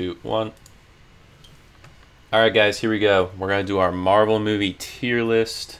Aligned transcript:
two, 0.00 0.18
one. 0.22 0.52
All 2.32 2.40
right, 2.40 2.54
guys, 2.54 2.78
here 2.78 2.88
we 2.90 2.98
go. 2.98 3.30
We're 3.36 3.48
gonna 3.48 3.64
do 3.64 3.78
our 3.78 3.92
Marvel 3.92 4.38
movie 4.38 4.74
tier 4.78 5.22
list. 5.22 5.78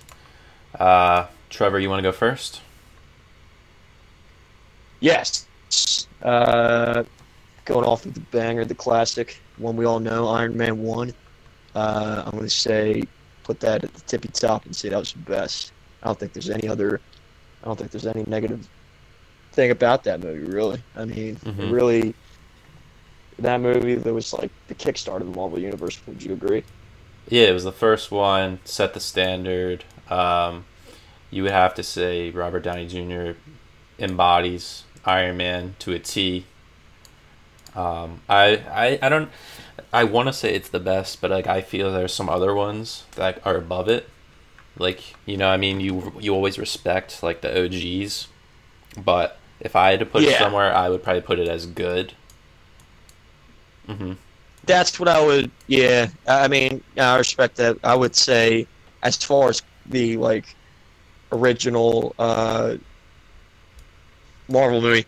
Uh, 0.78 1.26
Trevor, 1.48 1.78
you 1.78 1.88
want 1.88 2.00
to 2.00 2.02
go 2.02 2.12
first? 2.12 2.60
Yes. 5.00 5.46
Uh, 6.22 7.04
going 7.64 7.86
off 7.86 8.04
with 8.04 8.14
the 8.14 8.20
banger, 8.20 8.64
the 8.64 8.74
classic 8.74 9.40
one 9.56 9.76
we 9.76 9.86
all 9.86 10.00
know, 10.00 10.28
Iron 10.28 10.54
Man 10.56 10.82
one. 10.82 11.14
Uh, 11.74 12.24
I'm 12.26 12.32
gonna 12.32 12.50
say 12.50 13.04
put 13.44 13.60
that 13.60 13.84
at 13.84 13.94
the 13.94 14.00
tippy 14.02 14.28
top 14.28 14.66
and 14.66 14.76
say 14.76 14.90
that 14.90 14.98
was 14.98 15.12
the 15.12 15.18
best. 15.20 15.72
I 16.02 16.06
don't 16.08 16.18
think 16.18 16.32
there's 16.34 16.50
any 16.50 16.68
other. 16.68 17.00
I 17.62 17.66
don't 17.66 17.78
think 17.78 17.90
there's 17.90 18.06
any 18.06 18.24
negative 18.26 18.68
thing 19.52 19.70
about 19.70 20.04
that 20.04 20.20
movie. 20.20 20.44
Really, 20.44 20.82
I 20.96 21.04
mean, 21.06 21.36
it 21.36 21.44
Mhm. 21.44 21.72
really. 21.72 22.14
That 23.40 23.60
movie 23.60 23.94
that 23.94 24.12
was 24.12 24.32
like 24.32 24.50
the 24.68 24.74
kickstart 24.74 25.20
of 25.20 25.30
the 25.30 25.36
Marvel 25.36 25.58
universe. 25.58 25.98
Would 26.06 26.22
you 26.22 26.34
agree? 26.34 26.64
Yeah, 27.28 27.44
it 27.48 27.52
was 27.52 27.64
the 27.64 27.72
first 27.72 28.10
one, 28.10 28.58
set 28.64 28.92
the 28.92 29.00
standard. 29.00 29.84
Um, 30.08 30.64
you 31.30 31.44
would 31.44 31.52
have 31.52 31.74
to 31.74 31.82
say 31.82 32.30
Robert 32.30 32.60
Downey 32.60 32.86
Jr. 32.86 33.38
embodies 33.98 34.84
Iron 35.04 35.36
Man 35.36 35.76
to 35.78 35.92
a 35.92 35.98
T. 35.98 36.44
Um, 37.74 38.20
I, 38.28 38.56
I, 38.70 38.98
I 39.00 39.08
don't, 39.08 39.30
I 39.92 40.04
want 40.04 40.26
to 40.26 40.32
say 40.32 40.54
it's 40.54 40.68
the 40.68 40.80
best, 40.80 41.20
but 41.20 41.30
like 41.30 41.46
I 41.46 41.60
feel 41.60 41.92
there's 41.92 42.12
some 42.12 42.28
other 42.28 42.54
ones 42.54 43.04
that 43.16 43.40
are 43.46 43.56
above 43.56 43.88
it. 43.88 44.08
Like 44.76 45.14
you 45.24 45.36
know, 45.36 45.48
I 45.48 45.56
mean, 45.56 45.80
you 45.80 46.12
you 46.18 46.34
always 46.34 46.58
respect 46.58 47.22
like 47.22 47.42
the 47.42 47.64
OGs, 47.64 48.28
but 48.96 49.38
if 49.60 49.76
I 49.76 49.90
had 49.92 50.00
to 50.00 50.06
put 50.06 50.22
it 50.24 50.36
somewhere, 50.36 50.74
I 50.74 50.88
would 50.88 51.02
probably 51.02 51.22
put 51.22 51.38
it 51.38 51.48
as 51.48 51.66
good. 51.66 52.14
Hmm 53.86 54.12
That's 54.66 54.98
what 54.98 55.08
I 55.08 55.24
would. 55.24 55.50
Yeah, 55.66 56.08
I 56.28 56.48
mean, 56.48 56.82
I 56.98 57.16
respect 57.18 57.56
that. 57.56 57.78
I 57.82 57.94
would 57.94 58.14
say, 58.14 58.68
as 59.02 59.16
far 59.16 59.48
as 59.48 59.62
the 59.86 60.16
like 60.16 60.56
original 61.32 62.14
uh, 62.18 62.76
Marvel 64.48 64.80
movie, 64.80 65.06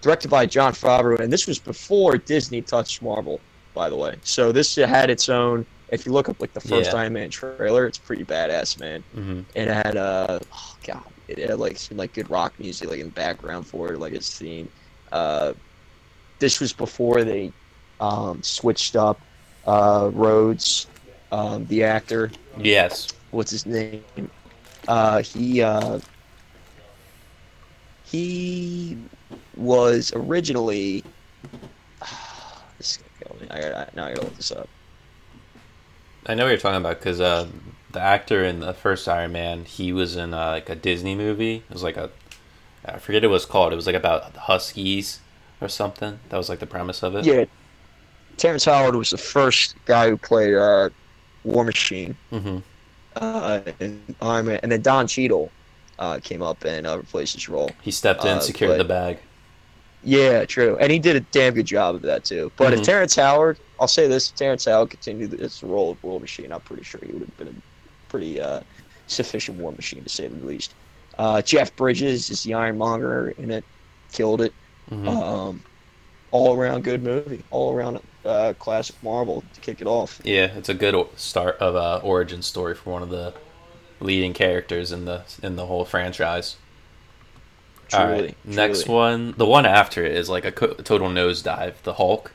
directed 0.00 0.28
by 0.28 0.46
Jon 0.46 0.72
Favreau, 0.72 1.18
and 1.20 1.32
this 1.32 1.46
was 1.46 1.58
before 1.58 2.16
Disney 2.18 2.62
touched 2.62 3.02
Marvel, 3.02 3.42
by 3.74 3.88
the 3.90 3.96
way. 3.96 4.16
So 4.22 4.52
this 4.52 4.74
had 4.76 5.10
its 5.10 5.28
own. 5.28 5.66
If 5.88 6.06
you 6.06 6.12
look 6.12 6.28
up 6.28 6.40
like 6.40 6.52
the 6.54 6.60
first 6.60 6.92
Yeah. 6.92 7.00
Iron 7.00 7.12
Man 7.14 7.30
trailer, 7.30 7.70
it's 7.70 7.80
pretty 7.80 8.08
badass, 8.08 8.62
man. 8.62 8.88
hmm 8.96 9.40
And 9.40 9.50
it 9.54 9.60
had 9.60 9.96
uh, 9.96 10.38
oh 10.52 10.74
god, 10.86 11.12
it 11.28 11.38
had 11.38 11.58
like 11.58 11.78
some 11.78 11.96
like 11.96 12.12
good 12.12 12.30
rock 12.30 12.54
music 12.58 12.88
like 12.88 13.00
in 13.00 13.06
the 13.06 13.12
background 13.12 13.66
for 13.66 13.92
it, 13.92 13.98
like 13.98 14.12
its 14.14 14.36
theme. 14.38 14.70
Uh, 15.12 15.54
this 16.40 16.60
was 16.60 16.72
before 16.72 17.24
they 17.24 17.52
um, 18.00 18.42
switched 18.42 18.96
up 18.96 19.20
uh, 19.66 20.10
Rhodes, 20.12 20.86
um, 21.32 21.66
the 21.66 21.84
actor. 21.84 22.30
Yes. 22.58 23.08
What's 23.30 23.50
his 23.50 23.66
name? 23.66 24.04
Uh, 24.86 25.22
he 25.22 25.62
uh, 25.62 25.98
he 28.04 28.96
was 29.56 30.12
originally. 30.14 31.02
this 32.78 32.92
is 32.92 32.98
gonna 32.98 33.38
kill 33.38 33.40
me. 33.40 33.50
I 33.50 33.60
gotta, 33.60 33.90
now 33.96 34.06
I 34.06 34.14
gotta 34.14 34.26
look 34.26 34.36
this 34.36 34.52
up. 34.52 34.68
I 36.26 36.34
know 36.34 36.44
what 36.44 36.50
you're 36.50 36.58
talking 36.58 36.80
about 36.80 37.00
because 37.00 37.20
uh, 37.20 37.48
the 37.92 38.00
actor 38.00 38.44
in 38.44 38.60
the 38.60 38.72
first 38.74 39.08
Iron 39.08 39.32
Man, 39.32 39.64
he 39.64 39.92
was 39.92 40.16
in 40.16 40.32
uh, 40.34 40.50
like 40.50 40.68
a 40.68 40.74
Disney 40.74 41.14
movie. 41.14 41.56
It 41.68 41.72
was 41.72 41.82
like 41.82 41.96
a, 41.96 42.10
I 42.84 42.98
forget 42.98 43.22
what 43.22 43.24
it 43.24 43.28
was 43.28 43.46
called. 43.46 43.72
It 43.72 43.76
was 43.76 43.86
like 43.86 43.96
about 43.96 44.34
Huskies 44.36 45.20
or 45.60 45.68
something. 45.68 46.20
That 46.28 46.36
was 46.36 46.48
like 46.48 46.60
the 46.60 46.66
premise 46.66 47.02
of 47.02 47.14
it. 47.14 47.24
Yeah, 47.24 47.44
Terrence 48.36 48.64
Howard 48.64 48.94
was 48.96 49.10
the 49.10 49.18
first 49.18 49.76
guy 49.84 50.08
who 50.08 50.16
played 50.16 50.54
uh, 50.54 50.90
War 51.44 51.64
Machine. 51.64 52.16
hmm 52.30 52.58
uh, 53.16 53.60
and 53.78 54.02
and 54.20 54.72
then 54.72 54.82
Don 54.82 55.06
Cheadle 55.06 55.48
uh, 56.00 56.18
came 56.20 56.42
up 56.42 56.64
and 56.64 56.84
uh, 56.86 56.96
replaced 56.98 57.34
his 57.34 57.48
role. 57.48 57.70
He 57.82 57.92
stepped 57.92 58.24
in, 58.24 58.38
Uh, 58.38 58.40
secured 58.40 58.72
but- 58.72 58.78
the 58.78 58.84
bag. 58.84 59.18
Yeah, 60.06 60.44
true, 60.44 60.76
and 60.80 60.92
he 60.92 60.98
did 60.98 61.16
a 61.16 61.20
damn 61.20 61.54
good 61.54 61.64
job 61.64 61.94
of 61.94 62.02
that 62.02 62.24
too. 62.24 62.52
But 62.56 62.74
Mhm. 62.74 62.78
if 62.78 62.82
Terrence 62.82 63.16
Howard, 63.16 63.58
I'll 63.80 63.88
say 63.88 64.06
this: 64.06 64.28
if 64.28 64.34
Terrence 64.36 64.66
Howard 64.66 64.90
continued 64.90 65.30
this 65.30 65.62
role 65.62 65.92
of 65.92 66.02
War 66.04 66.20
Machine, 66.20 66.52
I'm 66.52 66.60
pretty 66.60 66.82
sure 66.82 67.00
he 67.06 67.10
would 67.12 67.22
have 67.22 67.36
been 67.38 67.48
a 67.48 68.10
pretty 68.10 68.38
uh, 68.38 68.60
sufficient 69.06 69.58
War 69.58 69.72
Machine 69.72 70.02
to 70.02 70.10
say 70.10 70.26
the 70.28 70.44
least. 70.44 70.74
Uh, 71.16 71.40
Jeff 71.40 71.74
Bridges 71.76 72.28
is 72.28 72.42
the 72.42 72.52
Ironmonger 72.52 73.30
in 73.38 73.50
it, 73.50 73.64
killed 74.12 74.42
it. 74.42 74.52
hmm 74.90 75.08
Um, 75.08 75.62
all 76.32 76.54
around 76.54 76.84
good 76.84 77.02
movie, 77.02 77.42
all 77.50 77.72
around 77.72 77.98
uh, 78.24 78.52
classic 78.58 78.96
Marvel 79.02 79.42
to 79.54 79.60
kick 79.60 79.80
it 79.80 79.86
off. 79.86 80.20
yeah, 80.24 80.46
it's 80.56 80.68
a 80.68 80.74
good 80.74 80.94
start 81.16 81.56
of 81.58 81.74
a 81.74 82.00
origin 82.04 82.42
story 82.42 82.74
for 82.74 82.90
one 82.90 83.02
of 83.02 83.10
the 83.10 83.34
leading 84.00 84.32
characters 84.32 84.92
in 84.92 85.04
the 85.04 85.22
in 85.42 85.56
the 85.56 85.66
whole 85.66 85.84
franchise. 85.84 86.56
All 87.92 88.06
Truly, 88.06 88.34
next 88.44 88.88
one. 88.88 89.34
The 89.36 89.46
one 89.46 89.66
after 89.66 90.04
it 90.04 90.12
is 90.12 90.28
like 90.28 90.44
a 90.44 90.52
co- 90.52 90.74
total 90.74 91.08
nosedive. 91.08 91.74
The 91.82 91.94
Hulk. 91.94 92.32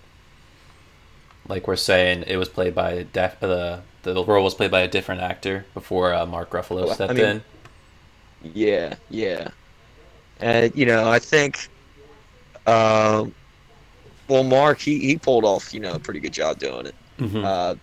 Like 1.47 1.67
we're 1.67 1.75
saying, 1.75 2.25
it 2.27 2.38
was 2.38 2.47
played 2.50 2.75
by 2.75 3.07
def- 3.11 3.39
the 3.39 3.81
the 4.03 4.23
role 4.23 4.44
was 4.44 4.53
played 4.53 4.71
by 4.71 4.81
a 4.81 4.88
different 4.88 5.21
actor 5.21 5.66
before 5.73 6.13
uh, 6.13 6.25
Mark 6.25 6.51
Ruffalo 6.51 6.81
Well, 6.81 6.91
I 6.91 6.94
stepped 6.94 7.13
mean- 7.16 7.25
in. 7.25 7.44
Yeah, 8.53 8.95
yeah. 9.09 9.50
And 10.39 10.73
you 10.75 10.85
know, 10.85 11.09
I 11.11 11.19
think, 11.19 11.67
um, 12.66 13.33
well, 14.29 14.44
Mark 14.44 14.79
he 14.81 15.00
he 15.00 15.17
pulled 15.17 15.45
off 15.45 15.73
you 15.73 15.81
know 15.81 15.94
a 15.95 16.00
pretty 16.00 16.22
good 16.22 16.34
job 16.34 16.59
doing 16.59 16.88
it. 16.88 16.95
hmm 17.19 17.44
Uh, 17.44 17.75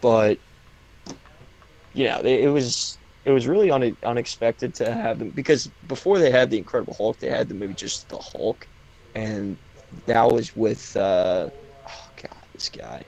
but 0.00 0.40
you 1.92 2.04
know, 2.04 2.20
it, 2.20 2.44
it 2.44 2.48
was 2.48 3.00
it 3.24 3.30
was 3.30 3.46
really 3.46 3.70
un- 3.70 3.98
unexpected 4.04 4.74
to 4.76 4.92
have 4.92 5.18
them 5.18 5.30
because 5.30 5.72
before 5.86 6.18
they 6.18 6.30
had 6.30 6.50
the 6.50 6.58
Incredible 6.58 6.94
Hulk, 6.96 7.18
they 7.18 7.30
had 7.30 7.48
the 7.48 7.54
movie 7.54 7.74
just 7.74 8.08
the 8.08 8.18
Hulk, 8.18 8.68
and 9.14 9.58
that 10.06 10.30
was 10.30 10.54
with 10.56 10.96
uh, 10.96 11.50
oh 11.88 12.08
god, 12.22 12.46
this 12.54 12.68
guy. 12.70 13.06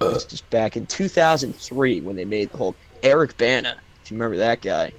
It 0.00 0.04
was 0.04 0.26
just 0.26 0.50
back 0.50 0.76
in 0.76 0.86
2003 0.86 2.00
when 2.02 2.16
they 2.16 2.24
made 2.24 2.50
the 2.52 2.58
Hulk. 2.58 2.78
Eric 3.02 3.36
Bana, 3.36 3.82
if 4.04 4.10
you 4.10 4.16
remember 4.16 4.38
that 4.38 4.60
guy, 4.60 4.94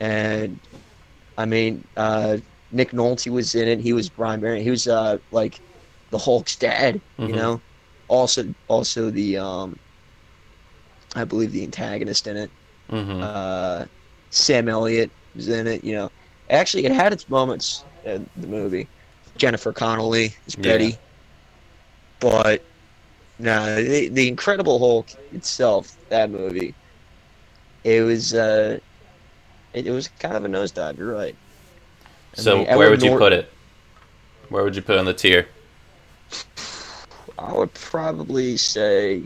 and 0.00 0.60
I 1.36 1.46
mean 1.46 1.88
uh, 1.96 2.38
Nick 2.70 2.90
Nolte 2.92 3.30
was 3.30 3.54
in 3.54 3.68
it. 3.68 3.80
He 3.80 3.92
was 3.92 4.10
Brian 4.10 4.40
Barry. 4.40 4.62
He 4.62 4.70
was 4.70 4.86
uh, 4.86 5.18
like 5.30 5.60
the 6.10 6.18
Hulk's 6.18 6.56
dad. 6.56 7.02
You 7.24 7.34
Mhm. 7.34 7.36
know, 7.36 7.62
also 8.08 8.54
also 8.68 9.10
the 9.10 9.38
um, 9.38 9.80
I 11.14 11.24
believe 11.24 11.52
the 11.52 11.64
antagonist 11.64 12.26
in 12.26 12.36
it. 12.36 12.52
hmm 12.90 13.20
Uh, 13.20 13.86
Sam 14.30 14.68
Elliott 14.68 15.12
was 15.34 15.48
in 15.48 15.66
it. 15.66 15.84
You 15.84 15.94
know, 15.94 16.10
actually, 16.48 16.84
it 16.86 16.92
had 16.92 17.12
its 17.12 17.28
moments 17.28 17.86
in 18.04 18.28
the 18.36 18.48
movie. 18.48 18.90
Jennifer 19.36 19.72
Connelly 19.72 20.36
is 20.46 20.56
Yeah. 20.56 20.62
Betty, 20.62 21.00
but 22.20 22.64
no, 23.38 23.76
the, 23.76 24.08
the 24.08 24.28
Incredible 24.28 24.78
Hulk 24.78 25.10
itself, 25.30 25.96
that 26.10 26.30
movie, 26.30 26.76
it 27.84 28.02
was 28.02 28.34
uh, 28.34 28.78
it, 29.72 29.86
it 29.86 29.90
was 29.92 30.08
kind 30.08 30.36
of 30.36 30.44
a 30.44 30.48
nosedive. 30.48 30.98
You're 30.98 31.12
right. 31.12 31.36
So 32.36 32.64
where 32.76 32.90
would 32.90 33.02
you 33.02 33.16
put 33.18 33.32
it? 33.32 33.50
Where 34.48 34.62
would 34.62 34.76
you 34.76 34.82
put 34.82 34.96
it 34.96 34.98
on 34.98 35.04
the 35.06 35.14
tier? 35.14 35.48
I 37.38 37.52
would 37.52 37.72
probably 37.74 38.56
say 38.56 39.22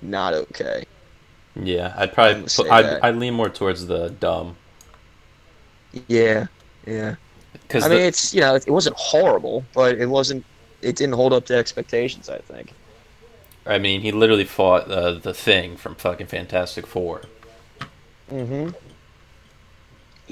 not 0.00 0.34
okay. 0.34 0.84
Yeah, 1.54 1.94
I'd 1.96 2.12
probably 2.12 2.44
put, 2.44 2.70
I'd. 2.70 2.98
I'd 3.02 3.16
lean 3.16 3.34
more 3.34 3.50
towards 3.50 3.86
the 3.86 4.10
dumb 4.10 4.56
Yeah, 6.08 6.46
yeah. 6.86 7.16
because 7.52 7.84
I 7.84 7.88
mean, 7.88 8.00
it's 8.00 8.34
you 8.34 8.40
know, 8.40 8.54
it, 8.54 8.66
it 8.66 8.70
wasn't 8.70 8.96
horrible, 8.96 9.64
but 9.74 9.98
it 9.98 10.06
wasn't. 10.06 10.44
It 10.80 10.96
didn't 10.96 11.14
hold 11.14 11.32
up 11.32 11.46
to 11.46 11.56
expectations. 11.56 12.28
I 12.28 12.38
think. 12.38 12.72
I 13.66 13.78
mean 13.78 14.00
he 14.00 14.10
literally 14.12 14.44
fought 14.44 14.90
uh, 14.90 15.12
the 15.12 15.34
thing 15.34 15.76
from 15.76 15.94
fucking 15.94 16.26
Fantastic 16.26 16.86
Four. 16.86 17.22
Mm-hmm. 18.30 18.70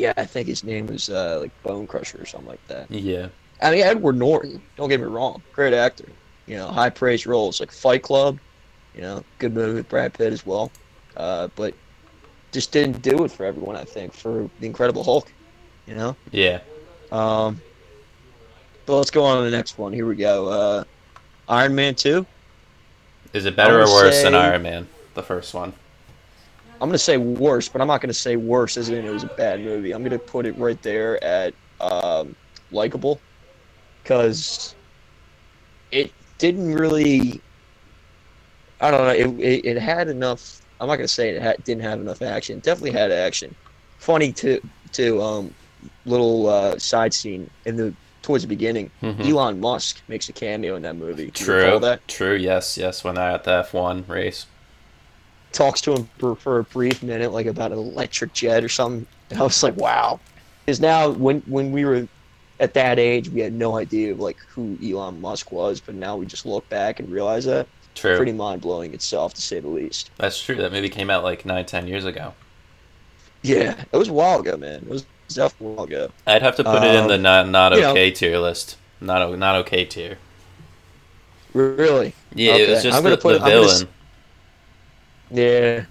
Yeah, 0.00 0.14
I 0.16 0.24
think 0.24 0.48
his 0.48 0.64
name 0.64 0.86
was 0.86 1.10
uh, 1.10 1.40
like 1.40 1.62
Bone 1.62 1.86
Crusher 1.86 2.22
or 2.22 2.24
something 2.24 2.48
like 2.48 2.66
that. 2.68 2.90
Yeah, 2.90 3.28
I 3.60 3.70
mean, 3.70 3.82
Edward 3.82 4.16
Norton. 4.16 4.62
Don't 4.76 4.88
get 4.88 4.98
me 4.98 5.04
wrong, 5.04 5.42
great 5.52 5.74
actor. 5.74 6.06
You 6.46 6.56
know, 6.56 6.68
high 6.68 6.88
praise 6.88 7.26
roles 7.26 7.60
like 7.60 7.70
Fight 7.70 8.02
Club. 8.02 8.38
You 8.94 9.02
know, 9.02 9.24
good 9.38 9.52
movie 9.52 9.74
with 9.74 9.90
Brad 9.90 10.14
Pitt 10.14 10.32
as 10.32 10.46
well. 10.46 10.72
Uh, 11.18 11.48
but 11.54 11.74
just 12.50 12.72
didn't 12.72 13.02
do 13.02 13.24
it 13.24 13.30
for 13.30 13.44
everyone. 13.44 13.76
I 13.76 13.84
think 13.84 14.14
for 14.14 14.48
the 14.58 14.66
Incredible 14.66 15.04
Hulk. 15.04 15.30
You 15.86 15.94
know. 15.96 16.16
yeah. 16.30 16.60
Um, 17.12 17.60
but 18.86 18.96
let's 18.96 19.10
go 19.10 19.22
on 19.22 19.38
to 19.38 19.50
the 19.50 19.54
next 19.54 19.76
one. 19.76 19.92
Here 19.92 20.06
we 20.06 20.16
go. 20.16 20.48
Uh, 20.48 20.84
Iron 21.46 21.74
Man 21.74 21.94
two. 21.94 22.24
Is 23.34 23.44
it 23.44 23.54
better 23.54 23.82
or 23.82 23.84
worse 23.84 24.22
than 24.22 24.34
Iron 24.34 24.62
Man, 24.62 24.88
the 25.12 25.22
first 25.22 25.52
one? 25.52 25.74
I'm 26.80 26.88
gonna 26.88 26.98
say 26.98 27.18
worse, 27.18 27.68
but 27.68 27.82
I'm 27.82 27.88
not 27.88 28.00
gonna 28.00 28.14
say 28.14 28.36
worse 28.36 28.76
as 28.76 28.88
in 28.88 29.04
it 29.04 29.10
was 29.10 29.24
a 29.24 29.28
bad 29.28 29.60
movie. 29.60 29.92
I'm 29.92 30.02
gonna 30.02 30.18
put 30.18 30.46
it 30.46 30.56
right 30.56 30.80
there 30.82 31.22
at 31.22 31.52
um, 31.80 32.34
likable, 32.70 33.20
because 34.02 34.74
it 35.92 36.12
didn't 36.38 36.74
really. 36.74 37.40
I 38.80 38.90
don't 38.90 39.04
know. 39.04 39.10
It, 39.10 39.40
it, 39.40 39.64
it 39.66 39.76
had 39.78 40.08
enough. 40.08 40.62
I'm 40.80 40.88
not 40.88 40.96
gonna 40.96 41.08
say 41.08 41.30
it 41.30 41.42
had, 41.42 41.62
didn't 41.64 41.82
have 41.82 42.00
enough 42.00 42.22
action. 42.22 42.58
It 42.58 42.62
definitely 42.62 42.98
had 42.98 43.12
action. 43.12 43.54
Funny 43.98 44.32
too. 44.32 44.60
Too. 44.92 45.20
Um, 45.20 45.54
little 46.06 46.48
uh, 46.48 46.78
side 46.78 47.12
scene 47.12 47.50
in 47.66 47.76
the 47.76 47.94
towards 48.22 48.42
the 48.42 48.48
beginning. 48.48 48.90
Mhm. 49.02 49.28
Elon 49.28 49.60
Musk 49.60 50.00
makes 50.08 50.28
a 50.28 50.32
cameo 50.32 50.76
in 50.76 50.82
that 50.82 50.96
movie. 50.96 51.30
True. 51.30 51.80
True. 52.06 52.36
Yes. 52.36 52.78
Yes. 52.78 53.04
When 53.04 53.16
they're 53.16 53.30
at 53.30 53.44
the 53.44 53.62
F1 53.62 54.08
race. 54.08 54.46
Talks 55.52 55.80
to 55.82 55.92
him 55.94 56.08
for, 56.18 56.36
for 56.36 56.58
a 56.58 56.64
brief 56.64 57.02
minute, 57.02 57.32
like 57.32 57.46
about 57.46 57.72
an 57.72 57.78
electric 57.78 58.32
jet 58.32 58.62
or 58.64 58.68
something. 58.68 59.06
And 59.30 59.40
I 59.40 59.42
was 59.42 59.62
like, 59.62 59.76
wow. 59.76 60.20
Because 60.64 60.80
now, 60.80 61.10
when 61.10 61.40
when 61.46 61.72
we 61.72 61.84
were 61.84 62.06
at 62.60 62.74
that 62.74 62.98
age, 62.98 63.28
we 63.30 63.40
had 63.40 63.52
no 63.52 63.76
idea 63.76 64.12
of 64.12 64.20
like 64.20 64.36
who 64.48 64.78
Elon 64.84 65.20
Musk 65.20 65.50
was, 65.52 65.80
but 65.80 65.94
now 65.94 66.16
we 66.16 66.26
just 66.26 66.46
look 66.46 66.68
back 66.68 67.00
and 67.00 67.10
realize 67.10 67.44
that. 67.46 67.66
True. 67.94 68.16
Pretty 68.16 68.32
mind 68.32 68.60
blowing 68.60 68.94
itself, 68.94 69.34
to 69.34 69.40
say 69.42 69.58
the 69.58 69.68
least. 69.68 70.10
That's 70.16 70.40
true. 70.40 70.54
That 70.56 70.70
movie 70.72 70.88
came 70.88 71.10
out 71.10 71.24
like 71.24 71.44
nine, 71.44 71.66
ten 71.66 71.88
years 71.88 72.04
ago. 72.04 72.34
Yeah, 73.42 73.82
it 73.92 73.96
was 73.96 74.08
a 74.08 74.12
while 74.12 74.40
ago, 74.40 74.56
man. 74.56 74.82
It 74.82 74.88
was 74.88 75.04
definitely 75.28 75.66
a 75.66 75.76
while 75.76 75.84
ago. 75.86 76.10
I'd 76.26 76.42
have 76.42 76.56
to 76.56 76.64
put 76.64 76.82
it 76.84 76.94
in 76.94 77.08
the 77.08 77.14
Um, 77.14 77.22
not 77.22 77.48
not 77.48 77.72
you 77.74 77.80
know- 77.80 77.90
okay 77.92 78.10
tier 78.10 78.38
list. 78.38 78.76
Not 79.00 79.36
not 79.38 79.56
okay 79.56 79.84
tier. 79.84 80.18
Really? 81.52 82.14
Yeah, 82.34 82.56
it 82.56 82.70
was 82.70 82.82
just 82.82 82.96
I'm 82.96 83.02
gonna 83.02 83.16
the, 83.16 83.22
put- 83.22 83.40
the 83.40 83.46
villain. 83.46 83.88
Yeah, 85.30 85.86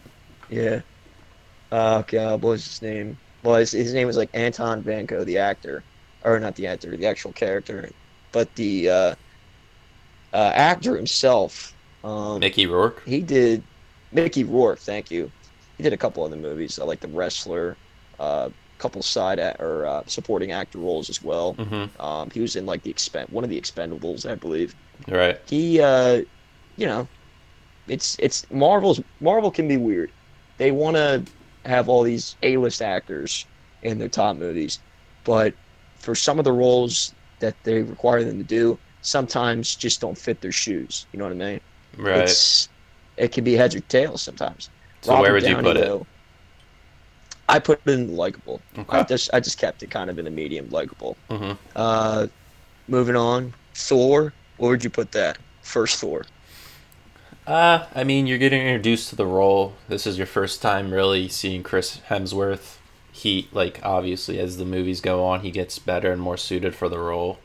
yeah. 0.50 0.82
Oh 1.72 2.04
god, 2.08 2.44
what 2.44 2.52
was 2.52 2.66
his 2.66 2.82
name? 2.82 3.20
Well, 3.44 3.58
his, 3.58 3.72
his 3.74 3.94
name 3.94 4.08
was 4.08 4.18
like 4.18 4.32
Anton 4.34 4.84
Vanko, 4.84 5.26
the 5.26 5.40
actor, 5.40 5.86
or 6.24 6.40
not 6.40 6.56
the 6.56 6.68
actor, 6.68 6.96
the 6.98 7.08
actual 7.08 7.34
character, 7.34 7.92
but 8.34 8.56
the 8.56 8.90
uh, 8.90 9.16
uh, 10.34 10.52
actor 10.54 10.96
himself. 10.96 11.76
Um, 12.04 12.40
Mickey 12.40 12.66
Rourke. 12.66 13.04
he 13.06 13.22
did 13.22 13.68
Mickey 14.12 14.44
Rourke. 14.44 14.80
Thank 14.82 15.12
you. 15.12 15.32
He 15.78 15.84
did 15.84 15.94
a 15.94 15.98
couple 15.98 16.24
other 16.24 16.38
movies, 16.38 16.78
uh, 16.80 16.86
like 16.86 17.00
The 17.00 17.08
Wrestler, 17.10 17.80
a 18.20 18.22
uh, 18.22 18.50
couple 18.78 19.02
side 19.02 19.40
a- 19.40 19.56
or 19.62 19.86
uh, 19.86 20.04
supporting 20.08 20.52
actor 20.52 20.80
roles 20.80 21.10
as 21.10 21.22
well. 21.22 21.58
hmm 21.58 21.90
Um, 22.00 22.30
he 22.32 22.40
was 22.42 22.56
in 22.56 22.66
like 22.66 22.84
the 22.84 22.90
expend 22.92 23.30
one 23.30 23.44
of 23.44 23.50
the 23.50 23.60
Expendables, 23.60 24.30
I 24.30 24.36
believe 24.36 24.76
Right. 25.08 25.40
he 25.48 25.82
uh 25.82 26.22
you 26.78 26.86
know 26.88 27.10
it's 27.90 28.16
it's 28.20 28.50
marvel's 28.52 29.02
marvel 29.20 29.52
can 29.52 29.68
be 29.68 29.78
weird. 29.78 30.12
They 30.58 30.72
want 30.72 30.96
to 30.98 31.26
have 31.66 31.90
all 31.90 32.04
these 32.04 32.36
a-list 32.44 32.82
actors 32.82 33.46
in 33.84 33.98
their 34.00 34.10
top 34.10 34.38
movies 34.38 34.80
but 35.24 35.54
for 35.98 36.16
some 36.16 36.40
of 36.40 36.46
the 36.46 36.52
roles 36.52 37.14
that 37.40 37.56
they 37.64 37.82
require 37.82 38.24
them 38.24 38.38
to 38.38 38.44
do 38.44 38.80
sometimes 39.02 39.76
just 39.76 40.02
don't 40.02 40.18
fit 40.18 40.42
their 40.42 40.52
shoes. 40.52 41.06
You 41.12 41.20
know 41.20 41.26
what 41.26 41.34
i 41.34 41.36
mean? 41.36 41.60
Right. 41.98 42.20
it's 42.20 42.70
it 43.18 43.32
can 43.32 43.44
be 43.44 43.54
heads 43.54 43.76
or 43.76 43.82
tails 43.82 44.22
sometimes. 44.22 44.70
So 45.02 45.14
where 45.20 45.34
Robert 45.34 45.34
would 45.34 45.44
you 45.48 45.56
Downey, 45.56 45.64
put 45.64 45.78
it? 45.78 45.86
though, 45.86 46.08
i 47.50 47.60
put 47.60 47.82
it 47.86 47.92
in 47.92 48.16
likable. 48.16 48.62
Okay. 48.78 48.98
i 49.00 49.04
just 49.04 49.30
i 49.34 49.40
just 49.40 49.58
kept 49.58 49.84
it 49.84 49.90
kind 49.92 50.10
of 50.10 50.18
in 50.20 50.26
the 50.26 50.32
medium 50.32 50.70
likable. 50.70 51.18
Hmm 51.30 51.54
uh 51.76 52.28
moving 52.88 53.16
on 53.16 53.54
thor. 53.76 54.34
Where 54.58 54.72
would 54.72 54.84
you 54.84 54.90
put 54.90 55.12
that? 55.14 55.38
First 55.62 56.00
thor 56.00 56.26
Uh, 57.48 57.88
I 57.96 58.04
mean, 58.04 58.28
you're 58.28 58.38
getting 58.38 58.62
introduced 58.62 59.10
to 59.10 59.16
the 59.16 59.26
role. 59.26 59.74
This 59.88 60.06
is 60.06 60.18
your 60.18 60.28
first 60.28 60.62
time 60.62 60.92
really 60.94 61.28
seeing 61.28 61.64
Chris 61.64 62.00
Hemsworth. 62.10 62.78
He, 63.12 63.50
like, 63.52 63.80
obviously, 63.84 64.40
as 64.40 64.58
the 64.58 64.66
movies 64.66 65.02
go 65.02 65.26
on, 65.26 65.42
he 65.42 65.50
gets 65.52 65.80
better 65.80 66.12
and 66.12 66.22
more 66.22 66.38
suited 66.38 66.76
for 66.76 66.88
the 66.90 67.00
role. 67.00 67.40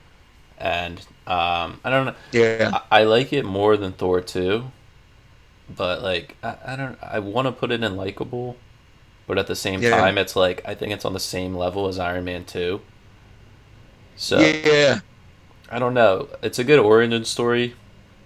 And, 0.59 1.01
um, 1.27 1.81
I 1.85 1.91
don't 1.91 2.07
know. 2.07 2.17
Yeah, 2.33 2.73
I, 2.73 2.83
I 2.91 3.05
like 3.05 3.33
it 3.33 3.45
more 3.45 3.77
than 3.77 3.93
Thor 3.93 4.21
2. 4.21 4.73
But, 5.69 6.03
like, 6.03 6.37
I, 6.43 6.59
I 6.67 6.77
don't, 6.77 6.99
I 7.03 7.21
want 7.21 7.47
to 7.47 7.53
put 7.53 7.73
it 7.73 7.83
in 7.85 7.97
likable. 7.97 8.59
But 9.27 9.39
at 9.39 9.47
the 9.49 9.57
same 9.57 9.83
Yeah. 9.83 9.91
time, 9.91 10.19
it's 10.19 10.37
like, 10.37 10.63
I 10.67 10.75
think 10.75 10.93
it's 10.93 11.05
on 11.07 11.15
the 11.15 11.21
same 11.21 11.55
level 11.57 11.89
as 11.89 11.99
Iron 11.99 12.25
Man 12.25 12.45
2. 12.45 12.83
So, 14.17 14.57
yeah, 14.65 15.01
I 15.71 15.79
don't 15.79 15.95
know. 15.95 16.29
It's 16.43 16.59
a 16.59 16.65
good 16.65 16.79
origin 16.79 17.25
story 17.25 17.75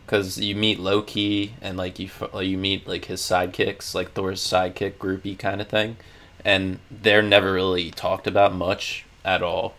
because 0.08 0.38
you 0.38 0.56
meet 0.56 0.80
Loki 0.80 1.54
and 1.60 1.76
like 1.76 1.98
you 1.98 2.08
you 2.40 2.56
meet 2.56 2.88
like 2.88 3.04
his 3.04 3.20
sidekicks, 3.20 3.94
like 3.94 4.12
Thor's 4.12 4.40
sidekick 4.40 4.94
groupie 4.94 5.38
kind 5.38 5.60
of 5.60 5.68
thing, 5.68 5.98
and 6.46 6.78
they're 6.90 7.20
never 7.22 7.52
really 7.52 7.90
talked 7.90 8.26
about 8.26 8.54
much 8.54 9.04
at 9.22 9.42
all. 9.42 9.74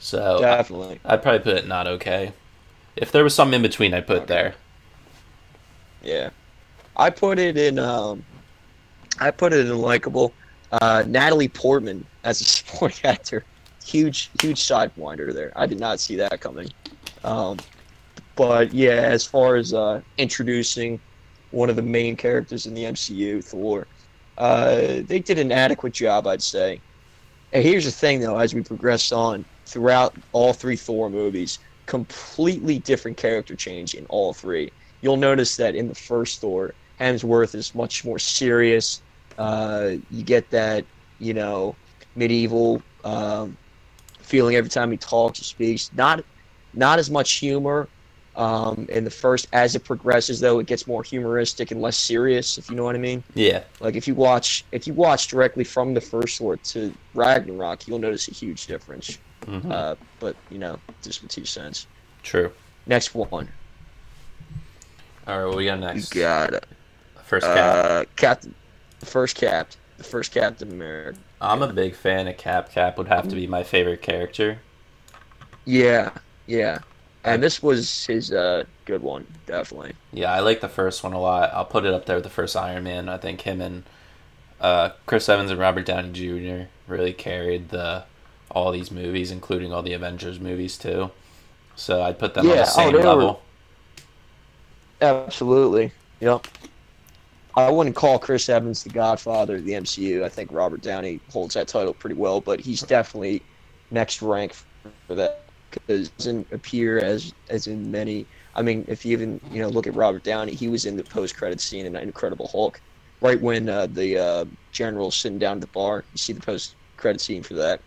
So 0.00 0.38
I- 0.38 0.40
definitely. 0.40 1.00
I'd 1.04 1.22
probably 1.22 1.38
put 1.38 1.56
it 1.56 1.68
not 1.68 1.86
okay. 1.86 2.32
If 2.96 3.12
there 3.12 3.22
was 3.22 3.32
something 3.32 3.54
in 3.56 3.62
between, 3.62 3.94
I'd 3.94 4.08
put 4.08 4.22
Okay. 4.22 4.26
there. 4.26 4.54
Yeah, 6.02 6.30
I 6.96 7.10
put 7.10 7.38
it 7.38 7.56
in. 7.56 7.78
Um, 7.78 8.24
I 9.20 9.30
put 9.30 9.52
it 9.52 9.66
in 9.66 9.78
likable. 9.78 10.32
Uh, 10.72 11.04
Natalie 11.06 11.48
Portman 11.48 12.04
as 12.24 12.40
a 12.40 12.44
supporting 12.56 13.08
actor, 13.08 13.44
huge, 13.84 14.30
huge 14.40 14.60
sidewinder 14.60 15.32
there. 15.32 15.52
I 15.54 15.66
did 15.66 15.78
not 15.78 16.00
see 16.00 16.16
that 16.16 16.40
coming. 16.40 16.68
Um, 17.22 17.58
but 18.36 18.72
yeah, 18.72 18.92
as 18.92 19.26
far 19.26 19.56
as 19.56 19.72
uh, 19.74 20.00
introducing 20.16 21.02
one 21.50 21.70
of 21.70 21.76
the 21.76 21.82
main 21.82 22.16
characters 22.16 22.66
in 22.66 22.74
the 22.74 22.84
MCU, 22.84 23.42
Thor, 23.42 23.88
uh, 24.38 25.02
they 25.04 25.20
did 25.20 25.38
an 25.38 25.52
adequate 25.52 25.92
job, 25.92 26.26
I'd 26.26 26.42
say. 26.42 26.82
And 27.52 27.62
here's 27.62 27.84
the 27.84 27.90
thing, 27.90 28.20
though, 28.20 28.38
as 28.38 28.54
we 28.54 28.62
progress 28.62 29.12
on 29.12 29.46
throughout 29.68 30.16
all 30.32 30.52
three 30.54 30.76
Thor 30.76 31.10
movies, 31.10 31.58
completely 31.86 32.78
different 32.78 33.18
character 33.18 33.56
change 33.56 33.94
in 33.94 34.06
all 34.06 34.32
three. 34.32 34.72
You'll 35.02 35.16
notice 35.18 35.56
that 35.56 35.74
in 35.74 35.88
the 35.88 35.94
first 35.94 36.40
Thor, 36.40 36.74
Hemsworth 37.00 37.54
is 37.54 37.74
much 37.74 38.04
more 38.04 38.18
serious. 38.18 39.02
Uh, 39.36 39.92
you 40.08 40.24
get 40.24 40.50
that, 40.50 40.86
you 41.18 41.34
know, 41.34 41.78
medieval 42.14 42.86
um, 43.04 43.58
feeling 44.22 44.56
every 44.56 44.70
time 44.70 44.90
he 44.90 44.98
talks 44.98 45.40
or 45.40 45.44
speaks. 45.44 45.90
Not, 45.92 46.24
not 46.72 46.98
as 46.98 47.10
much 47.10 47.34
humor 47.34 47.90
um, 48.36 48.86
in 48.88 49.04
the 49.04 49.10
first. 49.10 49.46
As 49.52 49.74
it 49.74 49.84
progresses, 49.84 50.40
though, 50.40 50.58
it 50.58 50.66
gets 50.66 50.86
more 50.86 51.02
humoristic 51.02 51.70
and 51.70 51.80
less 51.80 51.96
serious. 51.96 52.58
If 52.58 52.70
you 52.70 52.76
know 52.76 52.84
what 52.84 52.94
I 52.94 52.98
mean. 52.98 53.22
Yeah, 53.34 53.64
Like 53.80 53.94
if 53.96 54.06
you 54.08 54.14
watch, 54.14 54.64
if 54.72 54.86
you 54.86 54.94
watch 54.94 55.28
directly 55.28 55.64
from 55.64 55.94
the 55.94 56.00
first 56.00 56.38
Thor 56.38 56.56
to 56.56 56.92
Ragnarok, 57.14 57.86
you'll 57.86 57.98
notice 57.98 58.28
a 58.28 58.32
huge 58.32 58.66
difference. 58.66 59.18
hmm 59.46 59.70
Uh, 59.70 59.96
but 60.20 60.36
you 60.50 60.58
know, 60.58 60.78
just 61.02 61.22
with 61.22 61.30
two 61.30 61.44
cents. 61.44 61.86
true. 62.22 62.52
Next 62.86 63.14
one, 63.14 63.48
All 65.26 65.38
right, 65.38 65.46
what 65.46 65.56
we 65.56 65.66
got 65.66 65.78
next? 65.78 66.14
you 66.14 66.22
next? 66.22 66.50
got 66.50 66.54
it. 66.54 66.66
First 67.24 67.46
cap. 67.46 67.74
Uh, 67.84 68.04
Captain, 68.16 68.54
the 68.98 69.06
first 69.06 69.36
Cap, 69.36 69.70
the 69.98 70.04
first 70.04 70.32
Captain 70.32 70.70
America. 70.72 71.18
I'm 71.40 71.62
a 71.62 71.72
big 71.72 71.94
fan 71.94 72.26
of 72.28 72.36
Cap. 72.36 72.70
Cap 72.72 72.98
would 72.98 73.08
have 73.08 73.28
to 73.28 73.34
be 73.36 73.46
my 73.46 73.62
favorite 73.62 74.02
character. 74.02 74.58
Yeah, 75.64 76.10
yeah, 76.46 76.80
and 77.24 77.42
this 77.42 77.62
was 77.62 78.04
his 78.06 78.32
uh 78.32 78.64
good 78.84 79.02
one, 79.02 79.26
definitely. 79.46 79.92
Yeah, 80.12 80.32
I 80.32 80.40
like 80.40 80.60
the 80.60 80.68
first 80.68 81.02
one 81.04 81.12
a 81.12 81.20
lot. 81.20 81.52
I'll 81.54 81.64
put 81.64 81.84
it 81.84 81.94
up 81.94 82.06
there 82.06 82.16
with 82.16 82.24
the 82.24 82.30
first 82.30 82.56
Iron 82.56 82.84
Man. 82.84 83.08
I 83.08 83.18
think 83.18 83.42
him 83.42 83.60
and 83.60 83.84
uh, 84.60 84.90
Chris 85.06 85.28
Evans 85.28 85.50
and 85.50 85.58
Robert 85.58 85.86
Downey 85.86 86.12
Jr. 86.12 86.68
really 86.86 87.12
carried 87.12 87.70
the 87.70 88.04
all 88.50 88.70
these 88.70 88.90
movies, 88.90 89.30
including 89.30 89.72
all 89.72 89.82
the 89.82 89.92
Avengers 89.94 90.38
movies 90.38 90.76
too. 90.78 91.10
So 91.74 92.02
I'd 92.02 92.18
put 92.18 92.34
them 92.34 92.46
on 92.46 92.50
Yeah, 92.50 92.62
the 92.64 92.70
oh, 92.70 92.76
same 92.76 92.92
were- 92.92 93.02
level. 93.02 93.42
Absolutely. 95.00 95.90
Yep. 96.20 96.46
I 97.54 97.70
wouldn't 97.70 97.96
call 97.96 98.18
Chris 98.18 98.48
Evans 98.48 98.82
the 98.82 98.90
Godfather 98.90 99.56
of 99.56 99.64
the 99.64 99.72
MCU. 99.72 100.22
I 100.22 100.28
think 100.28 100.50
Robert 100.52 100.80
Downey 100.80 101.20
holds 101.30 101.54
that 101.54 101.68
title 101.68 101.92
pretty 101.92 102.16
well, 102.16 102.40
but 102.40 102.60
he's 102.60 102.80
definitely 102.82 103.42
next 103.90 104.22
rank 104.22 104.54
for 105.06 105.14
that 105.16 105.42
because 105.72 106.08
he 106.08 106.12
doesn't 106.18 106.46
appear 106.52 106.98
as 106.98 107.32
as 107.48 107.66
in 107.66 107.90
many. 107.90 108.26
I 108.54 108.62
mean, 108.62 108.84
if 108.88 109.04
you 109.04 109.12
even 109.12 109.40
you 109.50 109.60
know 109.62 109.68
look 109.68 109.86
at 109.86 109.94
Robert 109.94 110.22
Downey, 110.24 110.54
he 110.54 110.68
was 110.68 110.84
in 110.86 110.96
the 110.96 111.04
post 111.04 111.36
credit 111.36 111.60
scene 111.60 111.86
in 111.86 111.96
Incredible 111.96 112.48
Hulk, 112.48 112.80
right 113.20 113.40
when 113.40 113.68
uh, 113.68 113.86
the 113.86 114.18
uh, 114.18 114.44
general's 114.72 115.16
sitting 115.16 115.38
down 115.38 115.56
at 115.56 115.60
the 115.62 115.66
bar. 115.68 116.04
You 116.12 116.18
see 116.18 116.32
the 116.32 116.40
post 116.40 116.76
credit 116.96 117.20
scene 117.20 117.42
for 117.42 117.54
that. 117.54 117.80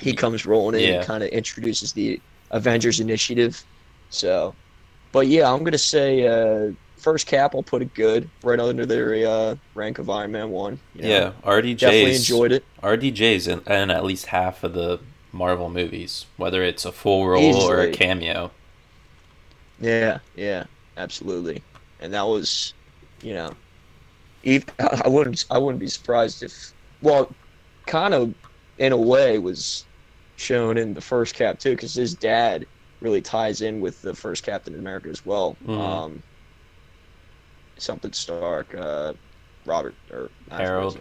He 0.00 0.12
comes 0.14 0.44
rolling 0.46 0.74
in 0.80 0.88
Yeah. 0.88 0.96
and 0.98 1.06
kind 1.06 1.22
of 1.22 1.30
introduces 1.30 1.92
the 1.92 2.20
Avengers 2.50 3.00
Initiative. 3.00 3.64
So, 4.10 4.54
but 5.12 5.26
yeah, 5.28 5.50
I'm 5.52 5.64
gonna 5.64 5.78
say 5.78 6.26
uh, 6.26 6.72
first 6.98 7.26
cap. 7.26 7.54
I'll 7.54 7.62
put 7.62 7.82
it 7.82 7.94
good, 7.94 8.28
right 8.42 8.58
under 8.60 8.84
their 8.86 9.26
uh, 9.28 9.56
rank 9.74 9.98
of 9.98 10.10
Iron 10.10 10.32
Man 10.32 10.50
one. 10.50 10.80
you 10.94 11.02
know. 11.02 11.08
Yeah, 11.08 11.32
RDJ's 11.44 11.80
definitely 11.80 12.16
enjoyed 12.16 12.52
it. 12.52 12.64
RDJ's 12.82 13.46
in, 13.48 13.60
in 13.60 13.90
at 13.90 14.04
least 14.04 14.26
half 14.26 14.62
of 14.64 14.74
the 14.74 15.00
Marvel 15.34 15.68
movies, 15.68 16.26
whether 16.36 16.62
it's 16.62 16.84
a 16.84 16.92
full 16.92 17.26
role 17.26 17.56
or 17.62 17.80
a 17.80 17.90
cameo. 17.90 18.50
Yeah, 19.80 20.20
yeah, 20.36 20.64
absolutely. 20.96 21.62
And 22.00 22.14
that 22.14 22.22
was, 22.26 22.72
you 23.22 23.34
know, 23.34 23.52
I 24.46 25.08
wouldn't, 25.08 25.44
I 25.50 25.58
wouldn't 25.58 25.80
be 25.80 25.88
surprised 25.88 26.42
if, 26.42 26.72
well, 27.02 27.30
kind 27.86 28.14
of, 28.14 28.32
in 28.78 28.92
a 28.92 28.96
way, 28.96 29.38
was 29.38 29.84
shown 30.36 30.78
in 30.78 30.94
the 30.94 31.00
first 31.00 31.34
cap 31.34 31.58
too, 31.58 31.72
because 31.72 31.94
his 31.94 32.14
dad 32.14 32.66
really 33.00 33.20
ties 33.20 33.60
in 33.60 33.80
with 33.80 34.00
the 34.02 34.14
first 34.14 34.44
Captain 34.44 34.74
America 34.78 35.08
as 35.08 35.26
well. 35.26 35.56
Mhm. 35.66 35.78
Um, 35.78 36.22
something 37.76 38.12
Stark, 38.12 38.72
uh, 38.74 39.14
Robert 39.66 39.94
or 40.12 40.30
Harold. 40.50 40.98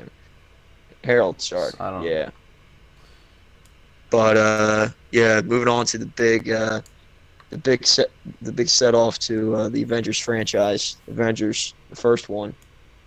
Harold 1.04 1.42
Stark. 1.42 1.80
I 1.80 1.92
don't 1.92 2.04
know. 2.04 2.10
yeah. 2.10 2.30
But 4.14 4.38
uh, 4.38 4.90
yeah, 5.12 5.42
moving 5.42 5.68
on 5.68 5.88
to 5.88 5.98
the 5.98 6.06
big, 6.06 6.52
uh, 6.52 6.82
the 7.50 7.58
big 7.58 7.84
set, 7.84 8.12
the 8.44 8.52
big 8.52 8.70
set 8.70 8.94
off 8.94 9.18
to 9.20 9.56
uh, 9.56 9.70
the 9.70 9.82
Avengers 9.82 10.20
franchise. 10.20 10.98
Avengers, 11.08 11.74
the 11.90 11.96
first 11.96 12.30
one, 12.30 12.54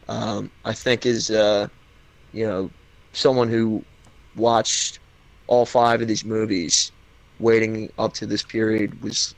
um, 0.09 0.51
I 0.65 0.73
think 0.73 1.07
is 1.07 1.31
uh, 1.31 1.69
you 2.33 2.45
know 2.45 2.71
someone 3.13 3.49
who 3.49 3.85
watched 4.35 4.99
all 5.47 5.65
five 5.65 6.03
of 6.03 6.09
these 6.09 6.25
movies, 6.25 6.91
waiting 7.39 7.89
up 8.01 8.13
to 8.15 8.27
this 8.27 8.43
period 8.43 9.01
was 9.01 9.37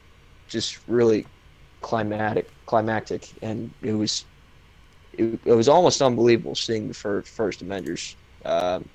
just 0.48 0.78
really 0.88 1.26
climatic, 1.82 2.48
climactic, 2.64 3.28
and 3.42 3.70
it 3.82 3.92
was 3.92 4.24
it, 5.12 5.38
it 5.44 5.52
was 5.52 5.68
almost 5.68 6.00
unbelievable 6.00 6.54
seeing 6.54 6.88
the 6.88 6.94
first, 6.94 7.28
first 7.28 7.60
Avengers. 7.60 8.16
Um, 8.46 8.88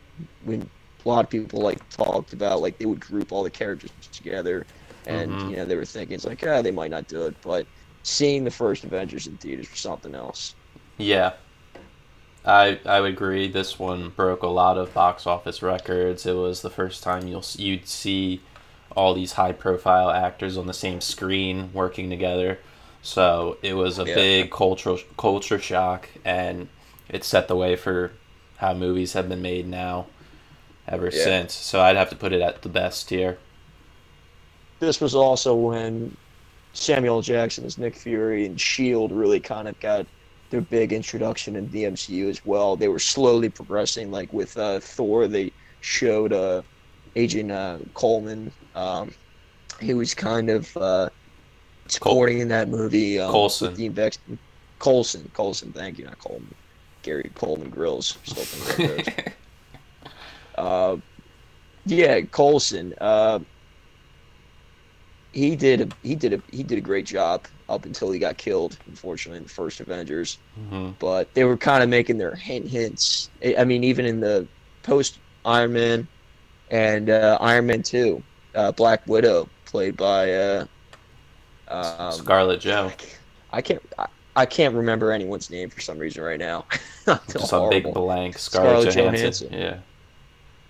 when 0.44 0.68
a 1.06 1.10
lot 1.10 1.24
of 1.26 1.30
people 1.30 1.62
like 1.62 1.88
talked 1.90 2.34
about 2.34 2.62
like 2.62 2.78
they 2.78 2.86
would 2.86 3.00
group 3.02 3.32
all 3.32 3.44
the 3.44 3.52
characters 3.52 3.92
together, 4.12 4.68
and 5.06 5.40
Mhm. 5.40 5.48
you 5.48 5.56
know 5.58 5.66
they 5.66 5.76
were 5.76 5.86
thinking 5.86 6.16
it's 6.16 6.26
like 6.26 6.44
ah 6.46 6.62
they 6.62 6.72
might 6.72 6.92
not 6.92 7.08
do 7.08 7.26
it, 7.26 7.38
but 7.42 7.68
seeing 8.04 8.44
the 8.44 8.52
first 8.52 8.84
Avengers 8.84 9.28
in 9.28 9.38
theaters 9.38 9.70
was 9.72 9.80
something 9.80 10.16
else. 10.16 10.56
Yeah. 10.98 11.34
I 12.46 12.80
I 12.86 13.00
would 13.02 13.14
agree. 13.14 13.48
This 13.48 13.80
one 13.80 14.10
broke 14.10 14.44
a 14.44 14.48
lot 14.48 14.78
of 14.78 14.94
box 14.94 15.26
office 15.28 15.62
records. 15.62 16.26
It 16.26 16.34
was 16.36 16.62
the 16.62 16.70
first 16.70 17.04
time 17.04 17.28
you'll 17.28 17.44
you'd 17.58 17.88
see 17.88 18.44
all 18.96 19.14
these 19.14 19.34
high 19.34 19.54
profile 19.54 20.10
actors 20.10 20.58
on 20.58 20.68
the 20.68 20.74
same 20.74 21.02
screen 21.02 21.72
working 21.74 22.10
together. 22.10 22.60
So 23.02 23.58
it 23.62 23.74
was 23.76 23.98
a 24.00 24.06
Yeah. 24.06 24.16
big 24.16 24.52
cultural 24.52 25.00
culture 25.18 25.60
shock, 25.60 26.10
and 26.26 26.70
it 27.10 27.24
set 27.24 27.48
the 27.48 27.56
way 27.56 27.76
for 27.76 28.12
how 28.58 28.74
movies 28.74 29.14
have 29.14 29.30
been 29.30 29.42
made 29.42 29.68
now, 29.68 30.08
ever 30.88 31.06
Yeah. 31.14 31.24
since. 31.24 31.54
So 31.54 31.82
I'd 31.82 31.96
have 31.96 32.10
to 32.10 32.16
put 32.16 32.34
it 32.34 32.42
at 32.42 32.62
the 32.62 32.70
best 32.70 33.10
tier. 33.10 33.38
This 34.80 35.00
was 35.00 35.16
also 35.16 35.56
when 35.56 36.16
Samuel 36.74 37.18
L. 37.18 37.22
Jackson 37.22 37.66
as 37.66 37.78
Nick 37.78 37.96
Fury 37.96 38.46
and 38.46 38.60
Shield 38.60 39.12
really 39.12 39.40
kind 39.40 39.68
of 39.68 39.80
got 39.80 40.06
their 40.50 40.62
big 40.62 40.92
introduction 40.94 41.56
in 41.56 41.70
the 41.72 41.84
MCU 41.86 42.30
as 42.30 42.46
well. 42.46 42.76
They 42.76 42.88
were 42.88 43.00
slowly 43.00 43.50
progressing. 43.50 44.12
Like 44.12 44.32
with 44.34 44.58
uh, 44.58 44.80
Thor, 44.80 45.28
they 45.28 45.52
showed 45.82 46.34
uh, 46.34 46.62
Agent 47.16 47.52
uh, 47.52 47.78
Coleman. 47.94 48.52
Um, 48.76 49.14
he 49.80 49.94
was 49.94 50.14
kind 50.14 50.50
of 50.50 50.76
uh, 50.78 51.10
supporting 51.88 52.40
in 52.40 52.48
that 52.50 52.70
movie. 52.70 53.20
Um, 53.20 53.32
Coulson. 53.32 53.70
with 53.70 53.78
The 53.78 53.90
Invex- 53.90 54.18
Coulson. 54.80 55.30
Coulson. 55.34 55.72
Thank 55.72 55.98
you, 55.98 56.06
not 56.06 56.20
Coleman. 56.20 56.54
Gary 57.04 57.32
Coleman 57.36 57.70
Grills. 57.70 58.18
Still 58.24 58.44
think 58.44 59.06
about 59.06 59.06
those. 59.26 59.34
Uh, 60.58 60.98
yeah, 61.86 62.22
Coulson. 62.22 62.94
Uh, 63.00 63.42
he 65.32 65.56
did 65.56 65.82
a, 65.82 66.08
he 66.08 66.16
did 66.16 66.34
a 66.34 66.44
he 66.52 66.64
did 66.64 66.78
a 66.78 66.82
great 66.82 67.06
job 67.06 67.48
up 67.70 67.86
until 67.86 68.12
he 68.12 68.20
got 68.20 68.38
killed, 68.38 68.78
unfortunately, 68.88 69.38
in 69.38 69.44
the 69.44 69.50
first 69.50 69.80
Avengers. 69.80 70.40
hmm 70.56 70.92
But 71.00 71.34
they 71.36 71.44
were 71.46 71.58
kind 71.58 71.84
of 71.84 71.90
making 71.90 72.18
their 72.18 72.36
hint 72.36 72.70
hints. 72.70 73.32
I 73.58 73.66
mean, 73.66 73.84
even 73.84 74.06
in 74.06 74.20
the 74.22 74.50
post 74.84 75.22
Iron 75.46 75.74
Man 75.74 76.10
and 76.70 77.10
uh, 77.10 77.38
Iron 77.42 77.68
Man 77.68 77.84
Two, 77.84 78.26
uh, 78.56 78.72
Black 78.74 79.08
Widow, 79.08 79.52
played 79.66 79.98
by 79.98 80.34
uh, 80.34 80.66
um, 81.68 82.12
Scarlet 82.12 82.60
Joe. 82.62 82.92
I 83.52 83.62
can't 83.62 83.82
I, 83.98 84.08
I 84.36 84.46
can't 84.46 84.76
remember 84.76 85.12
anyone's 85.12 85.50
name 85.50 85.70
for 85.70 85.82
some 85.82 85.98
reason 85.98 86.24
right 86.24 86.40
now. 86.40 86.68
Just 87.38 87.54
a 87.54 87.62
big 87.62 87.94
blank. 87.94 88.38
Scarlett, 88.38 88.80
Scarlett 88.80 88.90
Johansson. 88.96 89.38
Johansson. 89.40 89.50
Yeah. 89.52 89.82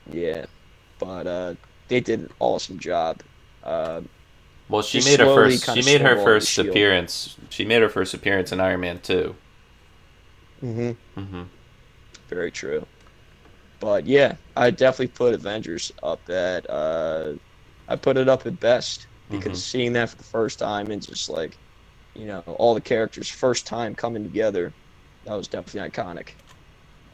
Yeah, 0.06 0.46
but 1.00 1.28
uh, 1.28 1.56
they 1.90 2.02
did 2.02 2.22
an 2.22 2.30
awesome 2.40 2.80
job. 2.80 3.24
Uh, 3.64 4.04
Well, 4.68 4.82
she 4.82 5.00
made 5.02 5.20
her 5.22 5.28
first. 5.28 5.66
She 5.70 5.82
made 5.82 6.02
her 6.02 6.18
first 6.18 6.58
appearance. 6.58 7.38
She 7.50 7.64
made 7.66 7.82
her 7.82 7.90
first 7.90 8.14
appearance 8.14 8.52
in 8.52 8.60
Iron 8.60 8.82
Man 8.82 9.00
Two. 9.02 9.38
mm-hmm. 10.62 10.94
Mm-hmm. 11.18 11.44
Very 12.30 12.52
true. 12.52 12.88
But 13.80 14.08
yeah, 14.08 14.38
I 14.56 14.72
definitely 14.72 15.10
put 15.10 15.34
Avengers 15.36 15.92
up 16.04 16.30
at 16.30 16.70
uh 16.70 17.36
I 17.88 17.98
put 17.98 18.18
it 18.18 18.30
up 18.30 18.46
at 18.48 18.60
best 18.60 19.10
because 19.30 19.60
Mhm. 19.60 19.64
seeing 19.64 19.94
that 19.96 20.10
for 20.12 20.18
the 20.18 20.24
first 20.26 20.60
time 20.60 20.92
and 20.92 21.02
just 21.06 21.30
like 21.30 21.60
you 22.16 22.28
know, 22.28 22.42
all 22.42 22.76
the 22.76 22.82
characters 22.82 23.30
first 23.30 23.68
time 23.68 23.96
coming 23.96 24.24
together, 24.24 24.76
that 25.26 25.36
was 25.36 25.50
definitely 25.50 25.90
iconic. 25.92 26.36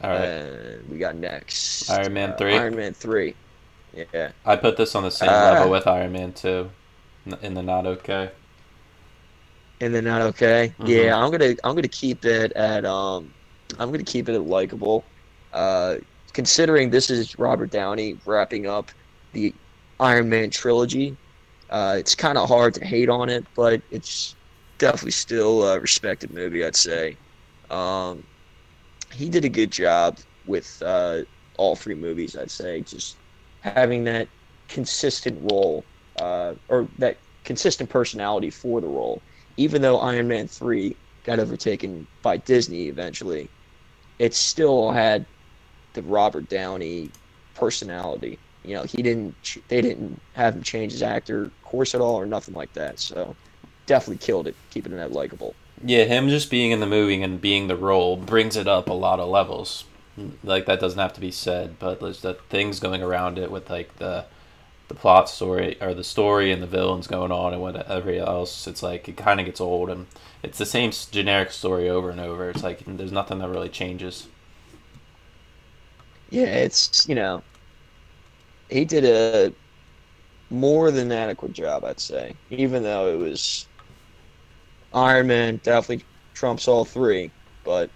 All 0.02 0.10
right. 0.10 0.24
And 0.24 0.88
we 0.88 0.98
got 0.98 1.16
next 1.16 1.90
Iron 1.90 2.14
Man 2.14 2.30
uh, 2.30 2.36
3? 2.36 2.54
Iron 2.54 2.76
Man 2.76 2.94
3. 2.94 3.34
Yeah. 4.12 4.30
I 4.44 4.56
put 4.56 4.76
this 4.76 4.94
on 4.94 5.02
the 5.02 5.10
same 5.10 5.28
uh, 5.28 5.32
level 5.32 5.70
with 5.70 5.86
Iron 5.86 6.12
Man 6.12 6.32
Two, 6.32 6.70
in 7.42 7.54
the 7.54 7.62
not 7.62 7.86
okay. 7.86 8.30
And 9.80 9.94
then 9.94 10.04
not 10.04 10.22
okay. 10.22 10.74
Mhm. 10.78 10.88
Yeah, 10.88 11.16
I'm 11.16 11.30
going 11.30 11.56
to 11.56 11.66
I'm 11.66 11.72
going 11.72 11.82
to 11.82 11.88
keep 11.88 12.24
it 12.24 12.52
at 12.52 12.84
um 12.84 13.32
I'm 13.78 13.88
going 13.88 14.04
to 14.04 14.10
keep 14.10 14.28
it 14.28 14.34
at 14.34 14.42
likable. 14.42 15.04
Uh 15.52 15.96
considering 16.32 16.90
this 16.90 17.10
is 17.10 17.38
Robert 17.38 17.70
Downey 17.70 18.18
wrapping 18.24 18.66
up 18.66 18.90
the 19.32 19.52
Iron 19.98 20.28
Man 20.28 20.50
trilogy, 20.50 21.16
uh, 21.70 21.96
it's 21.98 22.14
kind 22.14 22.38
of 22.38 22.48
hard 22.48 22.74
to 22.74 22.84
hate 22.84 23.08
on 23.08 23.28
it, 23.28 23.44
but 23.54 23.82
it's 23.90 24.34
definitely 24.78 25.10
still 25.12 25.64
a 25.68 25.78
respected 25.78 26.32
movie, 26.32 26.64
I'd 26.64 26.76
say. 26.76 27.16
Um, 27.70 28.24
he 29.12 29.28
did 29.28 29.44
a 29.44 29.48
good 29.48 29.72
job 29.72 30.18
with 30.44 30.70
uh, 30.84 31.22
all 31.58 31.76
three 31.76 31.94
movies, 31.94 32.36
I'd 32.36 32.50
say, 32.50 32.82
just 32.82 33.20
having 33.60 34.04
that 34.04 34.30
consistent 34.68 35.38
role 35.50 35.88
uh, 36.20 36.54
or 36.68 36.90
that 36.98 37.18
consistent 37.44 37.90
personality 37.90 38.50
for 38.50 38.80
the 38.80 38.88
role. 38.88 39.24
Even 39.56 39.82
though 39.82 40.00
Iron 40.00 40.28
Man 40.28 40.48
3 40.48 40.98
got 41.24 41.38
overtaken 41.38 42.08
by 42.22 42.36
Disney 42.38 42.88
eventually, 42.88 43.52
it 44.18 44.34
still 44.34 44.92
had 44.92 45.26
the 45.94 46.02
Robert 46.04 46.48
Downey 46.48 47.14
personality. 47.54 48.40
You 48.64 48.76
know, 48.76 48.84
he 48.84 49.02
didn't. 49.02 49.36
They 49.68 49.82
didn't 49.82 50.22
have 50.34 50.56
him 50.56 50.64
change 50.64 50.92
his 50.92 51.02
actor 51.02 51.54
course 51.62 51.94
at 51.94 52.02
all, 52.02 52.16
or 52.16 52.26
nothing 52.26 52.54
like 52.54 52.72
that. 52.74 53.00
So, 53.00 53.38
definitely 53.86 54.18
killed 54.18 54.48
it, 54.48 54.58
keeping 54.70 54.92
it 54.94 54.96
that 54.98 55.12
likable. 55.12 55.59
Yeah, 55.82 56.04
him 56.04 56.28
just 56.28 56.50
being 56.50 56.70
in 56.72 56.80
the 56.80 56.86
movie 56.86 57.22
and 57.22 57.40
being 57.40 57.68
the 57.68 57.76
role 57.76 58.16
brings 58.16 58.56
it 58.56 58.66
up 58.68 58.88
a 58.88 58.94
lot 58.94 59.20
of 59.20 59.28
levels. 59.28 59.84
Like 60.42 60.66
that 60.66 60.80
doesn't 60.80 60.98
have 60.98 61.12
to 61.14 61.20
be 61.20 61.30
said, 61.30 61.78
but 61.78 62.00
there's 62.00 62.22
the 62.22 62.34
things 62.50 62.80
going 62.80 63.02
around 63.02 63.38
it 63.38 63.50
with 63.50 63.70
like 63.70 63.96
the 63.96 64.26
the 64.88 64.94
plot 64.94 65.28
story 65.30 65.80
or 65.80 65.94
the 65.94 66.04
story 66.04 66.52
and 66.52 66.62
the 66.62 66.66
villains 66.66 67.06
going 67.08 67.32
on 67.32 67.52
and 67.54 67.62
whatever 67.62 68.12
else. 68.12 68.66
It's 68.66 68.82
like 68.82 69.08
it 69.08 69.16
kind 69.16 69.40
of 69.40 69.46
gets 69.46 69.60
old 69.60 69.90
and 69.90 70.06
it's 70.42 70.58
the 70.58 70.66
same 70.66 70.92
generic 71.12 71.52
story 71.52 71.88
over 71.90 72.10
and 72.10 72.20
over. 72.20 72.50
It's 72.50 72.62
like 72.64 72.82
there's 72.86 73.12
nothing 73.12 73.38
that 73.40 73.48
really 73.50 73.70
changes. 73.70 74.28
Yeah, 76.28 76.46
it's 76.46 77.06
you 77.08 77.14
know, 77.14 77.44
he 78.68 78.84
did 78.84 79.04
a 79.04 79.54
more 80.50 80.92
than 80.92 81.12
adequate 81.12 81.52
job, 81.54 81.84
I'd 81.84 82.00
say. 82.00 82.38
Even 82.50 82.84
though 82.84 83.12
it 83.14 83.18
was 83.18 83.69
Iron 84.92 85.26
Man 85.26 85.56
definitely 85.58 86.06
trumps 86.34 86.68
all 86.68 86.84
three, 86.84 87.34
but 87.64 87.92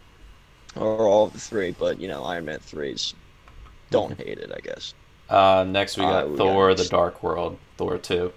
or 0.76 1.08
all 1.08 1.26
of 1.26 1.32
the 1.34 1.40
three, 1.40 1.72
but 1.72 2.00
you 2.00 2.08
know, 2.08 2.24
Iron 2.24 2.46
Man 2.46 2.60
threes 2.60 3.14
don't 3.90 4.18
hate 4.18 4.38
it, 4.38 4.52
I 4.54 4.60
guess. 4.62 4.94
Uh, 5.28 5.64
next 5.68 5.96
we 5.98 6.06
Uh, 6.06 6.06
got 6.06 6.30
we 6.30 6.42
got 6.42 6.60
Thor: 6.60 6.74
next. 6.74 6.74
The 6.74 6.84
Dark 6.84 7.22
World, 7.22 7.58
Thor 7.76 7.98
two. 7.98 8.32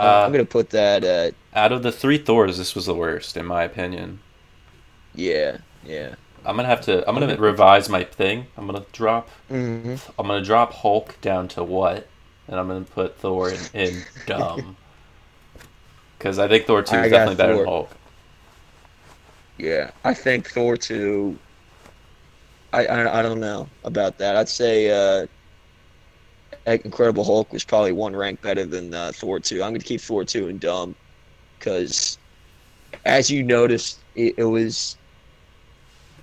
I'm 0.00 0.32
Uh, 0.32 0.32
gonna 0.32 0.44
put 0.44 0.70
that 0.70 1.04
at 1.04 1.34
out 1.52 1.70
of 1.70 1.84
the 1.84 1.92
three 1.92 2.18
Thors, 2.18 2.58
this 2.58 2.74
was 2.74 2.86
the 2.86 2.94
worst 2.94 3.36
in 3.36 3.46
my 3.46 3.62
opinion. 3.62 4.20
yeah, 5.12 5.58
yeah. 5.82 6.16
I'm 6.44 6.56
gonna 6.56 6.68
have 6.68 6.82
to. 6.82 7.06
I'm 7.08 7.14
gonna 7.18 7.36
revise 7.36 7.88
my 7.88 8.04
thing. 8.04 8.48
I'm 8.56 8.66
gonna 8.66 8.86
drop. 8.92 9.30
hmm 9.48 9.96
I'm 10.18 10.26
gonna 10.28 10.44
drop 10.44 10.72
Hulk 10.74 11.20
down 11.22 11.48
to 11.48 11.64
what, 11.64 12.12
and 12.48 12.58
I'm 12.60 12.68
gonna 12.68 12.84
put 12.84 13.18
Thor 13.18 13.52
in, 13.52 13.70
in 13.74 14.06
dumb. 14.26 14.78
Because 16.20 16.38
I 16.38 16.48
think 16.48 16.66
Thor 16.66 16.82
two 16.82 16.96
is 16.96 17.10
got 17.10 17.10
definitely 17.10 17.36
better 17.36 17.56
than 17.56 17.64
Hulk. 17.64 17.90
Yeah, 19.56 19.90
I 20.04 20.12
think 20.12 20.50
Thor 20.50 20.76
two. 20.76 21.38
I, 22.74 22.84
I 22.84 23.20
I 23.20 23.22
don't 23.22 23.40
know 23.40 23.66
about 23.84 24.18
that. 24.18 24.36
I'd 24.36 24.50
say 24.50 24.90
uh, 24.90 25.26
Incredible 26.66 27.24
Hulk 27.24 27.50
was 27.54 27.64
probably 27.64 27.92
one 27.92 28.14
rank 28.14 28.42
better 28.42 28.66
than 28.66 28.92
uh, 28.92 29.12
Thor 29.14 29.40
two. 29.40 29.62
I'm 29.62 29.72
gonna 29.72 29.78
keep 29.78 30.02
Thor 30.02 30.22
two 30.22 30.48
in 30.48 30.58
dumb, 30.58 30.94
because 31.58 32.18
as 33.06 33.30
you 33.30 33.42
noticed, 33.42 34.00
it, 34.14 34.34
it 34.36 34.44
was 34.44 34.98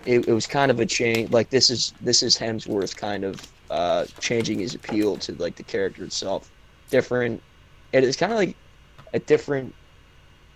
it, 0.06 0.28
it 0.28 0.32
was 0.32 0.46
kind 0.46 0.70
of 0.70 0.80
a 0.80 0.86
change. 0.86 1.32
Like 1.32 1.50
this 1.50 1.72
is 1.72 1.92
this 2.02 2.22
is 2.22 2.38
Hemsworth 2.38 2.96
kind 2.96 3.24
of 3.24 3.52
uh, 3.72 4.06
changing 4.20 4.60
his 4.60 4.76
appeal 4.76 5.18
to 5.18 5.34
like 5.34 5.56
the 5.56 5.64
character 5.64 6.04
itself. 6.04 6.52
Different 6.92 7.42
it 7.94 8.04
is 8.04 8.16
kind 8.16 8.32
of 8.32 8.38
like 8.38 8.56
a 9.16 9.20
different 9.20 9.74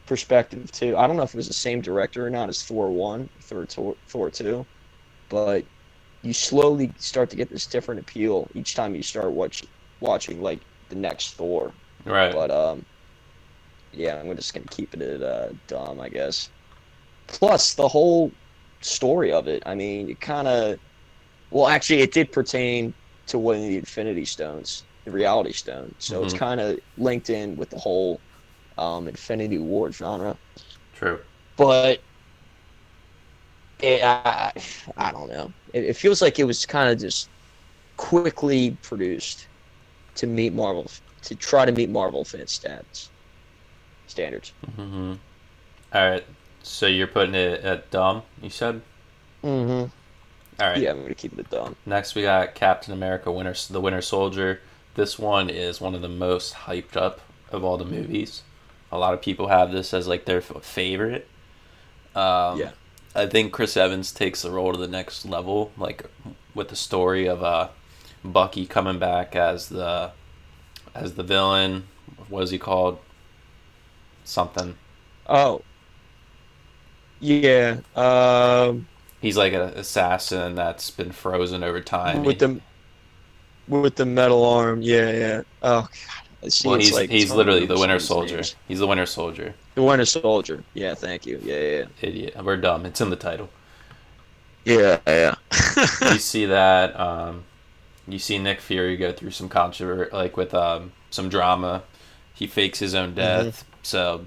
perspective 0.05 0.71
too. 0.71 0.97
I 0.97 1.07
don't 1.07 1.15
know 1.17 1.23
if 1.23 1.33
it 1.33 1.37
was 1.37 1.47
the 1.47 1.53
same 1.53 1.81
director 1.81 2.25
or 2.25 2.29
not 2.29 2.49
as 2.49 2.63
Thor 2.63 2.91
one, 2.91 3.29
Thor 3.43 3.65
Thor, 3.67 3.97
Thor 4.09 4.31
two, 4.31 4.67
but 5.29 5.67
you 6.23 6.33
slowly 6.33 6.93
start 6.97 7.31
to 7.31 7.37
get 7.37 7.51
this 7.51 7.67
different 7.67 8.01
appeal 8.01 8.49
each 8.55 8.75
time 8.75 8.95
you 8.95 9.03
start 9.03 9.33
watch, 9.33 9.63
watching 10.01 10.41
like 10.41 10.65
the 10.89 10.95
next 10.97 11.35
Thor. 11.35 11.77
Right. 12.05 12.37
But 12.37 12.51
um, 12.51 12.85
yeah, 13.91 14.19
I'm 14.19 14.35
just 14.35 14.53
gonna 14.53 14.67
keep 14.69 14.93
it 14.93 15.01
at 15.01 15.21
uh, 15.21 15.49
dumb, 15.67 15.99
I 15.99 16.09
guess. 16.09 16.49
Plus 17.27 17.75
the 17.75 17.87
whole 17.89 18.35
story 18.81 19.33
of 19.33 19.47
it. 19.47 19.63
I 19.65 19.75
mean, 19.75 20.09
it 20.09 20.19
kind 20.21 20.47
of, 20.47 20.79
well, 21.51 21.67
actually, 21.67 22.01
it 22.01 22.13
did 22.13 22.31
pertain 22.31 22.95
to 23.27 23.39
one 23.39 23.57
of 23.57 23.63
the 23.63 23.77
Infinity 23.77 24.25
Stones, 24.25 24.87
the 25.05 25.11
Reality 25.11 25.53
Stone. 25.53 25.95
So 25.99 26.23
it's 26.23 26.33
Mhm. 26.33 26.35
kind 26.35 26.61
of 26.61 26.79
linked 26.97 27.29
in 27.29 27.55
with 27.57 27.69
the 27.71 27.79
whole 27.79 28.23
um, 28.77 29.07
Infinity 29.07 29.59
War 29.59 29.91
genre. 29.91 30.39
True. 30.93 31.19
But 31.55 32.03
it, 33.79 34.03
I, 34.03 34.51
I 34.97 35.11
don't 35.11 35.29
know. 35.29 35.53
It, 35.73 35.85
it 35.85 35.97
feels 35.97 36.21
like 36.21 36.39
it 36.39 36.43
was 36.45 36.65
kind 36.65 36.91
of 36.91 36.99
just 36.99 37.31
quickly 37.97 38.79
produced 38.83 39.49
to 40.15 40.27
meet 40.27 40.53
Marvel, 40.53 40.91
to 41.23 41.35
try 41.35 41.65
to 41.65 41.71
meet 41.73 41.89
Marvel 41.89 42.25
fan 42.25 42.41
stats 42.45 43.11
standards. 44.07 44.53
hmm 44.75 45.13
All 45.93 46.09
right. 46.09 46.25
So 46.63 46.87
you're 46.87 47.07
putting 47.07 47.35
it 47.35 47.61
at 47.63 47.91
dumb. 47.91 48.23
You 48.41 48.49
said. 48.49 48.81
Mm-hmm. 49.43 49.89
All 50.61 50.69
right. 50.69 50.81
Yeah, 50.81 50.91
I'm 50.91 51.01
gonna 51.01 51.15
keep 51.15 51.37
it 51.39 51.49
dumb. 51.49 51.75
Next, 51.85 52.15
we 52.15 52.23
got 52.23 52.55
Captain 52.55 52.93
America: 52.93 53.31
Winter, 53.31 53.55
the 53.69 53.81
Winter 53.81 54.01
Soldier. 54.01 54.61
This 54.95 55.17
one 55.17 55.49
is 55.49 55.81
one 55.81 55.95
of 55.95 56.01
the 56.01 56.09
most 56.09 56.53
hyped 56.53 56.95
up 56.97 57.21
of 57.51 57.63
all 57.63 57.77
the 57.77 57.85
movies. 57.85 58.43
A 58.91 58.97
lot 58.97 59.13
of 59.13 59.21
people 59.21 59.47
have 59.47 59.71
this 59.71 59.93
as 59.93 60.07
like 60.07 60.25
their 60.25 60.41
favorite. 60.41 61.27
Um, 62.15 62.57
Yeah. 62.59 62.71
I 63.15 63.25
think 63.27 63.51
Chris 63.53 63.75
Evans 63.77 64.11
takes 64.13 64.41
the 64.41 64.51
role 64.51 64.71
to 64.73 64.77
the 64.79 64.87
next 64.87 65.25
level, 65.25 65.71
like 65.77 66.05
with 66.55 66.69
the 66.69 66.75
story 66.75 67.27
of 67.27 67.43
uh, 67.43 67.69
Bucky 68.23 68.65
coming 68.67 68.99
back 68.99 69.35
as 69.35 69.69
the 69.69 70.11
as 70.95 71.15
the 71.15 71.23
villain. 71.23 71.87
What 72.29 72.43
is 72.43 72.51
he 72.51 72.59
called? 72.59 72.99
Something. 74.23 74.77
Oh. 75.25 75.65
Yeah. 77.19 77.81
Um. 77.95 78.87
He's 79.21 79.37
like 79.37 79.53
an 79.53 79.61
assassin 79.61 80.55
that's 80.55 80.89
been 80.91 81.11
frozen 81.11 81.63
over 81.63 81.79
time. 81.81 82.23
with 82.23 82.39
the 82.39 82.61
with 83.67 83.95
the 83.95 84.05
metal 84.05 84.43
arm. 84.45 84.81
Yeah, 84.81 85.11
yeah. 85.11 85.41
Oh 85.61 85.81
god. 85.81 86.20
Well, 86.65 86.75
he's 86.75 86.93
like 86.93 87.09
he's 87.09 87.31
literally 87.31 87.65
the 87.65 87.77
Winter 87.77 87.99
Soldier. 87.99 88.37
names. 88.37 88.55
He's 88.67 88.79
the 88.79 88.87
Winter 88.87 89.05
Soldier. 89.05 89.53
The 89.75 89.83
Winter 89.83 90.05
Soldier. 90.05 90.63
Yeah, 90.73 90.95
thank 90.95 91.25
you. 91.25 91.39
Yeah, 91.43 91.59
yeah, 91.59 91.85
Idiot. 92.01 92.43
We're 92.43 92.57
dumb. 92.57 92.85
It's 92.85 92.99
in 92.99 93.09
the 93.09 93.15
title. 93.15 93.49
yeah, 94.65 94.99
yeah. 95.07 95.35
you 96.01 96.17
see 96.17 96.45
that. 96.47 96.99
Um, 96.99 97.43
you 98.07 98.19
see 98.19 98.37
Nick 98.39 98.59
Fury 98.59 98.97
go 98.97 99.11
through 99.11 99.31
some 99.31 99.49
controversy, 99.49 100.11
like 100.11 100.35
with 100.35 100.53
um, 100.53 100.91
some 101.11 101.29
drama. 101.29 101.83
He 102.33 102.47
fakes 102.47 102.79
his 102.79 102.95
own 102.95 103.13
death. 103.13 103.63
So, 103.83 104.25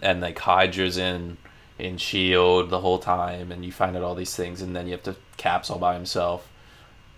and 0.00 0.20
like 0.20 0.38
Hydra's 0.38 0.96
in 0.96 1.38
in 1.78 1.96
Shield 1.96 2.70
the 2.70 2.80
whole 2.80 2.98
time, 2.98 3.50
and 3.50 3.64
you 3.64 3.72
find 3.72 3.96
out 3.96 4.04
all 4.04 4.14
these 4.14 4.36
things, 4.36 4.62
and 4.62 4.76
then 4.76 4.86
you 4.86 4.92
have 4.92 5.02
to 5.04 5.16
Caps 5.42 5.70
all 5.70 5.78
by 5.78 5.94
himself, 5.94 6.48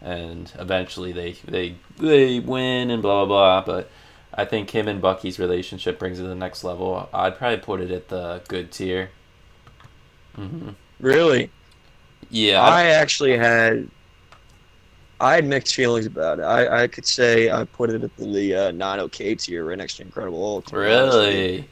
and 0.01 0.51
eventually 0.59 1.13
they 1.13 1.33
they 1.47 1.77
they 1.99 2.41
win 2.41 2.91
and 2.91 3.03
blah 3.03 3.27
blah 3.27 3.61
blah. 3.61 3.75
But 3.75 3.91
I 4.37 4.45
think 4.45 4.71
him 4.71 4.89
and 4.89 5.01
Bucky's 5.01 5.39
relationship 5.39 5.99
brings 5.99 6.19
it 6.19 6.23
to 6.23 6.29
the 6.29 6.35
next 6.35 6.65
level. 6.65 7.09
I'd 7.15 7.37
probably 7.39 7.59
put 7.59 7.81
it 7.81 7.91
at 7.91 8.09
the 8.09 8.43
good 8.49 8.73
tier. 8.73 9.11
hmm 10.35 10.71
really? 11.01 11.51
Yeah, 12.31 12.61
I- 12.63 12.87
actually 12.87 13.37
had 13.37 13.89
I 15.21 15.37
had 15.37 15.45
mixed 15.47 15.75
feelings 15.75 16.07
about 16.07 16.41
it. 16.41 16.43
I, 16.43 16.83
I 16.83 16.87
could 16.89 17.07
say 17.07 17.51
I 17.51 17.65
put 17.65 17.91
it 17.91 18.03
at 18.03 18.17
the 18.17 18.55
uh, 18.55 18.73
9OK 18.73 19.41
tier 19.41 19.65
right 19.65 19.79
next 19.79 19.97
to 19.97 20.03
Incredible 20.03 20.41
Hulk. 20.45 20.67
to 20.67 20.73
be 20.73 20.79
honest 20.79 21.17
with 21.19 21.27
you. 21.29 21.41
really. 21.41 21.69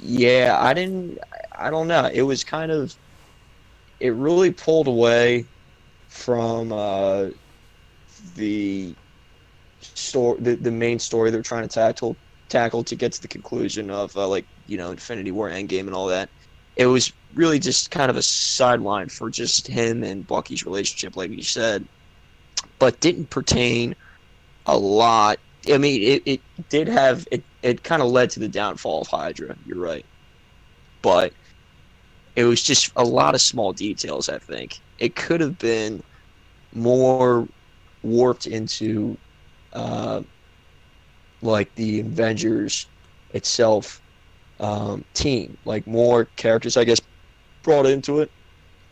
Yeah, 0.00 0.56
I 0.58 0.72
didn't. 0.72 1.18
I 1.58 1.68
don't 1.70 1.86
know. 1.88 2.08
It 2.12 2.22
was 2.22 2.42
kind 2.42 2.72
of. 2.72 2.94
It 4.00 4.10
really 4.14 4.50
pulled 4.50 4.88
away 4.88 5.44
from 6.08 6.72
uh, 6.72 7.26
the 8.34 8.94
story, 9.94 10.38
the, 10.40 10.54
the 10.56 10.70
main 10.70 10.98
story 10.98 11.30
they're 11.30 11.42
trying 11.42 11.66
to 11.66 11.74
tackle 11.74 12.16
tackle 12.48 12.84
to 12.84 12.96
get 12.96 13.12
to 13.12 13.22
the 13.22 13.28
conclusion 13.28 13.90
of 13.90 14.16
uh, 14.16 14.26
like 14.28 14.44
you 14.66 14.76
know 14.76 14.90
Infinity 14.90 15.30
War, 15.30 15.50
Endgame, 15.50 15.86
and 15.86 15.94
all 15.94 16.06
that. 16.08 16.28
It 16.76 16.86
was 16.86 17.12
really 17.34 17.58
just 17.58 17.90
kind 17.90 18.10
of 18.10 18.16
a 18.16 18.22
sideline 18.22 19.08
for 19.08 19.30
just 19.30 19.66
him 19.66 20.02
and 20.02 20.26
Bucky's 20.26 20.64
relationship, 20.64 21.16
like 21.16 21.30
you 21.30 21.42
said, 21.42 21.86
but 22.78 23.00
didn't 23.00 23.30
pertain 23.30 23.94
a 24.66 24.76
lot. 24.76 25.38
I 25.72 25.78
mean, 25.78 26.02
it, 26.02 26.22
it 26.26 26.40
did 26.68 26.88
have 26.88 27.26
it. 27.30 27.42
It 27.62 27.82
kind 27.82 28.02
of 28.02 28.08
led 28.08 28.30
to 28.30 28.40
the 28.40 28.48
downfall 28.48 29.02
of 29.02 29.08
Hydra. 29.08 29.56
You're 29.66 29.78
right, 29.78 30.04
but 31.02 31.32
it 32.36 32.44
was 32.44 32.62
just 32.62 32.92
a 32.96 33.04
lot 33.04 33.34
of 33.34 33.40
small 33.40 33.72
details. 33.72 34.28
I 34.28 34.38
think 34.38 34.80
it 34.98 35.16
could 35.16 35.40
have 35.40 35.58
been 35.58 36.02
more 36.74 37.48
warped 38.02 38.46
into, 38.46 39.16
uh, 39.74 40.22
like 41.40 41.74
the 41.74 42.00
Avengers 42.00 42.86
itself 43.30 44.02
um, 44.60 45.04
team, 45.14 45.58
like 45.64 45.86
more 45.86 46.26
characters, 46.36 46.78
I 46.78 46.84
guess, 46.84 47.00
brought 47.62 47.86
into 47.86 48.20
it. 48.20 48.32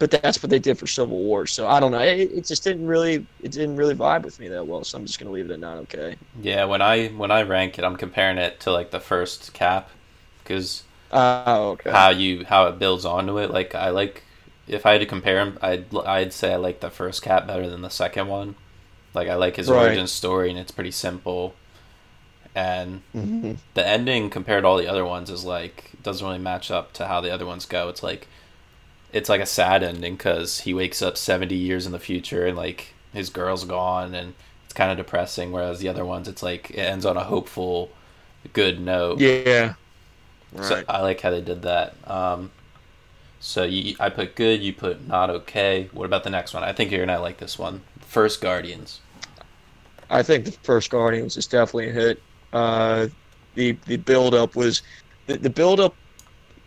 But 0.01 0.11
that's 0.13 0.43
what 0.43 0.51
they 0.51 0.59
did 0.61 0.79
for 0.79 0.87
Civil 0.89 1.19
War. 1.19 1.47
So 1.47 1.69
I 1.69 1.81
don't 1.81 1.93
know. 1.93 2.01
It, 2.01 2.33
it 2.33 2.47
just 2.47 2.65
didn't 2.65 2.87
really, 2.87 3.27
it 3.41 3.53
didn't 3.53 3.77
really 3.77 3.95
vibe 3.97 4.25
with 4.25 4.41
me 4.41 4.49
that 4.49 4.67
well. 4.67 4.85
So 4.85 4.99
I'm 4.99 5.07
just 5.07 5.19
gonna 5.21 5.33
leave 5.33 5.47
it 5.51 5.53
at 5.55 5.61
nine. 5.61 5.79
Okay. 5.81 6.17
Yeah, 6.35 6.65
when 6.65 6.81
I 6.83 7.09
when 7.09 7.31
I 7.31 7.43
rank 7.43 7.79
it, 7.79 7.85
I'm 7.85 7.97
comparing 7.97 8.39
it 8.39 8.61
to 8.61 8.73
like 8.73 8.91
the 8.91 9.01
first 9.01 9.53
cap 9.53 9.91
because 10.43 10.85
Oh, 11.13 11.71
okay. 11.73 11.93
how 11.93 12.11
you 12.11 12.45
how 12.45 12.67
it 12.67 12.79
builds 12.79 13.05
onto 13.05 13.39
it. 13.39 13.51
Like 13.51 13.75
I 13.75 13.91
like 13.91 14.25
if 14.67 14.87
I 14.87 14.93
had 14.93 15.01
to 15.01 15.07
compare 15.07 15.45
them, 15.45 15.59
I'd 15.63 15.95
I'd 15.97 16.33
say 16.33 16.55
I 16.55 16.57
like 16.57 16.81
the 16.81 16.91
first 16.91 17.23
cap 17.23 17.47
better 17.47 17.69
than 17.69 17.83
the 17.83 17.91
second 17.91 18.29
one. 18.29 18.57
Like 19.15 19.29
I 19.29 19.35
like 19.37 19.57
his 19.57 19.71
Right. 19.71 19.71
origin 19.71 20.07
story 20.07 20.51
and 20.51 20.59
it's 20.59 20.73
pretty 20.73 20.91
simple, 20.93 21.55
and 22.55 23.03
Mhm. 23.15 23.57
the 23.75 23.87
ending 23.87 24.31
compared 24.31 24.65
to 24.65 24.69
all 24.69 24.77
the 24.79 24.89
other 24.89 25.05
ones 25.07 25.31
is 25.31 25.45
like 25.45 25.93
doesn't 26.03 26.27
really 26.27 26.39
match 26.39 26.71
up 26.71 26.93
to 26.95 27.07
how 27.09 27.21
the 27.21 27.33
other 27.33 27.47
ones 27.47 27.67
go. 27.67 27.89
It's 27.89 28.03
like 28.03 28.29
it's 29.13 29.29
like 29.31 29.43
a 29.43 29.47
sad 29.47 29.83
ending 29.85 30.17
because 30.17 30.61
he 30.63 30.75
wakes 30.75 31.03
up 31.03 31.17
70 31.19 31.57
years 31.57 31.87
in 31.87 31.93
the 31.93 32.01
future 32.01 32.47
and 32.47 32.57
like 32.57 32.95
his 33.13 33.31
girl's 33.31 33.65
gone 33.65 34.15
and 34.15 34.35
it's 34.65 34.75
kind 34.75 34.91
of 34.93 34.99
depressing 34.99 35.53
whereas 35.53 35.81
the 35.81 35.89
other 35.89 36.05
ones 36.05 36.29
it's 36.29 36.43
like 36.43 36.71
it 36.73 36.79
ends 36.79 37.07
on 37.07 37.17
a 37.17 37.25
hopeful 37.25 37.91
good 38.55 38.81
note 38.81 39.23
Yeah. 39.23 39.75
so 40.61 40.83
i 40.89 41.01
like 41.01 41.21
how 41.21 41.31
they 41.31 41.41
did 41.41 41.63
that 41.63 41.97
um 42.09 42.51
so 43.41 43.65
you, 43.65 43.97
i 44.01 44.11
put 44.11 44.37
good 44.37 44.63
you 44.63 44.75
put 44.75 45.07
not 45.09 45.31
okay 45.31 45.91
what 45.93 46.07
about 46.07 46.25
the 46.25 46.31
next 46.31 46.55
one 46.55 46.65
i 46.65 46.73
think 46.73 46.93
you're 46.93 47.07
gonna 47.07 47.21
like 47.21 47.39
this 47.39 47.59
one 47.59 47.83
first 48.01 48.43
guardians 48.43 49.02
I 50.13 50.23
think 50.23 50.45
the 50.45 50.53
first 50.53 50.91
Guardians 50.91 51.37
is 51.37 51.47
definitely 51.47 51.89
a 51.89 51.93
hit. 51.93 52.23
Uh, 52.53 53.09
the 53.55 53.73
the 53.87 53.97
build 53.97 54.35
up 54.35 54.55
was 54.55 54.83
the, 55.27 55.37
the 55.39 55.51
build 55.51 55.81
up. 55.81 55.95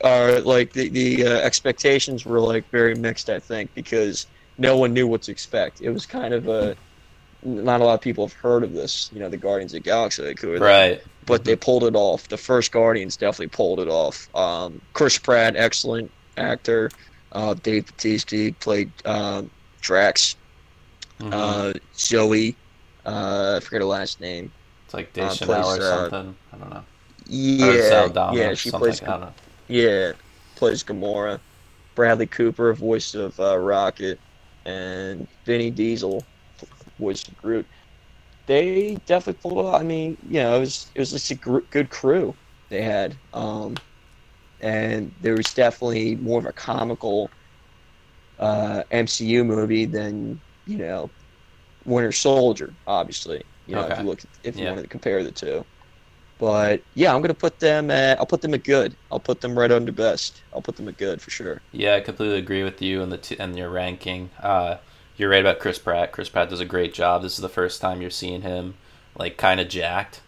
Uh, 0.03 0.41
like 0.43 0.73
the 0.73 0.89
the 0.89 1.25
uh, 1.25 1.37
expectations 1.37 2.25
were 2.25 2.39
like 2.39 2.69
very 2.69 2.95
mixed. 2.95 3.29
I 3.29 3.39
think 3.39 3.73
because 3.73 4.27
no 4.57 4.77
one 4.77 4.93
knew 4.93 5.07
what 5.07 5.21
to 5.23 5.31
expect. 5.31 5.81
It 5.81 5.91
was 5.91 6.05
kind 6.05 6.33
of 6.33 6.49
a 6.49 6.75
not 7.43 7.79
a 7.79 7.85
lot 7.85 7.93
of 7.93 8.01
people 8.01 8.27
have 8.27 8.35
heard 8.37 8.63
of 8.63 8.73
this. 8.73 9.09
You 9.13 9.19
know, 9.19 9.29
the 9.29 9.37
Guardians 9.37 9.73
of 9.73 9.83
the 9.83 9.89
Galaxy. 9.89 10.23
Are 10.23 10.33
they? 10.33 10.57
right 10.57 11.01
but 11.25 11.43
they 11.43 11.55
pulled 11.55 11.83
it 11.83 11.95
off. 11.95 12.27
The 12.27 12.37
first 12.37 12.71
Guardians 12.71 13.17
definitely 13.17 13.47
pulled 13.47 13.79
it 13.79 13.87
off. 13.87 14.33
Um, 14.35 14.81
Chris 14.93 15.17
Pratt, 15.17 15.55
excellent 15.55 16.11
actor. 16.37 16.91
Uh, 17.31 17.53
Dave 17.55 17.87
Bautista 17.87 18.53
played 18.59 18.91
um, 19.05 19.49
Drax. 19.81 20.35
Mhm. 21.19 21.33
Uh, 21.33 21.73
Zoe, 21.97 22.55
uh, 23.05 23.55
I 23.57 23.59
forget 23.63 23.81
her 23.81 23.85
last 23.85 24.19
name. 24.19 24.53
it's 24.85 24.93
like 24.93 25.17
uh, 25.17 25.35
plays, 25.35 25.67
or 25.67 25.81
uh, 25.83 26.09
something 26.09 26.35
i 26.51 26.57
don't 26.57 26.69
know 26.69 26.85
Yeah, 27.27 28.09
yeah, 28.29 28.53
she 28.53 28.71
plays. 28.71 29.01
like, 29.01 29.09
i 29.09 29.11
don't 29.13 29.21
know 29.21 29.33
Yeah, 29.67 30.13
plays 30.55 30.83
Gamora. 30.83 31.41
Bradley 31.95 32.27
Cooper, 32.27 32.73
voice 32.73 33.13
of 33.13 33.39
uh, 33.39 33.57
Rocket, 33.57 34.19
and 34.65 35.27
Vinny 35.45 35.71
Diesel, 35.71 36.27
voice 36.99 37.27
of 37.27 37.35
Groot. 37.37 37.67
They 38.47 38.95
definitely 39.05 39.39
pulled 39.41 39.65
off. 39.65 39.81
I 39.81 39.83
mean, 39.83 40.17
you 40.27 40.41
know, 40.41 40.57
it 40.57 40.59
was 40.61 40.91
it 40.95 40.99
was 40.99 41.11
just 41.11 41.31
a 41.31 41.35
gr- 41.35 41.67
good 41.71 41.89
crew 41.89 42.37
they 42.69 42.81
had, 42.81 43.19
um, 43.33 43.75
and 44.59 45.13
there 45.19 45.35
was 45.35 45.53
definitely 45.53 46.15
more 46.15 46.39
of 46.39 46.45
a 46.45 46.53
comical 46.53 47.33
uh, 48.37 48.83
MCU 48.91 49.43
movie 49.43 49.85
than 49.85 50.41
you 50.65 50.77
know 50.77 51.11
Winter 51.85 52.11
Soldier. 52.11 52.73
Obviously, 52.87 53.43
you 53.67 53.75
know, 53.75 53.87
if 53.87 53.97
you 53.99 54.03
look 54.05 54.19
if 54.43 54.55
you 54.57 54.63
Yeah. 54.63 54.69
wanted 54.71 54.83
to 54.83 54.87
compare 54.87 55.23
the 55.23 55.31
two. 55.31 55.65
But 56.37 56.81
yeah, 56.95 57.15
I'm 57.15 57.21
gonna 57.21 57.33
put 57.33 57.59
them 57.59 57.89
at. 57.91 58.19
I'll 58.19 58.25
put 58.25 58.41
them 58.41 58.53
at 58.53 58.63
good. 58.63 58.93
I'll 59.11 59.19
put 59.21 59.39
them 59.41 59.57
right 59.57 59.71
under 59.71 59.91
best. 59.91 60.41
I'll 60.53 60.61
put 60.61 60.75
them 60.75 60.87
at 60.89 60.97
good 60.97 61.21
for 61.21 61.31
sure. 61.31 61.61
Yeah, 61.71 61.95
I 61.95 62.01
completely 62.01 62.37
agree 62.39 62.63
with 62.63 62.81
you 62.81 63.01
and 63.01 63.11
the 63.11 63.17
t- 63.17 63.37
and 63.39 63.57
your 63.57 63.69
ranking. 63.69 64.31
Uh, 64.43 64.77
you're 65.15 65.29
right 65.29 65.39
about 65.39 65.59
Chris 65.59 65.79
Pratt. 65.79 66.11
Chris 66.11 66.27
Pratt 66.27 66.49
does 66.49 66.59
a 66.59 66.65
great 66.65 66.93
job. 66.93 67.21
This 67.21 67.33
is 67.35 67.39
the 67.41 67.47
first 67.47 67.79
time 67.79 68.01
you're 68.01 68.09
seeing 68.09 68.41
him 68.41 68.73
like 69.17 69.37
kind 69.37 69.61
of 69.61 69.69
jacked, 69.69 70.19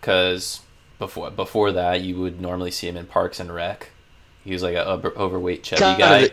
because 0.00 0.60
before 0.98 1.30
before 1.30 1.72
that 1.72 2.00
you 2.00 2.18
would 2.18 2.40
normally 2.40 2.70
see 2.70 2.88
him 2.88 2.96
in 2.96 3.06
Parks 3.06 3.40
and 3.40 3.52
Rec. 3.54 3.90
He 4.44 4.52
was 4.52 4.62
like 4.62 4.74
a 4.74 4.86
over- 4.86 5.12
overweight 5.18 5.62
chubby 5.62 5.80
Kinda 5.82 5.98
guy. 5.98 6.20
the- 6.22 6.32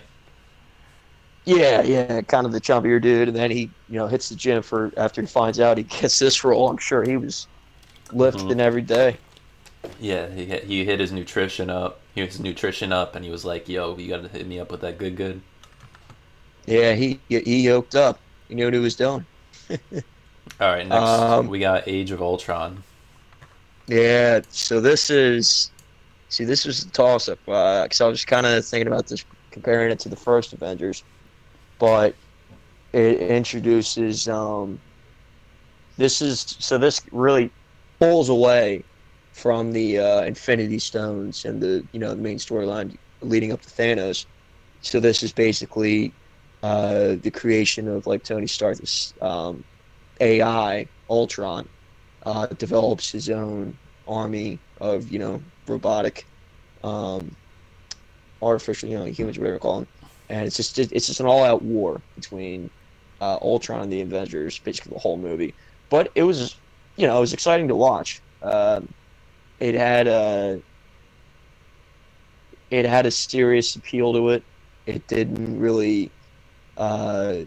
Yeah, 1.48 1.82
yeah, 1.84 2.22
kind 2.24 2.46
of 2.46 2.52
the 2.52 2.60
chubbier 2.60 3.02
dude, 3.02 3.30
and 3.30 3.38
then 3.38 3.52
he, 3.52 3.74
you 3.88 3.98
know, 3.98 4.08
hits 4.08 4.28
the 4.30 4.36
gym 4.36 4.62
for 4.62 4.92
after 4.98 5.22
he 5.22 5.28
finds 5.28 5.60
out 5.60 5.78
he 5.78 5.86
gets 5.86 6.20
this 6.20 6.44
role. 6.44 6.70
I'm 6.70 6.78
sure 6.78 7.04
he 7.04 7.16
was 7.18 7.48
lifting 8.12 8.58
Mhm. 8.58 8.62
every 8.62 8.84
day. 8.84 9.22
Yeah, 10.00 10.30
he 10.34 10.46
hit, 10.46 10.64
he 10.66 10.86
hit 10.86 11.00
his 11.00 11.12
nutrition 11.12 11.70
up. 11.70 12.08
He 12.14 12.22
hit 12.22 12.32
his 12.32 12.40
nutrition 12.40 12.92
up, 12.92 13.16
and 13.16 13.24
he 13.26 13.32
was 13.32 13.46
like, 13.46 13.68
"Yo, 13.68 13.98
you 13.98 14.10
got 14.10 14.24
to 14.24 14.30
hit 14.30 14.48
me 14.48 14.60
up 14.60 14.72
with 14.72 14.82
that 14.82 14.98
good 14.98 15.16
good." 15.16 15.44
Yeah, 16.66 16.94
he 16.94 17.24
he 17.30 17.62
yoked 17.64 17.96
up. 17.96 18.24
He 18.48 18.56
knew 18.56 18.66
what 18.66 18.74
he 18.74 18.80
was 18.80 18.96
doing. 18.96 19.26
All 20.60 20.72
right, 20.72 20.88
next 20.88 21.26
Um, 21.34 21.48
we 21.48 21.60
got 21.60 21.88
Age 21.88 22.12
of 22.12 22.22
Ultron. 22.22 22.84
Yeah, 23.88 24.42
so 24.50 24.82
this 24.82 25.10
is 25.10 25.72
see 26.30 26.46
this 26.46 26.66
was 26.66 26.84
a 26.84 26.92
toss 26.92 27.30
up 27.30 27.40
because 27.46 28.02
I 28.02 28.08
was 28.08 28.26
kind 28.26 28.46
of 28.46 28.66
thinking 28.68 28.88
about 28.88 29.08
this 29.08 29.26
comparing 29.52 29.92
it 29.92 30.00
to 30.02 30.10
the 30.10 30.18
first 30.18 30.54
Avengers, 30.54 31.06
but 31.80 32.18
it 32.94 33.20
introduces 33.20 34.28
um 34.28 34.82
this 35.98 36.22
is 36.22 36.46
so 36.60 36.78
this 36.78 37.02
really 37.12 37.54
pulls 38.00 38.30
away 38.30 38.86
from 39.34 39.72
the 39.72 40.00
uh, 40.00 40.22
Infinity 40.24 40.80
Stones 40.80 41.46
and 41.46 41.62
the 41.62 41.88
you 41.92 42.00
know 42.00 42.12
the 42.12 42.22
main 42.22 42.38
storyline 42.38 42.96
leading 43.22 43.52
up 43.52 43.62
to 43.62 43.70
Thanos. 43.70 44.26
So 44.82 45.00
this 45.00 45.24
is 45.24 45.34
basically 45.34 46.16
uh, 46.64 47.16
the 47.22 47.32
creation 47.32 47.88
of 47.88 48.06
like 48.08 48.24
Tony 48.24 48.48
Stark, 48.48 48.78
this 48.78 49.14
um, 49.22 49.66
AI 50.22 50.90
Ultron 51.10 51.70
uh, 52.26 52.48
develops 52.48 53.12
his 53.12 53.30
own 53.30 53.80
army 54.08 54.62
of 54.80 55.10
you 55.10 55.20
know 55.20 55.44
robotic, 55.68 56.28
um, 56.84 57.38
artificial 58.42 58.90
you 58.90 58.98
know 58.98 59.06
humans 59.06 59.38
whatever 59.40 59.56
you 59.56 59.60
call 59.60 59.80
them, 59.80 59.88
and 60.30 60.46
it's 60.46 60.58
just 60.58 60.78
it's 60.80 61.08
just 61.08 61.20
an 61.20 61.26
all 61.26 61.44
out 61.44 61.62
war 61.62 62.04
between 62.16 62.70
uh, 63.22 63.38
Ultron 63.42 63.82
and 63.82 63.92
the 63.92 64.02
Avengers, 64.02 64.60
basically 64.60 64.94
the 64.94 65.00
whole 65.00 65.18
movie. 65.18 65.56
But 65.90 66.12
it 66.16 66.24
was 66.24 66.62
you 66.98 67.08
know 67.08 67.18
it 67.18 67.22
was 67.22 67.34
exciting 67.34 67.68
to 67.70 67.76
watch. 67.76 68.24
Um, 68.42 68.94
it 69.60 69.76
had 69.76 70.08
a 70.08 70.62
it 72.70 72.86
had 72.86 73.06
a 73.06 73.12
serious 73.12 73.76
appeal 73.76 74.14
to 74.14 74.30
it. 74.30 74.46
It 74.86 75.08
didn't 75.08 75.60
really. 75.60 76.14
Uh, 76.76 77.44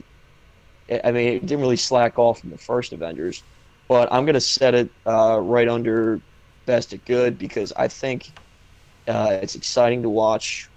I 1.05 1.13
mean, 1.13 1.29
it 1.29 1.47
didn't 1.47 1.61
really 1.61 1.77
slack 1.77 2.19
off 2.19 2.41
from 2.41 2.51
the 2.51 2.59
first 2.59 2.93
Avengers, 2.93 3.45
but 3.89 4.13
I'm 4.13 4.27
gonna 4.27 4.41
set 4.41 4.75
it 4.75 4.91
uh, 5.07 5.39
right 5.41 5.69
under 5.69 6.23
best 6.67 6.93
of 6.93 7.05
good 7.05 7.39
because 7.39 7.73
I 7.77 7.89
think 7.89 8.33
uh, 9.07 9.39
it's 9.43 9.55
exciting 9.55 10.03
to 10.03 10.11
watch 10.11 10.70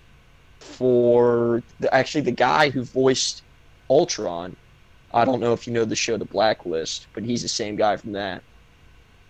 for 0.63 1.61
the, 1.79 1.93
actually 1.93 2.21
the 2.21 2.31
guy 2.31 2.69
who 2.69 2.83
voiced 2.83 3.43
Ultron. 3.89 4.55
I 5.13 5.25
don't 5.25 5.39
know 5.39 5.53
if 5.53 5.67
you 5.67 5.73
know 5.73 5.85
the 5.85 5.95
show 5.95 6.17
The 6.17 6.25
Blacklist, 6.25 7.07
but 7.13 7.23
he's 7.23 7.43
the 7.43 7.47
same 7.47 7.75
guy 7.75 7.97
from 7.97 8.13
that. 8.13 8.43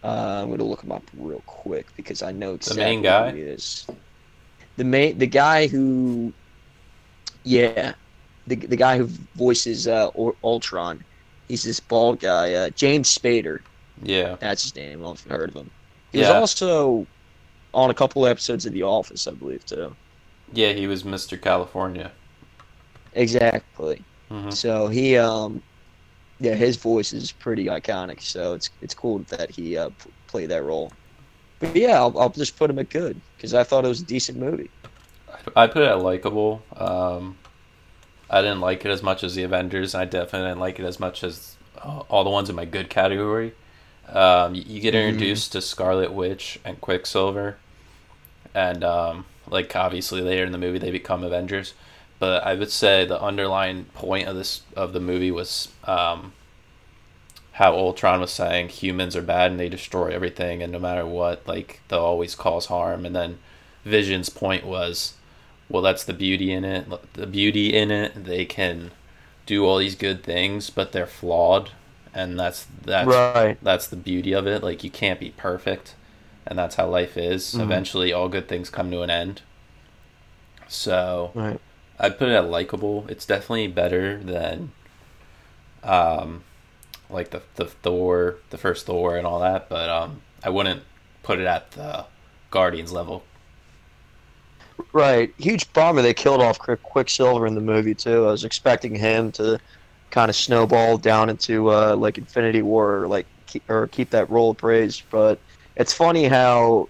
Uh, 0.04 0.42
I'm 0.42 0.50
gonna 0.50 0.64
look 0.64 0.84
him 0.84 0.92
up 0.92 1.04
real 1.18 1.44
quick 1.46 1.88
because 1.96 2.22
I 2.22 2.32
know 2.32 2.54
exactly 2.54 2.84
main 2.84 3.02
guy? 3.02 3.32
who 3.32 3.38
he 3.38 3.42
is. 3.44 3.86
The 4.78 4.84
main, 4.84 5.18
the 5.18 5.28
guy 5.28 5.68
who, 5.68 6.34
yeah, 7.44 7.94
the 8.48 8.56
the 8.56 8.78
guy 8.78 8.98
who 8.98 9.10
voices 9.36 9.88
uh, 9.88 10.10
Ultron. 10.44 11.04
He's 11.48 11.64
this 11.64 11.80
bald 11.80 12.20
guy, 12.20 12.54
uh, 12.54 12.70
James 12.70 13.16
Spader. 13.16 13.60
Yeah, 14.02 14.38
That's 14.40 14.64
his 14.64 14.76
name. 14.76 14.88
I 14.88 14.92
don't 14.94 15.02
know 15.02 15.12
if 15.12 15.26
you've 15.26 15.32
heard 15.32 15.50
of 15.50 15.56
him. 15.56 15.72
He 16.12 16.20
was 16.20 16.30
also 16.30 17.06
on 17.74 17.90
a 17.90 17.94
couple 17.94 18.26
episodes 18.26 18.66
of 18.66 18.74
The 18.74 18.84
Office, 18.84 19.28
I 19.28 19.32
believe, 19.32 19.66
too. 19.66 19.96
Yeah, 20.54 20.74
he 20.74 20.88
was 20.88 21.04
Mr. 21.04 21.38
California. 21.38 22.12
Exactly. 23.14 24.06
hmm 24.30 24.56
So 24.56 24.88
he, 24.88 25.18
um, 25.18 25.64
yeah, 26.40 26.56
his 26.56 26.78
voice 26.78 27.14
is 27.14 27.32
pretty 27.34 27.66
iconic. 27.68 28.22
So 28.22 28.54
it's 28.56 28.72
it's 28.82 28.96
cool 28.96 29.26
that 29.30 29.52
he 29.52 29.78
uh, 29.78 29.92
p- 29.92 30.12
played 30.28 30.52
that 30.52 30.64
role. 30.64 30.94
But 31.60 31.76
yeah, 31.78 31.98
I'll, 31.98 32.18
I'll 32.20 32.32
just 32.32 32.58
put 32.58 32.72
him 32.72 32.80
at 32.80 32.90
good 32.90 33.22
because 33.38 33.54
I 33.56 33.64
thought 33.66 33.86
it 33.86 33.90
was 33.90 34.02
a 34.02 34.06
decent 34.06 34.40
movie. 34.40 34.72
I 35.56 35.68
put 35.68 35.82
it 35.84 35.90
at 35.90 36.00
likable. 36.00 36.66
Um, 36.76 37.38
I 38.30 38.42
didn't 38.42 38.62
like 38.62 38.86
it 38.86 38.92
as 38.92 39.04
much 39.04 39.24
as 39.24 39.36
the 39.36 39.44
Avengers. 39.44 39.94
and 39.96 40.02
I 40.02 40.06
definitely 40.06 40.50
didn't 40.50 40.60
like 40.62 40.80
it 40.80 40.86
as 40.86 41.00
much 41.00 41.24
as 41.24 41.58
uh, 41.78 42.02
all 42.10 42.24
the 42.24 42.30
ones 42.30 42.50
in 42.50 42.56
my 42.56 42.66
good 42.66 42.90
category. 42.90 43.54
Um, 44.08 44.56
you, 44.56 44.82
get 44.82 44.94
Mhm. 44.94 45.10
introduced 45.10 45.54
to 45.54 45.62
Scarlet 45.62 46.14
Witch 46.14 46.60
and 46.66 46.82
Quicksilver, 46.82 47.58
and 48.54 48.84
um, 48.84 49.26
like 49.50 49.76
obviously 49.76 50.22
later 50.22 50.46
in 50.46 50.52
the 50.52 50.58
movie 50.58 50.80
they 50.80 50.92
become 50.92 51.24
Avengers. 51.24 51.74
But 52.20 52.44
I 52.44 52.54
would 52.54 52.72
say 52.72 53.06
the 53.06 53.22
underlying 53.22 53.86
point 53.94 54.28
of 54.28 54.36
this 54.36 54.62
of 54.76 54.94
the 54.94 55.00
movie 55.00 55.32
was 55.32 55.70
um, 55.86 56.34
how 57.54 57.76
Ultron 57.76 58.22
was 58.22 58.32
saying 58.32 58.70
humans 58.70 59.16
are 59.16 59.22
bad 59.22 59.52
and 59.52 59.60
they 59.60 59.70
destroy 59.70 60.08
everything, 60.08 60.64
and 60.64 60.72
no 60.72 60.80
matter 60.80 61.06
what, 61.06 61.48
like 61.48 61.82
they'll 61.88 62.00
always 62.00 62.36
cause 62.36 62.68
harm. 62.68 63.06
And 63.06 63.16
then 63.16 63.40
Vision's 63.86 64.30
point 64.30 64.66
was, 64.66 65.14
well, 65.70 65.82
that's 65.82 66.04
the 66.04 66.14
beauty 66.14 66.52
in 66.52 66.64
it. 66.66 66.88
The 67.14 67.28
beauty 67.28 67.76
in 67.76 67.92
it, 67.92 68.26
they 68.26 68.46
can 68.46 68.92
do 69.46 69.66
all 69.66 69.78
these 69.78 69.96
good 69.96 70.24
things, 70.24 70.70
but 70.70 70.92
they're 70.92 71.06
flawed, 71.06 71.72
and 72.14 72.40
that's 72.40 72.66
that's 72.84 73.08
right. 73.08 73.58
that's 73.62 73.88
the 73.88 73.96
beauty 73.98 74.34
of 74.34 74.48
it. 74.48 74.64
Like 74.64 74.84
you 74.84 74.90
can't 74.90 75.20
be 75.20 75.32
perfect, 75.32 75.96
and 76.46 76.58
that's 76.58 76.76
how 76.76 76.88
life 76.88 77.18
is. 77.18 77.54
Mhm. 77.56 77.62
Eventually, 77.62 78.14
all 78.14 78.30
good 78.30 78.48
things 78.48 78.70
come 78.70 78.92
to 78.92 79.02
an 79.02 79.10
end. 79.10 79.42
So 80.68 81.32
Right. 81.34 81.60
I'd 82.00 82.18
put 82.18 82.30
it 82.30 82.34
at 82.34 82.46
likable. 82.50 83.06
It's 83.08 83.26
definitely 83.26 83.68
better 83.68 84.18
than, 84.18 84.72
um, 85.84 86.44
like 87.10 87.30
the 87.30 87.42
the 87.56 87.66
Thor, 87.66 88.36
the 88.50 88.58
first 88.58 88.86
Thor, 88.86 89.18
and 89.18 89.28
all 89.28 89.40
that. 89.40 89.70
But 89.70 89.90
um, 89.90 90.22
I 90.44 90.50
wouldn't 90.50 90.84
put 91.22 91.40
it 91.40 91.46
at 91.46 91.72
the 91.72 92.06
Guardians 92.52 92.92
level. 92.92 93.24
Right. 94.92 95.34
Huge 95.38 95.72
bummer 95.74 96.02
they 96.02 96.14
killed 96.14 96.42
off 96.42 96.58
Quicksilver 96.60 97.46
in 97.46 97.56
the 97.56 97.62
movie 97.62 97.94
too. 97.96 98.26
I 98.28 98.32
was 98.32 98.44
expecting 98.44 98.96
him 98.96 99.32
to 99.34 99.60
kind 100.10 100.30
of 100.30 100.36
snowball 100.36 100.98
down 100.98 101.30
into 101.30 101.72
uh, 101.72 101.96
like 101.96 102.18
Infinity 102.18 102.62
War 102.64 103.02
or 103.04 103.08
like 103.08 103.26
keep, 103.46 103.68
or 103.70 103.88
keep 103.88 104.10
that 104.12 104.30
role 104.30 104.52
of 104.52 104.58
praise. 104.58 105.02
But 105.12 105.40
it's 105.76 105.94
funny 105.94 106.26
how 106.26 106.90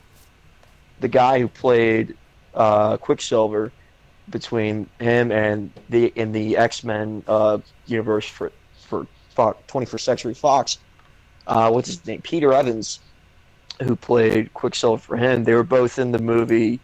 the 1.00 1.08
guy 1.08 1.39
who 1.39 1.48
played 1.48 2.15
uh, 2.54 2.98
Quicksilver 2.98 3.72
between 4.30 4.88
him 5.00 5.32
and 5.32 5.72
the 5.89 6.08
in 6.15 6.32
the 6.32 6.58
X 6.58 6.84
Men 6.84 7.24
uh, 7.28 7.60
universe 7.86 8.28
for 8.28 8.52
for 8.88 9.08
Fox, 9.30 9.60
21st 9.67 10.00
Century 10.02 10.34
Fox, 10.34 10.78
uh, 11.48 11.69
what's 11.69 11.88
his 11.88 12.06
name? 12.06 12.22
Peter 12.22 12.54
Evans, 12.54 13.00
who 13.82 13.96
played 13.96 14.54
Quicksilver 14.54 15.02
for 15.02 15.17
him. 15.17 15.43
They 15.43 15.54
were 15.54 15.63
both 15.63 15.98
in 16.00 16.12
the 16.12 16.19
movie 16.19 16.80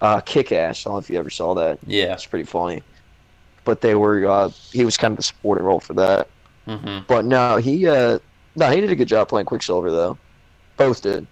uh, 0.00 0.20
Kick 0.20 0.52
Ass. 0.52 0.86
I 0.86 0.90
don't 0.90 0.94
know 0.94 0.98
if 0.98 1.10
you 1.10 1.18
ever 1.18 1.30
saw 1.30 1.54
that. 1.54 1.78
Yeah. 1.86 2.14
It's 2.14 2.26
pretty 2.26 2.44
funny. 2.44 2.82
But 3.64 3.80
they 3.80 3.94
were 3.94 4.26
uh, 4.26 4.48
he 4.70 4.84
was 4.84 4.96
kind 4.96 5.12
of 5.12 5.16
the 5.16 5.22
supporting 5.22 5.64
role 5.64 5.80
for 5.80 5.94
that. 5.94 6.28
hmm 6.66 7.00
But 7.06 7.24
no, 7.24 7.56
he 7.56 7.86
uh, 7.86 8.18
no, 8.56 8.70
he 8.70 8.80
did 8.80 8.90
a 8.90 8.96
good 8.96 9.08
job 9.08 9.28
playing 9.28 9.46
Quicksilver 9.46 9.90
though. 9.90 10.18
Both 10.76 11.02
did. 11.02 11.26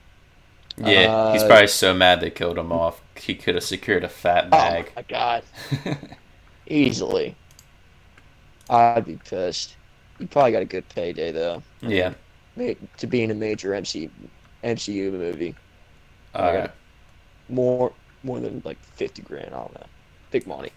Yeah. 0.79 1.33
he's 1.33 1.43
Uh, 1.43 1.47
probably 1.49 1.67
so 1.69 1.95
mad 1.95 2.21
they 2.21 2.31
killed 2.31 2.59
him 2.59 2.71
off. 2.73 3.01
He 3.17 3.35
could 3.35 3.55
have 3.55 3.65
secured 3.65 4.05
a 4.05 4.09
fat 4.09 4.51
bag. 4.51 4.89
Oh 4.89 4.93
my 4.97 5.03
god, 5.03 5.43
easily. 6.67 7.35
I'd 8.69 9.05
be 9.05 9.19
pissed. 9.25 9.77
He 10.19 10.27
probably 10.27 10.53
got 10.53 10.63
a 10.63 10.67
good 10.67 10.89
payday 10.89 11.33
though. 11.33 11.63
yeah. 11.81 12.15
To 12.99 13.07
be 13.07 13.23
in 13.23 13.31
a 13.31 13.35
major 13.35 13.75
MC, 13.75 14.09
MCU 14.65 15.13
movie, 15.13 15.55
All 16.35 16.49
Okay. 16.49 16.73
more 17.49 17.93
more 18.23 18.41
than 18.41 18.63
like 18.65 18.79
fifty 18.97 19.23
grand. 19.23 19.49
I 19.55 19.59
don't 19.59 19.75
know. 19.75 19.87
Big 20.31 20.47
money. 20.47 20.71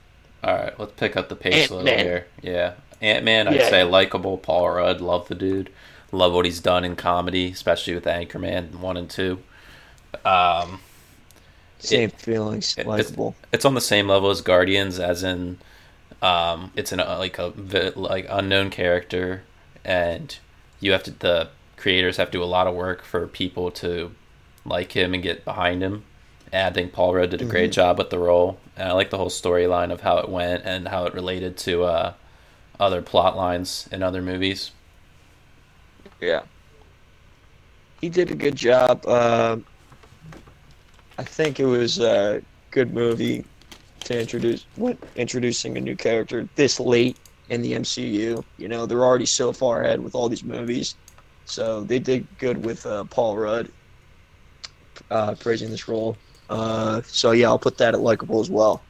All 0.44 0.54
right. 0.56 0.78
Let's 0.80 0.92
pick 0.98 1.16
up 1.18 1.30
the 1.30 1.36
pace 1.36 1.70
a 1.70 1.76
little 1.76 1.88
Ant-Man. 1.90 2.06
here. 2.06 2.28
Yeah. 2.42 2.74
Ant 3.02 3.24
Man. 3.26 3.48
I'd 3.48 3.56
Yeah. 3.56 3.70
say 3.70 3.84
likable. 3.84 4.38
Paul 4.38 4.70
Rudd. 4.72 5.02
Love 5.02 5.28
the 5.30 5.36
dude. 5.36 5.70
Love 6.12 6.34
what 6.34 6.46
he's 6.46 6.60
done 6.60 6.84
in 6.84 6.96
comedy, 6.96 7.52
especially 7.52 7.94
with 7.96 8.06
Anchorman 8.06 8.76
one 8.76 8.98
and 8.98 9.10
two. 9.10 9.42
Um, 10.26 10.80
Same 11.80 12.10
feelings. 12.10 12.76
it- 12.78 12.86
Likable. 12.88 13.36
it's 13.52 13.66
on 13.66 13.74
the 13.74 13.82
same 13.82 14.08
level 14.08 14.30
as 14.30 14.42
Guardians, 14.42 15.00
as 15.00 15.24
in, 15.24 15.58
um, 16.22 16.72
it's 16.76 16.92
an 16.92 17.00
uh, 17.00 17.16
like 17.18 17.38
a 17.40 17.54
like 17.96 18.26
unknown 18.30 18.70
character, 18.70 19.44
and 19.86 20.38
you 20.82 20.92
have 20.92 21.04
to 21.04 21.12
the 21.12 21.50
creators 21.78 22.18
have 22.18 22.28
to 22.32 22.38
do 22.38 22.44
a 22.44 22.46
lot 22.46 22.68
of 22.68 22.76
work 22.76 23.04
for 23.04 23.26
people 23.28 23.72
to 23.72 24.12
like 24.66 24.92
him 24.92 25.14
and 25.14 25.24
get 25.24 25.46
behind 25.46 25.82
him. 25.82 26.04
And 26.52 26.68
I 26.68 26.72
think 26.74 26.92
Paul 26.92 27.14
Rudd 27.14 27.30
did 27.30 27.42
a 27.42 27.46
great 27.46 27.70
Mhm. 27.72 27.76
job 27.76 27.98
with 27.98 28.10
the 28.10 28.20
role, 28.20 28.60
and 28.76 28.90
I 28.90 28.92
like 28.94 29.12
the 29.12 29.18
whole 29.18 29.30
storyline 29.30 29.92
of 29.92 30.02
how 30.02 30.18
it 30.18 30.28
went 30.28 30.64
and 30.66 30.90
how 30.90 31.06
it 31.06 31.14
related 31.14 31.56
to 31.60 31.84
uh, 31.86 32.14
other 32.80 33.02
plot 33.02 33.38
lines 33.38 33.88
in 33.92 34.04
other 34.04 34.22
movies. 34.22 34.72
Yeah. 36.20 36.42
He 38.02 38.10
did 38.10 38.32
a 38.32 38.36
good 38.36 38.56
job. 38.56 39.06
Um 39.08 39.66
I 41.20 41.24
think 41.24 41.60
it 41.60 41.66
was 41.66 42.00
a 42.00 42.42
good 42.72 42.94
movie 42.94 43.44
to 44.06 44.18
introduce 44.18 44.66
what 44.78 44.98
introducing 45.18 45.78
a 45.78 45.82
new 45.82 45.98
character 45.98 46.48
this 46.56 46.80
late 46.80 47.18
in 47.50 47.62
the 47.62 47.74
MCU. 47.74 48.42
You 48.58 48.68
know, 48.70 48.86
they're 48.86 49.04
already 49.04 49.26
so 49.26 49.52
far 49.52 49.84
ahead 49.84 50.02
with 50.02 50.16
all 50.16 50.30
these 50.30 50.46
movies. 50.46 50.96
So 51.44 51.84
they 51.84 52.00
did 52.00 52.26
good 52.38 52.64
with 52.64 52.86
uh, 52.86 53.04
Paul 53.04 53.36
Rudd 53.36 53.70
uh, 55.12 55.36
praising 55.36 55.70
this 55.70 55.90
role. 55.90 56.16
Uh, 56.50 57.02
so 57.06 57.32
yeah, 57.32 57.48
I'll 57.48 57.60
put 57.60 57.80
that 57.80 57.94
at 57.94 58.00
likable 58.00 58.40
as 58.40 58.50
well. 58.50 58.82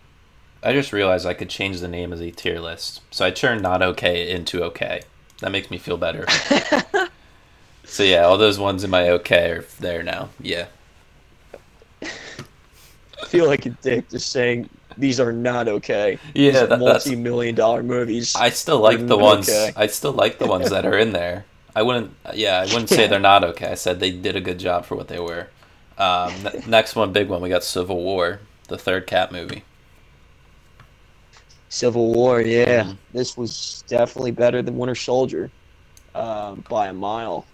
I 0.62 0.72
just 0.74 0.94
realized 0.94 1.26
I 1.26 1.34
could 1.34 1.50
change 1.50 1.80
the 1.80 1.88
name 1.88 2.14
of 2.14 2.20
the 2.20 2.30
tier 2.30 2.60
list, 2.60 3.02
so 3.10 3.26
I 3.26 3.32
turned 3.32 3.64
not 3.64 3.82
okay 3.82 4.30
into 4.30 4.62
okay. 4.66 5.02
That 5.40 5.52
makes 5.52 5.72
me 5.72 5.80
feel 5.80 5.98
better. 5.98 6.28
so 7.86 8.04
yeah, 8.04 8.22
all 8.26 8.38
those 8.38 8.60
ones 8.60 8.84
in 8.84 8.92
my 8.92 9.10
okay 9.10 9.50
are 9.50 9.66
there 9.80 10.04
now. 10.04 10.30
Yeah. 10.40 10.68
I 13.22 13.26
feel 13.26 13.48
like 13.48 13.66
a 13.66 13.70
dick 13.70 14.10
just 14.10 14.32
saying 14.32 14.70
these 14.98 15.20
are 15.20 15.32
not 15.32 15.68
okay. 15.68 16.20
Yeah, 16.34 16.52
These 16.52 16.70
that, 16.70 16.80
multi-million 16.80 17.56
dollar 17.56 17.84
movies. 17.84 18.36
I 18.36 18.50
still 18.50 18.80
like 18.80 19.06
the 19.08 19.18
ones. 19.18 19.50
okay. 19.50 19.72
I 19.76 19.88
still 19.88 20.14
like 20.14 20.40
the 20.40 20.48
ones 20.48 20.70
that 20.70 20.86
are 20.86 20.98
in 20.98 21.12
there. 21.14 21.46
I 21.76 21.82
wouldn't. 21.84 22.14
Yeah, 22.34 22.60
I 22.60 22.66
wouldn't 22.66 22.90
say 22.90 23.08
they're 23.08 23.20
not 23.20 23.44
okay. 23.44 23.68
I 23.68 23.76
said 23.76 24.00
they 24.00 24.12
did 24.12 24.36
a 24.36 24.42
good 24.42 24.60
job 24.60 24.86
for 24.86 24.96
what 24.96 25.08
they 25.08 25.20
were. 25.20 25.48
Um, 25.98 26.34
ne- 26.44 26.64
next 26.68 26.96
one, 26.96 27.12
big 27.14 27.30
one. 27.30 27.42
We 27.42 27.50
got 27.50 27.64
Civil 27.64 28.02
War, 28.04 28.40
the 28.68 28.78
third 28.78 29.06
Cat 29.08 29.32
movie. 29.32 29.64
Civil 31.70 32.14
War, 32.14 32.42
yeah. 32.42 32.84
Mhm. 32.84 32.98
This 33.14 33.38
was 33.38 33.84
definitely 33.88 34.32
better 34.32 34.62
than 34.62 34.78
Winter 34.78 34.96
Soldier 34.96 35.52
um, 36.16 36.66
by 36.68 36.88
a 36.88 36.94
mile. 36.94 37.46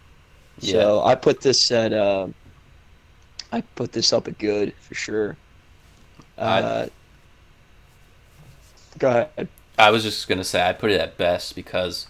Yeah. 0.59 0.71
So 0.73 1.03
I 1.03 1.15
put 1.15 1.41
this 1.41 1.69
at, 1.71 1.91
uh, 1.91 2.27
I 3.51 3.61
put 3.75 3.91
this 3.91 4.13
up 4.13 4.27
at 4.27 4.37
good 4.37 4.73
for 4.79 4.95
sure. 4.95 5.37
Uh, 6.37 6.87
go 8.97 9.09
ahead. 9.09 9.47
I 9.77 9.89
was 9.91 10.03
just 10.03 10.27
gonna 10.27 10.43
say 10.43 10.67
I 10.67 10.73
put 10.73 10.91
it 10.91 10.99
at 11.01 11.17
best 11.17 11.55
because 11.55 12.07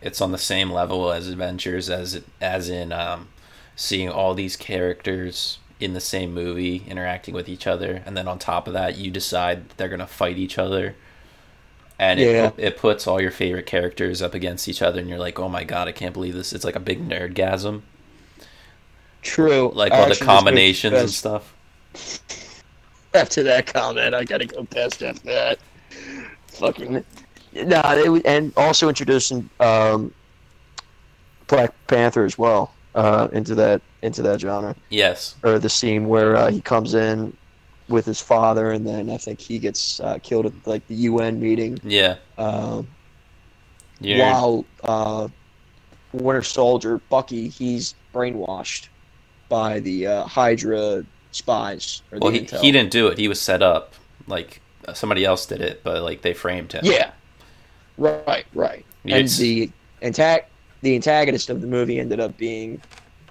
it's 0.00 0.20
on 0.20 0.32
the 0.32 0.38
same 0.38 0.70
level 0.70 1.10
as 1.12 1.28
Adventures 1.28 1.88
as 1.90 2.14
it, 2.14 2.24
as 2.40 2.68
in 2.68 2.92
um, 2.92 3.28
seeing 3.76 4.08
all 4.10 4.34
these 4.34 4.56
characters 4.56 5.58
in 5.80 5.94
the 5.94 6.00
same 6.00 6.32
movie 6.34 6.84
interacting 6.88 7.34
with 7.34 7.48
each 7.48 7.66
other, 7.66 8.02
and 8.06 8.16
then 8.16 8.26
on 8.28 8.38
top 8.38 8.66
of 8.66 8.72
that, 8.74 8.96
you 8.96 9.10
decide 9.10 9.68
they're 9.70 9.88
gonna 9.88 10.06
fight 10.06 10.38
each 10.38 10.58
other, 10.58 10.96
and 11.98 12.18
Yeah. 12.20 12.48
it 12.48 12.54
it 12.58 12.76
puts 12.78 13.06
all 13.06 13.20
your 13.20 13.30
favorite 13.30 13.66
characters 13.66 14.22
up 14.22 14.34
against 14.34 14.68
each 14.68 14.82
other, 14.82 15.00
and 15.00 15.08
you're 15.08 15.18
like, 15.18 15.38
oh 15.38 15.48
my 15.48 15.64
god, 15.64 15.88
I 15.88 15.92
can't 15.92 16.14
believe 16.14 16.34
this! 16.34 16.52
It's 16.52 16.64
like 16.64 16.76
a 16.76 16.80
big 16.80 17.06
nerdgasm, 17.08 17.82
True. 19.22 19.72
like 19.74 19.92
I 19.92 19.98
all 19.98 20.08
the 20.08 20.16
combinations 20.16 21.02
and 21.02 21.12
stuff. 21.12 21.52
After 23.14 23.42
that 23.44 23.66
comment, 23.66 24.14
I 24.14 24.24
gotta 24.24 24.46
go 24.46 24.64
past 24.64 25.02
after 25.02 25.24
that. 25.24 25.58
Fucking. 26.48 27.04
Nah, 27.54 27.94
they 27.94 28.22
and 28.24 28.52
also 28.56 28.88
introducing 28.88 29.48
um, 29.60 30.12
Black 31.46 31.72
Panther 31.86 32.24
as 32.24 32.36
well 32.36 32.74
uh, 32.94 33.28
into 33.32 33.54
that 33.54 33.80
into 34.02 34.22
that 34.22 34.40
genre. 34.40 34.76
Yes, 34.90 35.36
or 35.42 35.58
the 35.58 35.68
scene 35.68 36.08
where 36.08 36.36
uh, 36.36 36.50
he 36.50 36.60
comes 36.60 36.94
in 36.94 37.34
with 37.88 38.04
his 38.04 38.20
father, 38.20 38.72
and 38.72 38.86
then 38.86 39.08
I 39.10 39.16
think 39.16 39.40
he 39.40 39.58
gets 39.58 40.00
uh, 40.00 40.18
killed 40.22 40.46
at 40.46 40.52
like 40.66 40.86
the 40.88 40.94
UN 40.94 41.40
meeting. 41.40 41.78
yeah, 41.84 42.16
Um, 42.36 42.88
while 44.20 44.64
uh, 44.82 45.28
Winter 46.12 46.42
Soldier, 46.42 46.98
Bucky, 47.08 47.48
he's 47.48 47.94
brainwashed 48.12 48.88
by 49.48 49.80
the 49.80 50.06
uh, 50.06 50.24
Hydra 50.24 51.04
spies. 51.36 52.02
Or 52.10 52.18
the 52.18 52.24
well, 52.24 52.32
he, 52.32 52.40
intel. 52.40 52.60
he 52.60 52.72
didn't 52.72 52.90
do 52.90 53.08
it. 53.08 53.18
He 53.18 53.28
was 53.28 53.40
set 53.40 53.62
up. 53.62 53.94
Like 54.28 54.60
somebody 54.92 55.24
else 55.24 55.46
did 55.46 55.60
it, 55.60 55.82
but 55.84 56.02
like 56.02 56.22
they 56.22 56.34
framed 56.34 56.72
him. 56.72 56.80
Yeah, 56.84 57.12
right, 57.96 58.44
right. 58.54 58.84
And 59.04 59.28
the 59.28 59.70
antag- 60.02 60.46
the 60.82 60.96
antagonist 60.96 61.48
of 61.48 61.60
the 61.60 61.66
movie 61.68 62.00
ended 62.00 62.18
up 62.18 62.36
being, 62.36 62.82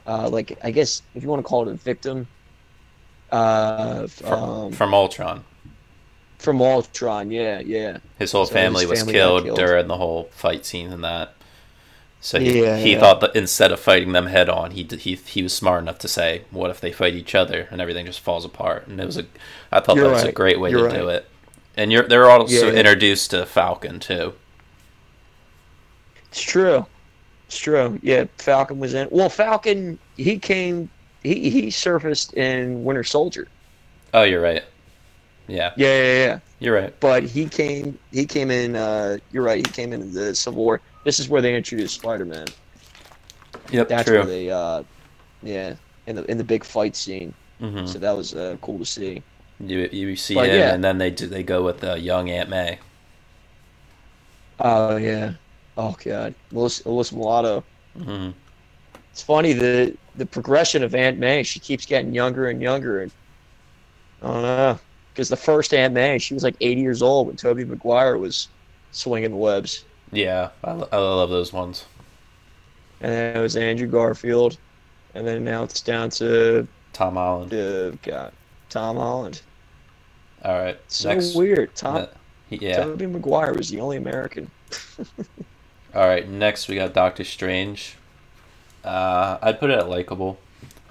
uh, 0.08 0.30
like 0.30 0.58
I 0.64 0.72
guess 0.72 1.02
if 1.14 1.22
you 1.22 1.28
want 1.28 1.42
to 1.42 1.48
call 1.48 1.68
it 1.68 1.72
a 1.72 1.76
victim, 1.76 2.28
uh, 3.30 4.08
from, 4.08 4.34
um, 4.44 4.72
from 4.72 4.94
Ultron. 4.94 5.44
from 6.38 6.62
Ultron. 6.62 7.30
Yeah, 7.30 7.60
yeah. 7.60 7.98
His 8.18 8.32
whole 8.32 8.46
So 8.46 8.54
family 8.54 8.82
his 8.82 8.90
was 8.92 9.00
family 9.00 9.14
got 9.14 9.20
killed, 9.20 9.44
killed. 9.44 9.58
during 9.58 9.88
the 9.88 9.98
whole 9.98 10.30
fight 10.32 10.66
scene 10.66 10.94
and 10.94 11.04
that. 11.04 11.35
So 12.26 12.40
he, 12.42 12.54
Yeah, 12.54 12.76
he 12.76 12.96
yeah. 12.96 12.98
thought 12.98 13.22
that 13.22 13.36
instead 13.36 13.72
of 13.72 13.80
fighting 13.80 14.12
them 14.14 14.28
head 14.28 14.50
on, 14.50 14.72
he 14.72 14.84
he 14.84 15.16
he 15.16 15.44
was 15.44 15.54
smart 15.54 15.82
enough 15.84 16.00
to 16.00 16.08
say, 16.10 16.46
"What 16.52 16.72
if 16.72 16.82
they 16.82 16.92
fight 16.92 17.14
each 17.16 17.36
other 17.36 17.68
and 17.72 17.80
everything 17.82 18.06
just 18.08 18.20
falls 18.20 18.46
apart?" 18.46 18.88
And 18.88 19.00
it 19.00 19.06
was 19.06 19.18
a, 19.18 19.26
I 19.72 19.80
thought 19.82 20.00
You're 20.00 20.06
that 20.06 20.12
was 20.12 20.24
a 20.24 20.30
great 20.30 20.60
way 20.60 20.74
You're 20.74 20.82
to 20.82 20.84
do 20.84 21.10
it. 21.10 21.30
And 21.76 21.92
you're 21.92 22.08
they're 22.08 22.30
also 22.30 22.70
Yeah, 22.70 22.72
introduced 22.72 23.32
to 23.32 23.46
Falcon 23.46 24.00
too. 24.00 24.36
It's 26.32 26.42
true. 26.42 26.86
It's 27.48 27.60
true. 27.60 28.00
Yeah, 28.04 28.26
Falcon 28.40 28.80
was 28.80 28.94
in. 28.94 29.10
Well, 29.12 29.30
Falcon 29.30 30.00
he 30.18 30.40
came. 30.40 30.92
He 31.24 31.50
he 31.50 31.72
surfaced 31.72 32.34
in 32.36 32.84
Winter 32.84 33.04
Soldier. 33.06 33.52
Oh, 34.14 34.24
you're 34.24 34.42
right. 34.42 34.64
Yeah, 35.48 35.76
Yeah, 35.76 35.88
yeah, 35.88 36.26
yeah. 36.26 36.40
you're 36.60 36.76
right. 36.76 36.96
But 37.02 37.24
he 37.26 37.50
came. 37.50 38.00
He 38.12 38.28
came 38.28 38.52
in. 38.52 38.76
Uh, 38.76 39.18
you're 39.30 39.44
right. 39.44 39.60
He 39.60 39.72
came 39.72 39.94
in 39.94 40.12
the 40.14 40.36
Civil 40.36 40.64
War. 40.64 40.84
This 41.06 41.20
is 41.22 41.30
where 41.30 41.42
they 41.42 41.56
introduced 41.56 41.96
Spider 41.96 42.26
Man. 42.26 42.54
Yep, 43.70 43.88
That's 43.88 44.12
true. 44.12 44.14
where 44.14 44.26
they. 44.26 44.50
Uh, 44.50 44.84
yeah, 45.42 45.78
in 46.08 46.16
the 46.18 46.26
in 46.32 46.38
the 46.38 46.46
big 46.46 46.66
fight 46.66 46.96
scene. 46.96 47.36
hmm 47.60 47.86
So 47.86 48.00
that 48.00 48.14
was 48.18 48.36
uh, 48.36 48.58
cool 48.62 48.80
to 48.80 48.86
see. 48.86 49.26
You 49.60 49.90
you 49.92 50.16
see 50.16 50.36
But 50.36 50.44
him, 50.44 50.52
yeah. 50.54 50.70
and 50.70 50.84
then 50.84 50.98
they 50.98 51.12
do, 51.12 51.28
they 51.28 51.44
go 51.44 51.64
with 51.64 51.84
uh, 51.84 51.96
young 51.96 52.30
Aunt 52.30 52.50
May. 52.50 52.80
Oh 54.60 54.98
yeah. 54.98 55.36
Oh 55.78 55.96
god, 56.04 56.36
Melissa, 56.52 56.84
Alyssa 56.84 57.14
Milano. 57.14 57.66
hmm 57.96 58.36
It's 59.12 59.22
funny 59.24 59.54
the 59.54 59.98
the 60.14 60.26
progression 60.28 60.84
of 60.84 60.94
Aunt 60.96 61.18
May. 61.18 61.44
She 61.44 61.60
keeps 61.60 61.86
getting 61.86 62.14
younger 62.14 62.48
and 62.50 62.62
younger, 62.62 63.02
and 63.02 63.12
I 64.22 64.28
don't 64.28 64.42
know 64.42 64.80
because 65.14 65.30
the 65.30 65.38
first 65.38 65.74
Aunt 65.74 65.94
May, 65.94 66.20
she 66.20 66.34
was 66.34 66.44
like 66.44 66.58
80 66.60 66.82
years 66.82 67.02
old 67.02 67.28
when 67.28 67.38
Tobey 67.38 67.64
Maguire 67.66 68.18
was 68.18 68.50
swinging 68.92 69.32
the 69.32 69.38
webs, 69.38 69.86
Yeah, 70.16 70.50
I, 70.64 70.72
I 70.72 70.98
love 70.98 71.30
those 71.30 71.52
ones. 71.54 71.86
and 73.02 73.12
then 73.12 73.36
it 73.38 73.42
was 73.42 73.56
Andrew 73.56 73.88
Garfield, 73.88 74.58
and 75.14 75.26
then 75.28 75.44
now 75.44 75.64
it's 75.64 75.82
down 75.82 76.10
to 76.12 76.68
Tom 76.94 77.16
Holland. 77.16 77.54
uh, 77.54 77.92
God, 78.04 78.32
Tom 78.70 78.98
Holland. 78.98 79.42
All 80.44 80.58
right, 80.58 80.80
So 80.88 81.10
next. 81.10 81.36
weird. 81.36 81.76
Tom 81.76 82.08
ne- 82.50 82.58
yeah. 82.58 82.78
Tobey 82.78 83.08
Maguire 83.08 83.54
was 83.54 83.70
the 83.70 83.80
only 83.80 83.98
American. 83.98 84.50
All 85.96 86.08
right, 86.08 86.28
next 86.28 86.68
we 86.68 86.76
got 86.76 86.94
Doctor 86.94 87.24
Strange. 87.24 87.96
Uh, 88.84 89.38
I'd 89.42 89.60
put 89.60 89.72
it 89.72 89.80
at 89.80 89.90
likable. 89.90 90.38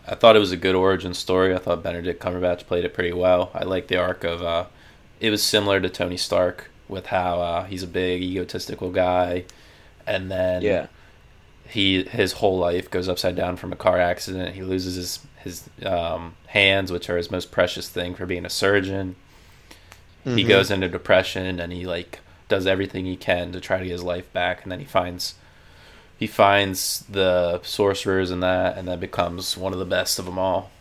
I 0.06 0.14
thought 0.14 0.36
it 0.36 0.40
was 0.40 0.52
a 0.52 0.56
good 0.56 0.74
origin 0.74 1.14
story. 1.14 1.54
I 1.54 1.58
thought 1.58 1.82
Benedict 1.82 2.22
Cumberbatch 2.22 2.66
played 2.66 2.84
it 2.84 2.92
pretty 2.94 3.12
well. 3.12 3.50
I 3.54 3.64
like 3.64 3.88
the 3.88 3.96
arc 3.96 4.24
of. 4.24 4.42
Uh, 4.42 4.66
it 5.20 5.30
was 5.30 5.42
similar 5.42 5.80
to 5.80 5.88
Tony 5.88 6.16
Stark 6.16 6.70
with 6.88 7.06
how 7.06 7.40
uh, 7.40 7.64
he's 7.64 7.82
a 7.82 7.86
big 7.88 8.22
egotistical 8.22 8.90
guy, 8.90 9.46
and 10.06 10.30
then 10.30 10.76
Yeah, 10.76 10.88
he 11.68 12.04
his 12.04 12.34
whole 12.34 12.58
life 12.58 12.90
goes 12.90 13.08
upside 13.08 13.36
down 13.36 13.56
from 13.56 13.72
a 13.72 13.76
car 13.76 13.98
accident. 14.00 14.54
He 14.56 14.62
loses 14.62 14.96
his 14.96 15.20
his 15.38 15.70
um, 15.86 16.36
hands, 16.48 16.92
which 16.92 17.10
are 17.10 17.16
his 17.18 17.30
most 17.30 17.52
precious 17.52 17.88
thing 17.88 18.14
for 18.14 18.26
being 18.26 18.46
a 18.46 18.50
surgeon. 18.50 19.16
He 20.34 20.44
Mhm. 20.44 20.44
goes 20.44 20.70
into 20.70 20.86
depression 20.88 21.58
and 21.58 21.72
he 21.72 21.86
like 21.86 22.20
does 22.48 22.66
everything 22.66 23.06
he 23.06 23.16
can 23.16 23.52
to 23.52 23.60
try 23.60 23.78
to 23.78 23.84
get 23.84 23.92
his 23.92 24.02
life 24.04 24.30
back, 24.34 24.62
and 24.62 24.70
then 24.70 24.80
he 24.80 24.84
finds 24.84 25.34
he 26.16 26.26
finds 26.26 27.00
the 27.08 27.62
sorcerers 27.62 28.30
and 28.30 28.42
that, 28.42 28.78
and 28.78 28.88
then 28.88 29.00
becomes 29.00 29.56
one 29.56 29.72
of 29.74 29.78
the 29.80 29.86
best 29.86 30.18
of 30.18 30.26
them 30.26 30.38
all. 30.38 30.72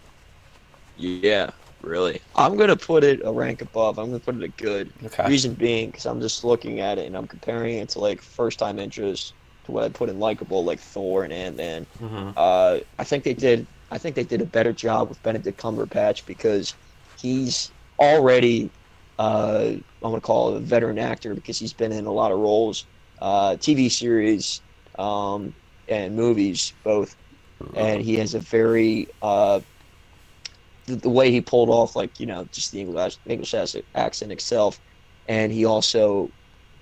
Yeah, 0.95 1.51
really. 1.83 2.21
I'm 2.35 2.55
gonna 2.57 2.75
put 2.75 3.03
it 3.03 3.21
a 3.23 3.31
rank 3.31 3.61
above. 3.61 3.99
I'm 3.99 4.07
gonna 4.07 4.19
put 4.19 4.35
it 4.35 4.43
a 4.43 4.47
good. 4.49 4.93
Okay. 5.03 5.27
Reason 5.27 5.53
being, 5.53 5.91
because 5.91 6.05
I'm 6.05 6.21
just 6.21 6.43
looking 6.43 6.79
at 6.79 6.97
it 6.97 7.05
and 7.07 7.15
I'm 7.15 7.27
comparing 7.27 7.77
it 7.77 7.89
to 7.89 7.99
like 7.99 8.21
first 8.21 8.59
time 8.59 8.79
interest 8.79 9.35
to 9.65 9.71
what 9.71 9.83
I 9.83 9.89
put 9.89 10.09
in 10.09 10.19
likable, 10.19 10.63
like 10.65 10.79
Thor 10.79 11.23
and 11.23 11.33
Ant 11.33 11.57
Man. 11.57 11.87
hmm 11.99 12.29
Uh, 12.35 12.79
I 12.99 13.03
think 13.03 13.23
they 13.23 13.33
did. 13.33 13.67
I 13.91 13.97
think 13.97 14.15
they 14.15 14.23
did 14.23 14.41
a 14.41 14.45
better 14.45 14.73
job 14.73 15.09
with 15.09 15.21
Benedict 15.21 15.59
Cumberbatch 15.61 16.25
because 16.25 16.75
he's 17.15 17.71
already, 17.99 18.71
uh, 19.19 19.73
I'm 19.73 19.83
gonna 20.01 20.21
call 20.21 20.53
it 20.55 20.57
a 20.57 20.59
veteran 20.61 20.97
actor 20.97 21.35
because 21.35 21.59
he's 21.59 21.73
been 21.73 21.91
in 21.91 22.05
a 22.05 22.11
lot 22.11 22.31
of 22.31 22.39
roles, 22.39 22.87
uh, 23.19 23.55
TV 23.57 23.89
series, 23.89 24.61
um, 24.97 25.53
and 25.87 26.15
movies 26.15 26.73
both, 26.83 27.15
and 27.75 28.01
he 28.01 28.15
has 28.15 28.33
a 28.33 28.39
very 28.39 29.07
uh, 29.21 29.59
the, 30.87 30.95
the 30.97 31.09
way 31.09 31.31
he 31.31 31.41
pulled 31.41 31.69
off, 31.69 31.95
like 31.95 32.19
you 32.19 32.25
know, 32.25 32.45
just 32.51 32.71
the 32.71 32.79
English 32.81 33.17
English 33.25 33.53
accent 33.95 34.31
itself, 34.31 34.79
and 35.27 35.51
he 35.51 35.65
also 35.65 36.33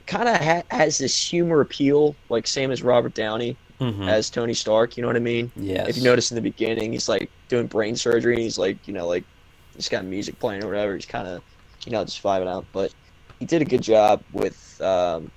kind 0.07 0.27
of 0.27 0.37
ha- 0.37 0.63
has 0.71 0.97
this 0.97 1.21
humor 1.29 1.61
appeal, 1.61 2.17
like 2.29 2.47
same 2.47 2.71
as 2.71 2.83
Robert 2.83 3.13
Downey 3.13 3.57
Mhm. 3.79 4.07
as 4.07 4.29
Tony 4.29 4.53
Stark. 4.53 4.97
You 4.97 5.01
know 5.01 5.07
what 5.07 5.15
I 5.15 5.19
mean? 5.19 5.51
Yeah. 5.55 5.87
If 5.87 5.97
you 5.97 6.03
notice 6.03 6.31
in 6.31 6.35
the 6.35 6.41
beginning, 6.41 6.91
he's 6.93 7.09
like 7.09 7.31
doing 7.49 7.67
brain 7.67 7.95
surgery, 7.95 8.33
and 8.35 8.43
he's 8.43 8.57
like, 8.57 8.87
you 8.87 8.93
know, 8.93 9.07
like 9.07 9.25
he's 9.75 9.89
got 9.89 10.05
music 10.05 10.39
playing 10.39 10.63
or 10.63 10.67
whatever. 10.67 10.95
He's 10.95 11.05
kind 11.05 11.27
of, 11.27 11.43
you 11.85 11.91
know, 11.91 12.03
just 12.03 12.21
vibing 12.23 12.47
out. 12.47 12.67
But 12.71 12.93
he 13.39 13.45
did 13.45 13.61
a 13.61 13.65
good 13.65 13.81
job 13.81 14.23
with 14.31 14.59
um, 14.81 15.31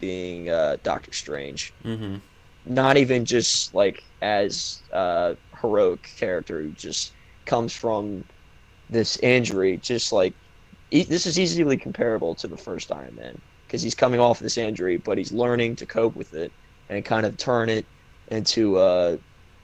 being 0.00 0.48
uh, 0.48 0.76
Doctor 0.82 1.12
Strange. 1.12 1.74
hmm 1.82 2.16
Not 2.64 2.96
even 2.96 3.24
just 3.24 3.74
like 3.74 4.02
as 4.20 4.82
a 4.92 5.36
heroic 5.60 6.08
character 6.18 6.62
who 6.62 6.72
just 6.72 7.14
comes 7.48 7.72
from 7.72 8.24
this 8.90 9.16
injury. 9.18 9.78
Just 9.78 10.12
like 10.12 10.34
e- 10.90 11.04
this 11.04 11.26
is 11.26 11.38
easily 11.38 11.76
comparable 11.76 12.34
to 12.36 12.46
the 12.46 12.56
first 12.56 12.92
Iron 12.92 13.16
Man 13.16 13.40
because 13.66 13.82
he's 13.82 13.94
coming 13.94 14.20
off 14.20 14.38
this 14.38 14.56
injury, 14.56 14.96
but 14.96 15.18
he's 15.18 15.32
learning 15.32 15.76
to 15.76 15.86
cope 15.86 16.14
with 16.14 16.34
it 16.34 16.52
and 16.88 17.04
kind 17.04 17.26
of 17.26 17.36
turn 17.36 17.68
it 17.68 17.84
into 18.28 18.76
uh, 18.76 19.16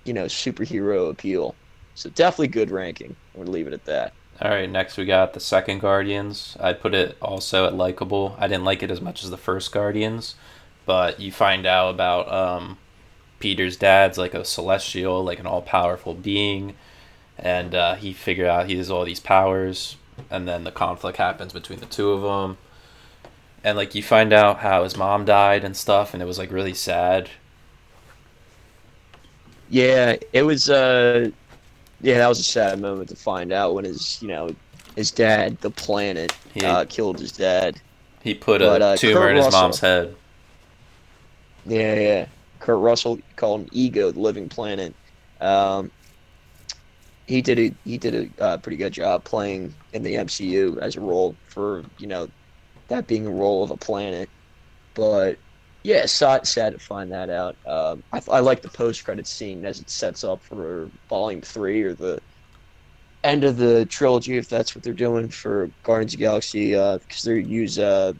you 0.04 0.12
know 0.12 0.24
superhero 0.24 1.10
appeal. 1.10 1.54
So 1.94 2.10
definitely 2.10 2.48
good 2.48 2.70
ranking. 2.70 3.14
Gonna 3.36 3.50
leave 3.50 3.68
it 3.68 3.72
at 3.72 3.84
that. 3.84 4.12
All 4.40 4.50
right, 4.50 4.68
next 4.68 4.96
we 4.96 5.04
got 5.04 5.32
the 5.32 5.40
second 5.40 5.78
Guardians. 5.78 6.56
I'd 6.58 6.80
put 6.80 6.92
it 6.92 7.16
also 7.22 7.66
at 7.66 7.74
likable. 7.74 8.34
I 8.38 8.48
didn't 8.48 8.64
like 8.64 8.82
it 8.82 8.90
as 8.90 9.00
much 9.00 9.22
as 9.22 9.30
the 9.30 9.36
first 9.36 9.70
Guardians, 9.70 10.34
but 10.86 11.20
you 11.20 11.30
find 11.30 11.64
out 11.66 11.90
about 11.90 12.32
um, 12.32 12.78
Peter's 13.38 13.76
dad's 13.76 14.18
like 14.18 14.34
a 14.34 14.44
celestial, 14.44 15.22
like 15.22 15.38
an 15.38 15.46
all 15.46 15.62
powerful 15.62 16.14
being, 16.14 16.74
and 17.38 17.74
uh, 17.74 17.94
he 17.94 18.12
figured 18.12 18.46
out 18.46 18.68
he 18.68 18.76
has 18.76 18.90
all 18.90 19.04
these 19.04 19.20
powers, 19.20 19.96
and 20.30 20.46
then 20.46 20.64
the 20.64 20.70
conflict 20.70 21.18
happens 21.18 21.52
between 21.52 21.80
the 21.80 21.86
two 21.86 22.10
of 22.10 22.22
them. 22.22 22.58
And 23.62 23.76
like 23.76 23.94
you 23.94 24.02
find 24.02 24.32
out 24.32 24.58
how 24.58 24.84
his 24.84 24.96
mom 24.96 25.24
died 25.24 25.64
and 25.64 25.76
stuff, 25.76 26.12
and 26.12 26.22
it 26.22 26.26
was 26.26 26.38
like 26.38 26.52
really 26.52 26.74
sad. 26.74 27.30
Yeah, 29.70 30.16
it 30.32 30.42
was. 30.42 30.68
Uh, 30.68 31.30
yeah, 32.00 32.18
that 32.18 32.28
was 32.28 32.38
a 32.38 32.44
sad 32.44 32.80
moment 32.80 33.08
to 33.08 33.16
find 33.16 33.50
out 33.50 33.74
when 33.74 33.86
his, 33.86 34.20
you 34.20 34.28
know, 34.28 34.54
his 34.94 35.10
dad, 35.10 35.58
the 35.62 35.70
planet, 35.70 36.34
He 36.52 36.62
uh, 36.64 36.84
killed 36.84 37.18
his 37.18 37.32
dad. 37.32 37.80
he 38.22 38.34
put 38.34 38.60
but, 38.60 38.82
a 38.82 38.84
uh, 38.84 38.96
tumor 38.96 39.20
Kurt 39.20 39.30
in 39.30 39.36
his 39.36 39.44
Russell- 39.46 39.60
mom's 39.60 39.80
head. 39.80 40.16
Yeah, 41.64 41.94
yeah. 41.94 42.26
Kurt 42.60 42.78
Russell 42.78 43.18
called 43.36 43.62
him 43.62 43.68
Ego, 43.72 44.10
the 44.10 44.20
living 44.20 44.50
planet. 44.50 44.94
Um, 45.40 45.90
he 47.26 47.42
did 47.42 47.58
a 47.58 47.76
he 47.84 47.98
did 47.98 48.14
a 48.38 48.42
uh, 48.42 48.58
pretty 48.58 48.76
good 48.76 48.92
job 48.92 49.24
playing 49.24 49.76
in 49.92 50.02
the 50.02 50.14
MCU 50.14 50.78
as 50.80 50.96
a 50.96 51.00
role 51.00 51.38
for 51.46 51.84
you 51.98 52.06
know 52.06 52.28
that 52.88 53.06
being 53.06 53.26
a 53.26 53.32
role 53.32 53.64
of 53.64 53.70
a 53.70 53.76
planet. 53.76 54.30
But 54.94 55.38
yeah, 55.84 56.06
sad, 56.06 56.46
sad 56.46 56.72
to 56.74 56.78
find 56.78 57.12
that 57.12 57.30
out. 57.30 57.56
Um, 57.66 58.04
I, 58.12 58.20
I 58.30 58.40
like 58.40 58.62
the 58.62 58.70
post 58.70 59.04
credit 59.04 59.26
scene 59.26 59.64
as 59.66 59.80
it 59.80 59.90
sets 59.90 60.24
up 60.24 60.42
for 60.44 60.90
Volume 61.08 61.42
Three 61.42 61.82
or 61.82 61.94
the 61.94 62.20
end 63.22 63.44
of 63.44 63.56
the 63.56 63.86
trilogy, 63.86 64.36
if 64.36 64.48
that's 64.48 64.74
what 64.74 64.84
they're 64.84 64.92
doing 64.92 65.30
for 65.30 65.70
Guardians 65.82 66.14
of 66.14 66.18
the 66.18 66.24
Galaxy, 66.24 66.72
because 66.72 67.22
they 67.24 67.40
use 67.40 67.78
uh, 67.78 68.12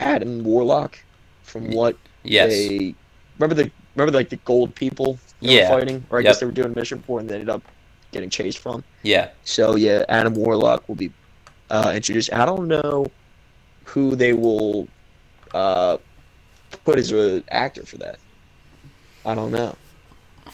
Adam 0.00 0.42
Warlock 0.42 0.98
from 1.42 1.70
what 1.70 1.98
Yes. 2.24 2.50
they 2.50 2.96
remember 3.38 3.54
the 3.62 3.72
remember 3.94 4.16
like 4.16 4.30
the 4.30 4.36
gold 4.38 4.74
people 4.74 5.20
Yeah. 5.40 5.68
fighting, 5.68 6.06
or 6.10 6.18
I 6.18 6.22
Yep. 6.22 6.26
guess 6.28 6.40
they 6.40 6.46
were 6.46 6.52
doing 6.52 6.72
a 6.72 6.74
mission 6.74 7.02
for, 7.02 7.20
and 7.20 7.28
they 7.28 7.34
ended 7.34 7.50
up 7.50 7.62
getting 8.16 8.30
chased 8.30 8.58
from. 8.58 8.82
Yeah. 9.02 9.30
So 9.44 9.76
yeah, 9.76 10.04
Adam 10.08 10.34
Warlock 10.34 10.88
will 10.88 10.94
be 10.94 11.12
uh, 11.70 11.92
introduced. 11.94 12.32
I 12.32 12.46
don't 12.46 12.66
know 12.66 13.06
who 13.84 14.16
they 14.16 14.32
will 14.32 14.88
uh, 15.52 15.98
put 16.84 16.98
as 16.98 17.12
an 17.12 17.44
actor 17.50 17.84
for 17.84 17.98
that. 17.98 18.18
I 19.26 19.34
don't 19.34 19.52
know. 19.52 19.76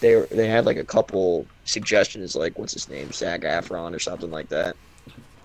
They 0.01 0.21
they 0.31 0.49
had 0.49 0.67
like 0.67 0.77
a 0.77 0.85
couple 0.85 1.47
suggestions, 1.65 2.35
like 2.35 2.59
what's 2.59 2.73
his 2.73 2.89
name, 2.89 3.13
Zac 3.13 3.43
Efron 3.43 3.95
or 3.95 4.01
something 4.01 4.31
like 4.31 4.49
that. 4.49 4.75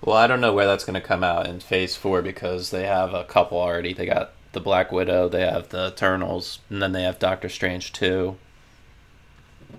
Well, 0.02 0.18
I 0.18 0.26
don't 0.26 0.42
know 0.42 0.54
where 0.54 0.66
that's 0.66 0.86
going 0.86 1.00
to 1.00 1.08
come 1.08 1.24
out 1.24 1.48
in 1.48 1.60
Phase 1.60 1.96
Four 1.96 2.22
because 2.22 2.72
they 2.72 2.86
have 2.86 3.14
a 3.14 3.26
couple 3.26 3.60
already. 3.60 3.94
They 3.94 4.06
got 4.06 4.32
the 4.54 4.60
Black 4.60 4.92
Widow, 4.92 5.30
they 5.30 5.42
have 5.42 5.70
the 5.70 5.90
Eternals, 5.90 6.60
and 6.70 6.82
then 6.82 6.94
they 6.94 7.04
have 7.04 7.20
Doctor 7.20 7.50
Strange 7.50 7.94
too. 7.94 8.38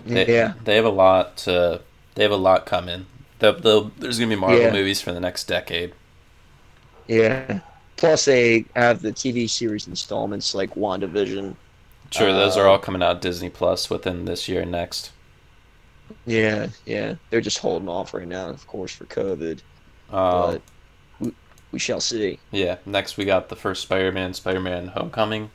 They, 0.05 0.27
yeah, 0.27 0.53
they 0.63 0.75
have 0.75 0.85
a 0.85 0.89
lot 0.89 1.37
to. 1.37 1.81
They 2.15 2.23
have 2.23 2.31
a 2.31 2.35
lot 2.37 2.65
coming. 2.67 3.07
The, 3.39 3.53
the, 3.53 3.91
there's 3.97 4.19
going 4.19 4.29
to 4.29 4.35
be 4.35 4.39
Marvel 4.39 4.59
Yeah. 4.59 4.69
movies 4.69 5.01
for 5.01 5.11
the 5.11 5.19
next 5.19 5.45
decade. 5.45 5.95
yeah. 7.07 7.61
Plus, 7.97 8.25
they 8.25 8.65
have 8.75 9.01
the 9.01 9.11
TV 9.11 9.47
series 9.49 9.87
installments 9.87 10.53
like 10.53 10.75
WandaVision. 10.75 11.57
Sure, 12.11 12.31
those 12.33 12.55
Uh, 12.55 12.61
are 12.61 12.67
all 12.67 12.77
coming 12.77 13.01
out 13.01 13.19
Disney 13.19 13.49
Plus 13.49 13.89
within 13.89 14.25
this 14.25 14.47
year 14.47 14.61
and 14.61 14.71
next. 14.71 15.11
Yeah, 16.25 16.69
yeah. 16.85 17.15
They're 17.29 17.41
just 17.41 17.59
holding 17.59 17.89
off 17.89 18.13
right 18.13 18.27
now, 18.27 18.49
of 18.49 18.65
course, 18.67 18.93
for 18.93 19.05
COVID. 19.05 19.61
Um, 20.09 20.59
but 20.59 20.63
we, 21.19 21.35
we 21.71 21.79
shall 21.79 22.01
see. 22.01 22.41
Yeah, 22.51 22.77
next 22.85 23.17
we 23.17 23.25
got 23.25 23.49
the 23.49 23.55
first 23.55 23.81
Spider-Man, 23.83 24.33
Spider-Man 24.33 24.89
Homecoming. 24.89 25.51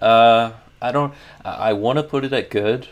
Uh, 0.00 0.52
I 0.80 0.92
don't. 0.92 1.14
I, 1.44 1.70
I 1.70 1.72
want 1.72 1.98
to 1.98 2.02
put 2.02 2.24
it 2.24 2.32
at 2.32 2.50
good, 2.50 2.88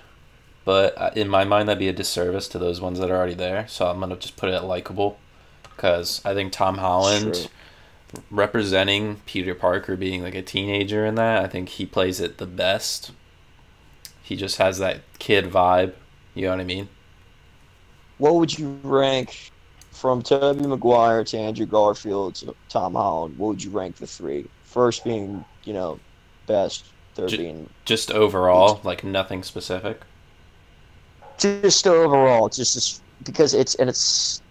but 0.65 0.97
uh, 0.97 1.11
in 1.15 1.29
my 1.29 1.45
mind 1.45 1.69
that'd 1.69 1.79
be 1.79 1.89
a 1.89 1.93
disservice 1.93 2.49
to 2.49 2.59
those 2.59 2.81
ones 2.81 2.99
that 2.99 3.11
are 3.11 3.17
already 3.17 3.35
there. 3.35 3.67
So 3.69 3.87
I'm 3.87 4.01
gonna 4.01 4.17
just 4.17 4.37
put 4.37 4.49
it 4.49 4.55
at 4.55 4.65
likable, 4.65 5.19
because 5.63 6.21
I 6.25 6.35
think 6.35 6.53
Tom 6.53 6.79
Holland 6.79 7.35
True. 7.35 8.23
representing 8.31 9.21
Peter 9.27 9.55
Parker 9.55 9.97
being 9.97 10.23
like 10.23 10.35
a 10.35 10.43
teenager 10.43 11.05
in 11.05 11.17
that, 11.17 11.45
I 11.45 11.49
think 11.49 11.69
he 11.71 11.87
plays 11.87 12.21
it 12.21 12.39
the 12.39 12.47
best. 12.47 13.13
He 14.23 14.37
just 14.37 14.59
has 14.59 14.79
that 14.79 15.01
kid 15.19 15.47
vibe. 15.47 15.93
You 16.35 16.45
know 16.45 16.51
what 16.51 16.61
I 16.61 16.65
mean? 16.65 16.89
What 18.19 18.37
would 18.37 18.59
you 18.59 18.79
rank 18.83 19.51
from 19.91 20.23
Tobey 20.23 20.67
Maguire 20.67 21.25
to 21.25 21.39
Andrew 21.39 21.67
Garfield 21.67 22.37
to 22.37 22.55
Tom 22.69 22.95
Holland? 22.95 23.37
What 23.39 23.49
would 23.49 23.65
you 23.65 23.71
rank 23.71 23.97
the 23.97 24.07
three? 24.07 24.47
First 24.63 25.05
being, 25.05 25.45
you 25.65 25.73
know, 25.73 26.01
best. 26.47 26.87
Third 27.15 27.37
being 27.37 27.71
Just 27.85 28.11
overall, 28.11 28.81
like 28.83 29.05
nothing 29.05 29.45
specific. 29.45 30.01
Just 31.39 31.87
overall, 31.87 32.49
just 32.49 32.77
as, 32.77 33.01
because 33.25 33.55
it's 33.55 33.75
and 33.77 33.89
it's 33.89 34.43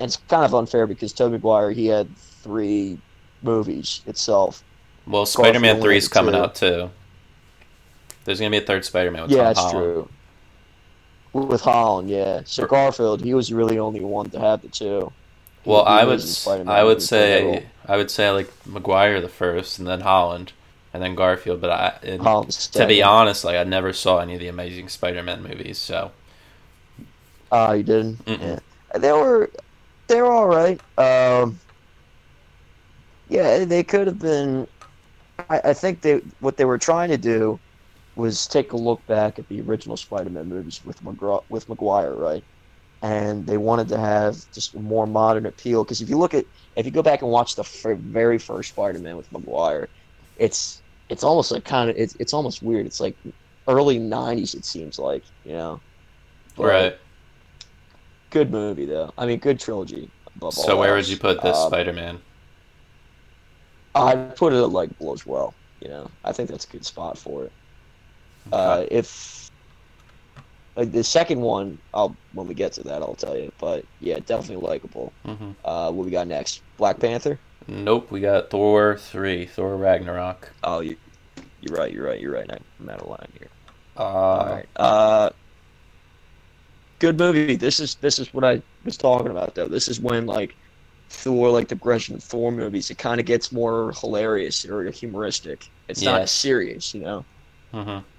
and 0.00 0.08
it's 0.08 0.16
kind 0.28 0.44
of 0.44 0.54
unfair 0.54 0.86
because 0.86 1.12
Tobey 1.12 1.32
Maguire 1.32 1.70
he 1.72 1.86
had 1.86 2.14
three 2.16 2.98
movies 3.42 4.02
itself. 4.06 4.64
Well, 5.06 5.26
Spider-Man 5.26 5.80
Three 5.80 5.96
is 5.98 6.08
coming 6.08 6.34
two. 6.34 6.40
out 6.40 6.54
too. 6.54 6.90
There's 8.24 8.38
gonna 8.40 8.50
be 8.50 8.56
a 8.58 8.60
third 8.62 8.84
Spider-Man 8.84 9.22
with 9.22 9.32
yeah, 9.32 9.36
Tom 9.36 9.46
that's 9.46 9.58
Holland. 9.58 9.88
true. 9.94 10.10
With 11.32 11.60
Holland, 11.60 12.08
yeah. 12.10 12.42
So 12.44 12.66
Garfield, 12.66 13.22
he 13.22 13.34
was 13.34 13.52
really 13.52 13.78
only 13.78 14.00
one 14.00 14.30
to 14.30 14.40
have 14.40 14.62
the 14.62 14.68
two. 14.68 15.12
Well, 15.64 15.84
he 15.84 16.00
I 16.00 16.04
would 16.04 16.20
in 16.20 16.28
s- 16.28 16.30
Spider-Man 16.30 16.78
I 16.78 16.84
would 16.84 17.00
movies 17.00 17.10
for 17.10 17.18
that 17.18 17.38
role. 17.38 17.62
say 17.62 17.70
I 17.86 17.96
would 17.96 18.10
say 18.10 18.30
like 18.30 18.52
Maguire 18.66 19.20
the 19.20 19.28
first, 19.28 19.78
and 19.78 19.86
then 19.88 20.00
Holland, 20.00 20.52
and 20.92 21.02
then 21.02 21.14
Garfield. 21.14 21.60
But 21.60 21.70
I, 21.70 21.98
and 22.02 22.22
Holland's 22.24 22.70
to 22.72 22.86
be 22.86 23.02
honest, 23.02 23.44
like 23.44 23.56
I 23.56 23.64
never 23.64 23.92
saw 23.92 24.18
any 24.18 24.34
of 24.34 24.40
the 24.40 24.48
Amazing 24.48 24.88
Spider-Man 24.88 25.42
movies, 25.42 25.78
so 25.78 26.12
Oh, 27.50 27.72
you 27.72 27.82
didn't? 27.82 28.20
Mm-mm. 28.26 28.40
Yeah. 28.40 28.58
They 28.98 29.12
were 29.12 29.52
they 30.08 30.22
were 30.22 30.32
all 30.32 30.48
right. 30.48 30.80
Um, 30.98 31.60
yeah, 33.28 33.64
they 33.64 33.84
could 33.84 34.06
have 34.06 34.18
been. 34.18 34.66
I, 35.50 35.60
I 35.66 35.74
think 35.74 36.02
they 36.02 36.22
what 36.40 36.56
they 36.56 36.64
were 36.66 36.78
trying 36.78 37.10
to 37.10 37.18
do 37.18 37.60
was 38.16 38.46
take 38.48 38.72
a 38.72 38.76
look 38.78 39.06
back 39.06 39.38
at 39.38 39.48
the 39.48 39.60
original 39.62 39.96
Spider-Man 39.96 40.48
movies 40.48 40.82
with 40.84 41.02
McGraw, 41.02 41.42
with 41.50 41.68
Maguire, 41.68 42.14
right? 42.16 42.44
And 43.02 43.46
they 43.46 43.58
wanted 43.58 43.88
to 43.90 43.98
have 43.98 44.36
just 44.54 44.74
a 44.74 44.80
more 44.80 45.06
modern 45.06 45.46
appeal 45.46 45.84
because 45.84 46.00
if 46.02 46.08
you 46.10 46.18
look 46.18 46.34
at 46.34 46.46
if 46.76 46.86
you 46.86 46.92
go 46.92 47.02
back 47.02 47.22
and 47.22 47.30
watch 47.30 47.56
the 47.56 47.62
f- 47.62 47.98
very 47.98 48.38
first 48.38 48.70
Spider-Man 48.70 49.16
with 49.16 49.32
Maguire, 49.32 49.90
it's 50.36 50.79
it's 51.10 51.24
almost 51.24 51.50
like 51.52 51.64
kind 51.64 51.90
of 51.90 51.96
it's 51.96 52.14
it's 52.16 52.32
almost 52.32 52.62
weird. 52.62 52.86
It's 52.86 53.00
like 53.00 53.16
early 53.68 53.98
'90s. 53.98 54.54
It 54.54 54.64
seems 54.64 54.98
like 54.98 55.22
you 55.44 55.52
know. 55.52 55.80
But- 56.56 56.66
right. 56.66 56.96
Good 58.30 58.50
movie 58.52 58.86
though. 58.86 59.12
I 59.18 59.26
mean, 59.26 59.40
good 59.40 59.58
trilogy. 59.58 60.08
above 60.36 60.54
So 60.54 60.78
where 60.78 60.94
would 60.94 61.08
you 61.08 61.16
put 61.18 61.42
this 61.42 61.56
Um, 61.56 61.68
Spider-Man? 61.68 62.20
I'd 63.94 64.36
put 64.36 64.52
it 64.52 64.62
at 64.62 64.70
likable 64.70 65.12
as 65.12 65.26
well. 65.26 65.52
You 65.80 65.88
know, 65.88 66.10
I 66.24 66.32
think 66.32 66.48
that's 66.48 66.64
a 66.64 66.68
good 66.68 66.86
spot 66.86 67.18
for 67.18 67.44
it. 67.44 67.52
Uh, 68.52 68.84
if 68.90 69.50
like 70.76 70.92
the 70.92 71.02
second 71.02 71.40
one, 71.40 71.76
I'll 71.92 72.16
when 72.32 72.46
we 72.46 72.54
get 72.54 72.72
to 72.74 72.82
that, 72.84 73.02
I'll 73.02 73.14
tell 73.16 73.36
you. 73.36 73.50
But 73.58 73.84
yeah, 74.00 74.20
definitely 74.20 74.64
likable. 74.66 75.12
hmm 75.24 75.50
Uh, 75.64 75.90
what 75.90 76.04
we 76.04 76.12
got 76.12 76.28
next? 76.28 76.62
Black 76.76 77.00
Panther. 77.00 77.38
Nope, 77.70 78.10
we 78.10 78.18
got 78.18 78.50
Thor 78.50 78.96
three, 78.98 79.46
Thor 79.46 79.76
Ragnarok. 79.76 80.50
Oh, 80.64 80.80
you, 80.80 80.96
you're 81.60 81.76
right. 81.76 81.92
You're 81.92 82.04
right. 82.04 82.20
You're 82.20 82.32
right. 82.32 82.50
I'm 82.80 82.88
out 82.88 83.00
of 83.00 83.08
line 83.08 83.32
here. 83.38 83.48
Uh, 83.96 84.02
All 84.02 84.46
right. 84.46 84.66
Uh, 84.74 85.30
good 86.98 87.16
movie. 87.16 87.54
This 87.54 87.78
is 87.78 87.94
this 87.96 88.18
is 88.18 88.34
what 88.34 88.42
I 88.42 88.60
was 88.84 88.96
talking 88.96 89.28
about 89.28 89.54
though. 89.54 89.68
This 89.68 89.86
is 89.86 90.00
when 90.00 90.26
like 90.26 90.56
Thor, 91.10 91.50
like 91.50 91.68
the 91.68 91.76
progression 91.76 92.16
of 92.16 92.24
Thor 92.24 92.50
movies, 92.50 92.90
it 92.90 92.98
kind 92.98 93.20
of 93.20 93.26
gets 93.26 93.52
more 93.52 93.92
hilarious 93.92 94.64
or 94.64 94.90
humoristic. 94.90 95.70
It's 95.86 96.02
not 96.02 96.28
serious, 96.28 96.92
you 96.92 97.02
know, 97.02 97.24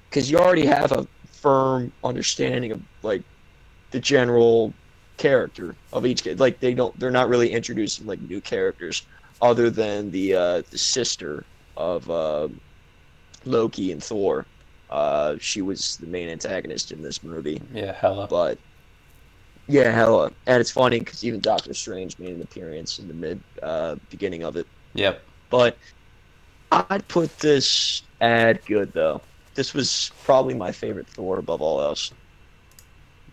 because 0.10 0.32
you 0.32 0.38
already 0.38 0.66
have 0.66 0.94
a 0.94 1.06
firm 1.26 1.92
understanding 2.06 2.72
of 2.72 2.82
like 3.04 3.24
the 3.92 4.00
general 4.00 4.74
character 5.18 5.76
of 5.92 6.06
each. 6.06 6.24
kid. 6.24 6.40
Like 6.40 6.62
they 6.62 6.74
don't, 6.74 6.98
they're 7.00 7.12
not 7.12 7.28
really 7.28 7.52
introducing 7.52 8.08
like 8.08 8.22
new 8.22 8.40
characters 8.40 9.04
other 9.42 9.70
than 9.70 10.12
the 10.12 10.36
uh, 10.36 10.62
the 10.70 10.78
sister 10.78 11.44
of 11.78 12.10
uh, 12.10 12.48
Loki 13.46 13.92
and 13.92 14.04
Thor. 14.04 14.46
Uh, 14.90 15.36
she 15.40 15.62
was 15.62 15.98
the 15.98 16.08
main 16.08 16.28
antagonist 16.30 16.92
in 16.92 17.02
this 17.02 17.24
movie. 17.24 17.62
Yeah, 17.74 17.94
hella. 17.94 18.28
But 18.28 18.58
yeah, 19.68 19.92
hella, 19.92 20.32
and 20.46 20.60
it's 20.60 20.72
funny 20.72 21.00
because 21.00 21.24
even 21.24 21.40
Doctor 21.40 21.74
Strange 21.74 22.20
made 22.20 22.36
an 22.36 22.42
appearance 22.42 23.00
in 23.00 23.08
the 23.08 23.14
mid 23.14 23.42
uh, 23.64 23.96
beginning 24.10 24.44
of 24.44 24.58
it. 24.58 24.68
Yep. 24.94 25.24
But 25.50 25.78
I'd 26.72 27.08
put 27.08 27.38
this 27.40 28.04
at 28.20 28.64
good 28.66 28.94
though. 28.94 29.22
This 29.56 29.74
was 29.74 30.12
probably 30.24 30.54
my 30.54 30.72
favorite 30.72 31.08
Thor 31.08 31.38
above 31.38 31.62
all 31.62 31.82
else. 31.82 32.12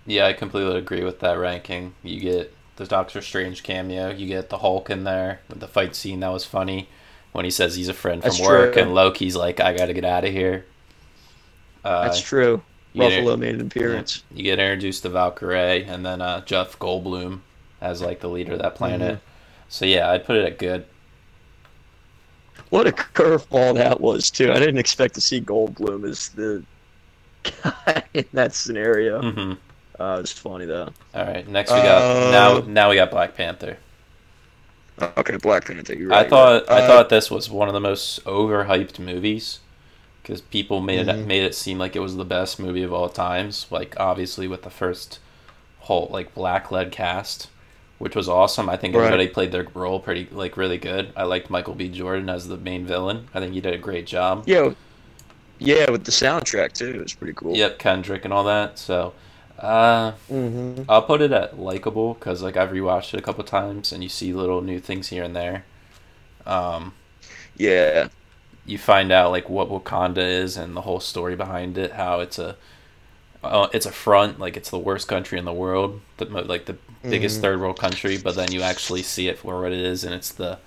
Yeah, 0.07 0.27
I 0.27 0.33
completely 0.33 0.79
agree 0.79 1.05
with 1.05 1.21
that 1.21 1.39
ranking. 1.39 1.95
You 2.03 2.21
get 2.21 2.55
the 2.79 2.87
Doctor 2.87 3.21
Strange 3.21 3.65
cameo, 3.65 4.11
you 4.11 4.29
get 4.29 4.51
the 4.51 4.59
Hulk 4.59 4.89
in 4.89 5.03
there 5.03 5.41
with 5.49 5.59
the 5.59 5.67
fight 5.67 5.97
scene 5.97 6.21
that 6.21 6.29
was 6.33 6.45
funny 6.45 6.89
when 7.33 7.45
he 7.45 7.51
says 7.51 7.75
he's 7.75 7.89
a 7.89 7.95
friend 7.95 8.23
from 8.23 8.31
That's 8.31 8.41
work 8.41 8.75
true. 8.75 8.83
and 8.83 8.95
Loki's 8.95 9.35
like, 9.35 9.59
I 9.61 9.77
gotta 9.77 9.93
get 9.93 10.05
out 10.05 10.25
of 10.25 10.33
here. 10.33 10.65
Uh, 11.85 12.05
That's 12.05 12.21
true. 12.21 12.63
Ruffalo 12.95 13.37
made 13.37 13.57
an 13.57 13.63
appearance. 13.63 14.23
You 14.33 14.45
get 14.45 14.61
introduced 14.61 15.03
to 15.03 15.09
Valkyrie 15.09 15.85
and 15.85 16.07
then 16.07 16.23
uh, 16.23 16.45
Jeff 16.45 16.79
Goldblum 16.79 17.41
as 17.81 18.01
like 18.01 18.21
the 18.21 18.29
leader 18.29 18.53
of 18.53 18.61
that 18.61 18.77
planet. 18.77 19.17
Mm-hmm. 19.17 19.25
So 19.69 19.85
yeah, 19.85 20.11
I'd 20.11 20.25
put 20.25 20.37
it 20.37 20.47
at 20.47 20.59
good. 20.59 20.87
What 22.71 22.87
a 22.87 22.93
curveball 22.93 23.75
that 23.75 24.01
was 24.01 24.31
too. 24.31 24.53
I 24.53 24.59
didn't 24.59 24.79
expect 24.79 25.15
to 25.15 25.21
see 25.21 25.41
Goldblum 25.41 26.09
as 26.09 26.29
the 26.31 26.63
guy 27.43 28.05
in 28.15 28.27
that 28.35 28.55
scenario. 28.55 29.33
hmm 29.33 29.55
Uh, 29.99 30.19
it's 30.21 30.33
funny 30.33 30.65
though. 30.65 30.89
All 31.15 31.25
right, 31.25 31.47
next 31.49 31.73
we 31.73 31.79
got 31.79 32.03
Uh, 32.03 32.31
now. 32.31 32.59
Now 32.67 32.91
we 32.91 32.97
got 32.97 33.11
Black 33.11 33.35
Panther. 33.37 33.79
Okay, 35.17 35.37
Black 35.37 35.65
Panther. 35.67 35.95
You're 35.95 36.13
I 36.13 36.21
right. 36.23 36.31
thought 36.31 36.69
I 36.71 36.81
Uh, 36.83 36.87
thought 36.87 37.09
this 37.09 37.31
was 37.31 37.49
one 37.51 37.69
of 37.69 37.75
the 37.75 37.81
most 37.81 38.25
overhyped 38.25 38.99
movies 38.99 39.61
because 40.23 40.41
people 40.41 40.81
made 40.81 41.01
it 41.01 41.07
Mhm. 41.09 41.27
made 41.27 41.43
it 41.45 41.55
seem 41.55 41.79
like 41.79 41.97
it 41.97 42.01
was 42.01 42.17
the 42.17 42.25
best 42.25 42.59
movie 42.59 42.83
of 42.83 42.93
all 42.93 43.09
times. 43.09 43.67
Like 43.71 43.95
obviously 43.99 44.47
with 44.49 44.63
the 44.63 44.71
first 44.71 45.19
whole 45.81 46.09
like 46.13 46.35
black 46.35 46.71
led 46.71 46.91
cast, 46.93 47.49
which 47.99 48.15
was 48.15 48.29
awesome. 48.29 48.69
I 48.69 48.77
think 48.77 48.95
Right. 48.95 49.05
everybody 49.07 49.29
played 49.29 49.53
their 49.53 49.67
role 49.75 49.99
pretty 50.01 50.29
like 50.33 50.57
really 50.57 50.79
good. 50.79 51.13
I 51.17 51.25
liked 51.25 51.49
Michael 51.51 51.75
B. 51.75 51.89
Jordan 51.89 52.29
as 52.29 52.47
the 52.49 52.57
main 52.57 52.85
villain. 52.87 53.29
I 53.35 53.41
think 53.41 53.55
he 53.55 53.61
did 53.61 53.75
a 53.75 53.79
great 53.79 54.07
job. 54.07 54.45
Yeah, 54.47 54.71
yeah, 55.59 55.91
with 55.91 56.05
the 56.05 56.13
soundtrack 56.13 56.73
too. 56.73 56.91
It 56.91 57.01
was 57.03 57.15
pretty 57.15 57.35
cool. 57.35 57.57
Yep, 57.57 57.79
Kendrick 57.79 58.25
and 58.25 58.33
all 58.35 58.45
that. 58.45 58.79
So. 58.79 59.13
Uh, 59.59 60.13
hmm 60.29 60.83
I'll 60.89 61.03
put 61.03 61.21
it 61.21 61.33
at 61.33 61.59
likable 61.59 62.15
because 62.15 62.43
like 62.43 62.57
I've 62.57 62.71
rewatched 62.71 63.13
it 63.15 63.19
a 63.19 63.23
couple 63.23 63.43
times 63.45 63.93
and 63.93 64.03
you 64.03 64.09
see 64.09 64.33
little 64.33 64.61
new 64.63 64.79
things 64.81 65.09
here 65.09 65.25
and 65.25 65.35
there. 65.35 65.65
Um, 66.47 66.95
Yeah. 67.57 68.09
you 68.65 68.79
find 68.79 69.11
out 69.11 69.33
like 69.33 69.49
what 69.49 69.69
Wakanda 69.69 70.19
is 70.19 70.57
and 70.57 70.77
the 70.77 70.83
whole 70.83 71.01
story 71.01 71.35
behind 71.35 71.77
it. 71.79 71.93
How 71.93 72.21
it's 72.21 72.39
a 72.39 72.57
uh, 73.43 73.69
it's 73.73 73.87
a 73.87 73.93
front, 73.93 74.39
like 74.41 74.57
it's 74.57 74.71
the 74.71 74.79
worst 74.79 75.09
country 75.09 75.39
in 75.39 75.45
the 75.45 75.53
world, 75.53 76.01
the, 76.19 76.27
mo- 76.27 76.43
like 76.43 76.67
the 76.67 76.77
biggest 77.09 77.39
Mhm. 77.39 77.43
third 77.43 77.61
world 77.61 77.79
country. 77.79 78.17
But 78.19 78.35
then 78.37 78.53
you 78.53 78.63
actually 78.63 79.03
see 79.03 79.29
it 79.29 79.39
for 79.39 79.61
what 79.63 79.73
it 79.73 79.79
is, 79.81 80.05
and 80.05 80.13
it's 80.15 80.33
the 80.33 80.59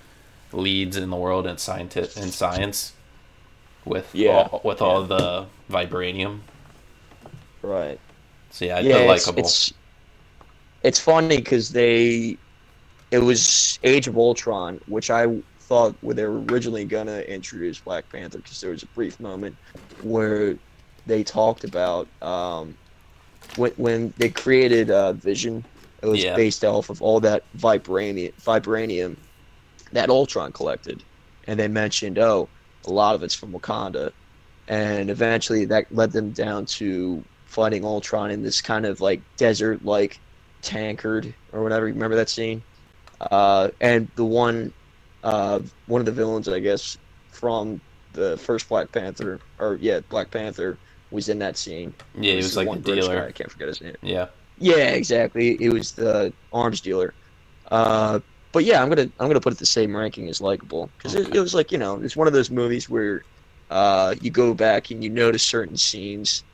leads 0.52 0.96
in 0.96 1.10
the 1.10 1.16
world 1.16 1.46
in 1.46 1.56
scienti- 1.56 2.16
in 2.16 2.30
science 2.32 2.92
with 3.84 4.14
Yeah. 4.14 4.48
all, 4.52 4.60
with 4.64 4.82
all 4.82 5.02
the 5.04 5.46
vibranium. 5.70 6.40
Right. 7.62 8.00
So 8.52 8.66
yeah, 8.66 8.78
I 8.78 8.82
yeah, 8.82 8.84
put 8.84 9.02
it's, 9.02 9.32
likable. 9.32 9.34
it's 9.36 9.72
it's 10.82 11.00
funny 11.00 11.38
because 11.38 11.70
they 11.70 12.38
it 13.10 13.20
was 13.20 13.78
Age 13.84 14.08
of 14.08 14.16
Ultron, 14.18 14.80
which 14.86 15.10
I 15.10 15.26
thought 15.64 15.96
where 16.00 16.14
they 16.14 16.26
were 16.26 16.42
originally 16.42 16.86
gonna 16.86 17.20
introduce 17.20 17.80
Black 17.80 18.10
Panther 18.10 18.38
because 18.38 18.60
there 18.60 18.72
was 18.72 18.82
a 18.82 18.88
brief 18.88 19.20
moment 19.20 19.58
where 20.00 20.58
they 21.06 21.24
talked 21.24 21.64
about 21.64 22.10
um, 22.22 22.78
when 23.56 23.72
when 23.76 24.14
they 24.18 24.30
created 24.30 24.90
uh, 24.90 25.14
Vision. 25.14 25.66
It 26.02 26.06
was 26.06 26.24
Yeah. 26.24 26.34
based 26.34 26.64
off 26.64 26.90
of 26.90 27.02
all 27.02 27.20
that 27.20 27.44
vibranium, 27.56 28.32
vibranium 28.42 29.18
that 29.92 30.10
Ultron 30.10 30.52
collected, 30.52 31.04
and 31.46 31.58
they 31.60 31.68
mentioned, 31.68 32.18
oh, 32.18 32.50
a 32.86 32.90
lot 32.90 33.14
of 33.14 33.22
it's 33.22 33.34
from 33.34 33.52
Wakanda, 33.52 34.12
and 34.68 35.10
eventually 35.10 35.66
that 35.66 35.86
led 35.92 36.12
them 36.12 36.32
down 36.32 36.66
to 36.78 37.24
fighting 37.52 37.84
Ultron 37.84 38.30
in 38.30 38.42
this 38.42 38.60
kind 38.62 38.86
of 38.86 39.00
like 39.00 39.22
desert 39.36 39.84
like 39.84 40.20
tankard 40.62 41.34
or 41.52 41.62
whatever. 41.62 41.86
You 41.88 41.94
Remember 41.94 42.16
that 42.16 42.30
scene? 42.30 42.64
Uh, 43.30 43.70
and 43.80 44.10
the 44.16 44.24
one, 44.24 44.72
uh, 45.22 45.60
one 45.86 46.00
of 46.00 46.06
the 46.06 46.12
villains, 46.12 46.48
I 46.48 46.60
guess, 46.60 46.96
from 47.30 47.80
the 48.12 48.36
first 48.38 48.68
Black 48.68 48.90
Panther, 48.92 49.40
or 49.58 49.78
yeah, 49.80 50.00
Black 50.08 50.30
Panther, 50.30 50.80
was 51.10 51.28
in 51.28 51.38
that 51.40 51.56
scene. 51.56 51.94
yeah, 52.14 52.30
he 52.32 52.36
This 52.36 52.46
was 52.46 52.56
like 52.56 52.68
one 52.68 52.82
the 52.82 52.94
dealer. 52.96 53.20
guy, 53.20 53.26
I 53.28 53.32
can't 53.32 53.50
forget 53.50 53.68
his 53.68 53.80
name. 53.80 53.94
Yeah, 54.02 54.28
Yeah, 54.58 54.90
exactly. 54.90 55.62
It 55.62 55.72
was 55.72 55.92
the 55.92 56.34
arms 56.52 56.80
dealer. 56.80 57.14
Uh, 57.70 58.20
but 58.52 58.64
yeah, 58.64 58.82
I'm 58.82 58.88
gonna 58.88 59.10
I'm 59.18 59.28
gonna 59.28 59.40
put 59.40 59.52
it 59.52 59.58
the 59.58 59.66
same 59.66 59.96
ranking 59.96 60.28
as 60.28 60.40
likable 60.40 60.92
because 60.98 61.14
it, 61.14 61.34
it 61.34 61.40
was 61.40 61.54
like 61.54 61.72
you 61.72 61.78
know 61.78 62.00
it's 62.02 62.16
one 62.16 62.26
of 62.26 62.32
those 62.32 62.50
movies 62.50 62.88
where 62.88 63.24
uh, 63.70 64.14
you 64.20 64.30
go 64.30 64.52
back 64.54 64.90
and 64.90 65.02
you 65.02 65.10
notice 65.10 65.44
certain 65.44 65.76
scenes 65.76 66.44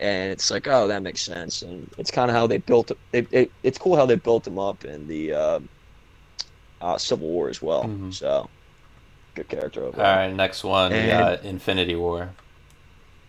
and 0.00 0.30
it's 0.32 0.50
like 0.50 0.66
oh 0.68 0.86
that 0.88 1.02
makes 1.02 1.20
sense 1.22 1.62
and 1.62 1.90
it's 1.98 2.10
kind 2.10 2.30
of 2.30 2.36
how 2.36 2.46
they 2.46 2.58
built 2.58 2.90
it, 2.90 2.98
it, 3.12 3.28
it. 3.32 3.52
It's 3.62 3.78
cool 3.78 3.96
how 3.96 4.06
they 4.06 4.14
built 4.16 4.44
them 4.44 4.58
up 4.58 4.84
in 4.84 5.06
the 5.08 5.32
uh, 5.32 5.60
uh, 6.80 6.98
Civil 6.98 7.28
War 7.28 7.48
as 7.48 7.60
well. 7.60 7.84
Mhm. 7.84 8.14
So 8.14 8.48
good 9.34 9.48
character 9.48 9.82
All 9.82 9.88
overall. 9.88 10.16
right, 10.16 10.32
next 10.32 10.62
one 10.64 10.92
we 10.92 10.98
And- 10.98 11.10
got 11.10 11.44
Infinity 11.44 11.96
War. 11.96 12.30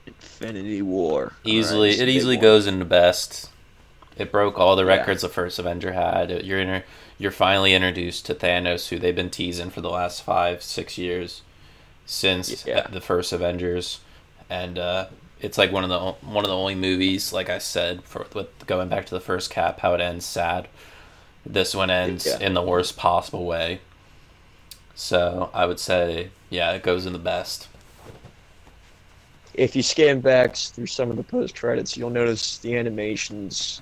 Infinity 0.05 0.82
War. 0.82 1.34
Easily, 1.43 1.89
All 1.91 1.99
right, 1.99 2.07
it 2.07 2.09
easily 2.09 2.36
one. 2.38 2.41
goes 2.43 2.67
into 2.67 2.86
best. 2.86 3.49
It 4.17 4.32
broke 4.32 4.59
all 4.59 4.76
the 4.76 4.84
Yeah. 4.84 4.95
records 4.97 5.22
the 5.22 5.30
first 5.30 5.59
Avenger 5.59 5.93
had. 5.93 6.30
You're 6.45 6.59
inter- 6.59 6.84
you're 7.17 7.32
finally 7.32 7.74
introduced 7.74 8.26
to 8.28 8.36
Thanos, 8.36 8.88
who 8.89 8.97
they've 8.99 9.15
been 9.15 9.30
teasing 9.30 9.70
for 9.70 9.82
the 9.82 9.89
last 9.89 10.24
five, 10.24 10.63
six 10.63 10.97
years, 10.97 11.41
since 12.05 12.65
Yeah. 12.65 12.88
the 12.88 13.01
first 13.01 13.32
Avengers, 13.34 13.99
and 14.49 14.80
uh, 14.80 15.07
it's 15.39 15.57
like 15.57 15.71
one 15.71 15.83
of 15.83 15.89
the 15.89 15.99
one 16.27 16.45
of 16.45 16.49
the 16.49 16.55
only 16.57 16.75
movies, 16.75 17.33
like 17.33 17.49
I 17.49 17.57
said, 17.59 18.03
for 18.05 18.27
with 18.33 18.65
going 18.67 18.89
back 18.89 19.05
to 19.07 19.15
the 19.15 19.21
first 19.21 19.49
Cap, 19.49 19.79
how 19.81 19.93
it 19.93 20.01
ends 20.01 20.25
sad. 20.25 20.67
This 21.45 21.75
one 21.75 21.89
ends 21.91 22.25
Yeah. 22.25 22.37
in 22.39 22.53
the 22.55 22.63
worst 22.63 22.97
possible 22.97 23.45
way. 23.45 23.81
So 24.93 25.49
I 25.53 25.65
would 25.65 25.79
say, 25.79 26.33
yeah, 26.49 26.71
it 26.73 26.83
goes 26.83 27.05
in 27.07 27.13
the 27.13 27.19
best. 27.19 27.69
if 29.53 29.75
you 29.75 29.83
scan 29.83 30.21
back 30.21 30.55
through 30.55 30.85
some 30.87 31.11
of 31.11 31.17
the 31.17 31.23
post 31.23 31.55
credits, 31.55 31.97
you'll 31.97 32.09
notice 32.09 32.59
the 32.59 32.75
animations 32.77 33.81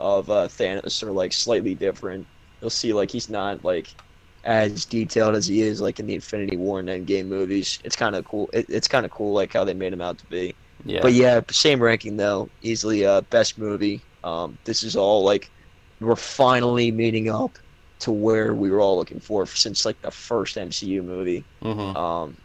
of 0.00 0.28
uh, 0.30 0.46
Thanos 0.48 1.02
are 1.02 1.12
like 1.12 1.32
slightly 1.32 1.74
different. 1.74 2.28
You'll 2.60 2.70
see 2.70 2.92
like 2.92 3.10
he's 3.10 3.28
not 3.30 3.64
like 3.64 3.96
as 4.44 4.84
detailed 4.86 5.34
as 5.34 5.46
he 5.46 5.62
is 5.62 5.80
like 5.80 5.98
in 5.98 6.06
the 6.06 6.14
Infinity 6.14 6.56
War 6.56 6.80
and 6.80 6.88
Endgame 6.88 7.26
movies. 7.26 7.78
It's 7.84 7.96
kind 7.96 8.14
of 8.14 8.24
cool. 8.24 8.50
It, 8.52 8.66
it's 8.68 8.88
kind 8.88 9.04
of 9.06 9.10
cool 9.12 9.32
like 9.34 9.52
how 9.52 9.64
they 9.64 9.74
made 9.74 9.92
him 9.92 10.02
out 10.02 10.18
to 10.18 10.26
be. 10.26 10.56
Yeah, 10.86 11.00
But 11.00 11.12
yeah, 11.14 11.40
same 11.50 11.82
ranking 11.82 12.16
though. 12.16 12.52
Easily 12.62 13.04
uh, 13.06 13.22
best 13.22 13.58
movie. 13.58 14.06
Um, 14.24 14.58
this 14.64 14.82
is 14.82 14.96
all 14.96 15.24
like 15.24 15.52
we're 16.00 16.16
finally 16.16 16.90
meeting 16.92 17.28
up 17.28 17.58
to 18.00 18.12
where 18.12 18.54
we 18.54 18.70
were 18.70 18.80
all 18.80 18.96
looking 18.98 19.20
for 19.20 19.46
since 19.46 19.84
like 19.84 20.00
the 20.02 20.10
first 20.10 20.56
MCU 20.58 21.02
movie. 21.02 21.46
hmm 21.62 21.92
Um, 21.94 22.38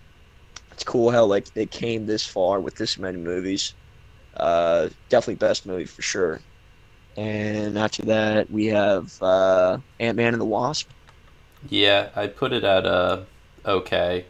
it's 0.73 0.83
cool 0.83 1.11
how 1.11 1.25
like 1.25 1.51
they 1.53 1.67
came 1.67 2.05
this 2.05 2.25
far 2.25 2.61
with 2.61 2.75
this 2.75 2.97
many 2.97 3.17
movies. 3.19 3.75
Uh, 4.35 4.89
definitely 5.09 5.35
best 5.37 5.65
movie 5.67 5.85
for 5.85 6.01
sure. 6.01 6.45
And 7.17 7.77
after 7.77 8.03
that, 8.05 8.49
we 8.51 8.67
have 8.67 9.11
uh, 9.21 9.79
Ant 9.99 10.17
Man 10.17 10.33
and 10.33 10.41
the 10.41 10.45
Wasp. 10.45 10.91
Yeah, 11.67 12.09
I 12.15 12.27
put 12.27 12.53
it 12.53 12.63
at 12.63 12.85
uh 12.85 13.25
okay. 13.65 14.25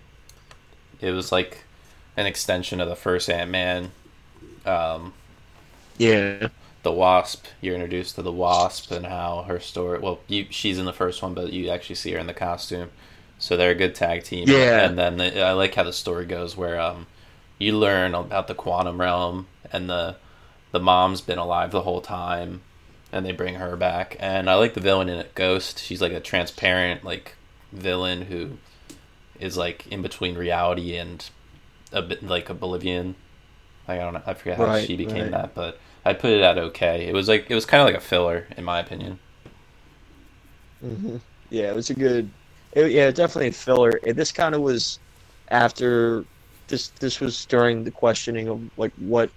It 1.01 1.11
was 1.11 1.31
like 1.31 1.65
an 2.15 2.25
extension 2.25 2.79
of 2.79 2.87
the 2.89 2.95
first 2.95 3.29
Ant 3.29 3.51
Man. 3.51 3.91
Um, 4.65 5.13
Yeah, 5.97 6.47
the 6.83 6.91
Wasp. 6.91 7.45
You're 7.61 7.75
introduced 7.75 8.15
to 8.15 8.21
the 8.21 8.31
Wasp 8.31 8.91
and 8.91 9.05
how 9.05 9.43
her 9.43 9.59
story. 9.59 9.99
Well, 9.99 10.19
you 10.27 10.47
she's 10.49 10.77
in 10.79 10.85
the 10.85 10.93
first 10.93 11.21
one, 11.21 11.33
but 11.33 11.53
you 11.53 11.69
actually 11.69 11.95
see 11.95 12.11
her 12.13 12.19
in 12.19 12.27
the 12.27 12.33
costume. 12.33 12.89
So 13.37 13.57
they're 13.57 13.71
a 13.71 13.75
good 13.75 13.95
tag 13.95 14.23
team. 14.23 14.47
Yeah. 14.47 14.85
and 14.85 14.97
then 14.97 15.17
the, 15.17 15.41
I 15.43 15.53
like 15.53 15.75
how 15.75 15.83
the 15.83 15.93
story 15.93 16.25
goes 16.25 16.55
where 16.57 16.79
um 16.79 17.07
you 17.59 17.77
learn 17.77 18.15
about 18.15 18.47
the 18.47 18.55
quantum 18.55 18.99
realm 19.01 19.47
and 19.71 19.89
the 19.89 20.15
the 20.71 20.79
mom's 20.79 21.21
been 21.21 21.37
alive 21.37 21.71
the 21.71 21.81
whole 21.81 22.01
time, 22.01 22.61
and 23.11 23.25
they 23.25 23.31
bring 23.31 23.55
her 23.55 23.75
back. 23.75 24.15
And 24.19 24.49
I 24.49 24.55
like 24.55 24.73
the 24.73 24.79
villain 24.81 25.09
in 25.09 25.17
it, 25.19 25.35
Ghost. 25.35 25.79
She's 25.79 26.01
like 26.01 26.13
a 26.13 26.19
transparent 26.21 27.03
like 27.03 27.35
villain 27.71 28.23
who 28.23 28.57
is 29.39 29.57
like 29.57 29.87
in 29.87 30.01
between 30.01 30.35
reality 30.37 30.95
and 30.97 31.29
a 31.91 32.01
bit 32.01 32.23
like 32.23 32.49
a 32.49 32.53
Bolivian. 32.53 33.15
Like, 33.87 33.99
I 33.99 34.03
don't 34.03 34.13
know. 34.13 34.23
I 34.25 34.33
forget 34.33 34.57
how 34.57 34.69
Right, 34.69 34.71
she 34.71 34.95
became 34.97 35.29
right. 35.29 35.31
that, 35.31 35.53
but 35.55 35.79
I 36.05 36.13
put 36.13 36.31
it 36.31 36.41
at 36.41 36.57
okay. 36.57 37.07
It 37.07 37.13
was 37.13 37.27
like 37.27 37.47
it 37.49 37.55
was 37.55 37.65
kind 37.65 37.81
of 37.81 37.87
like 37.87 37.95
a 37.95 38.05
filler 38.05 38.47
in 38.57 38.63
my 38.63 38.79
opinion. 38.79 39.19
hmm 40.81 41.17
Yeah, 41.49 41.69
it 41.71 41.75
was 41.75 41.89
a 41.89 41.95
good. 41.95 42.33
It, 42.73 42.91
yeah, 42.91 43.11
definitely 43.11 43.49
a 43.49 43.51
filler. 43.51 43.99
This 44.03 44.31
kind 44.31 44.55
of 44.55 44.61
was 44.61 44.99
after 45.49 46.25
this. 46.67 46.91
This 46.99 47.19
was 47.19 47.45
during 47.45 47.83
the 47.83 47.91
questioning 47.91 48.47
of 48.49 48.61
like 48.77 48.93
what, 48.95 49.31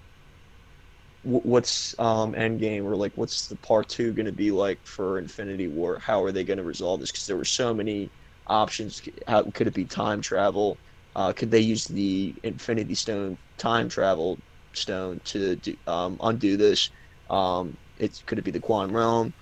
what's 1.21 1.95
um 1.99 2.33
Endgame 2.33 2.83
or 2.83 2.95
like 2.95 3.13
what's 3.15 3.47
the 3.47 3.55
part 3.57 3.89
two 3.89 4.13
going 4.13 4.27
to 4.27 4.31
be 4.31 4.51
like 4.51 4.79
for 4.85 5.17
Infinity 5.17 5.67
War? 5.67 5.99
How 5.99 6.23
are 6.23 6.31
they 6.31 6.43
going 6.43 6.57
to 6.57 6.63
resolve 6.63 6.99
this? 6.99 7.11
Because 7.11 7.25
there 7.25 7.37
were 7.37 7.45
so 7.45 7.73
many 7.73 8.11
options. 8.47 9.01
How 9.27 9.43
could 9.51 9.67
it 9.67 9.73
be 9.73 9.85
time 9.85 10.21
travel? 10.21 10.79
Uh, 11.15 11.33
could 11.33 11.49
they 11.49 11.61
use 11.61 11.85
the 11.85 12.35
Infinity 12.43 12.93
Stone 12.95 13.37
time 13.57 13.89
travel 13.89 14.37
stone 14.73 15.21
to 15.25 15.55
do, 15.57 15.75
um, 15.87 16.19
undo 16.21 16.57
this? 16.57 16.89
Um, 17.29 17.75
it 17.99 18.21
could 18.25 18.39
it 18.39 18.43
be 18.43 18.51
the 18.51 18.59
quantum 18.59 18.95
realm? 18.95 19.33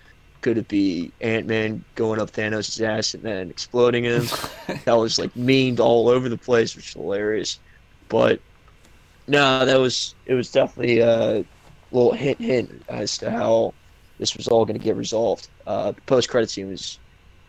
Could 0.41 0.57
it 0.57 0.67
be 0.67 1.11
Ant 1.21 1.47
Man 1.47 1.83
going 1.95 2.19
up 2.19 2.31
Thanos' 2.31 2.81
ass 2.81 3.13
and 3.13 3.23
then 3.23 3.49
exploding 3.49 4.03
him? 4.03 4.25
that 4.85 4.93
was 4.93 5.17
like 5.17 5.33
memed 5.33 5.79
all 5.79 6.09
over 6.09 6.29
the 6.29 6.37
place, 6.37 6.75
which 6.75 6.89
is 6.89 6.93
hilarious. 6.93 7.59
But 8.09 8.41
no, 9.27 9.65
that 9.65 9.79
was 9.79 10.15
it 10.25 10.33
was 10.33 10.51
definitely 10.51 10.99
a 10.99 11.45
little 11.91 12.13
hint 12.13 12.39
hint 12.39 12.83
as 12.89 13.17
to 13.19 13.31
how 13.31 13.73
this 14.19 14.35
was 14.35 14.47
all 14.47 14.65
going 14.65 14.77
to 14.77 14.83
get 14.83 14.95
resolved. 14.95 15.47
Uh, 15.65 15.91
the 15.91 16.01
post 16.01 16.29
credit 16.29 16.49
scene 16.49 16.69
was 16.69 16.99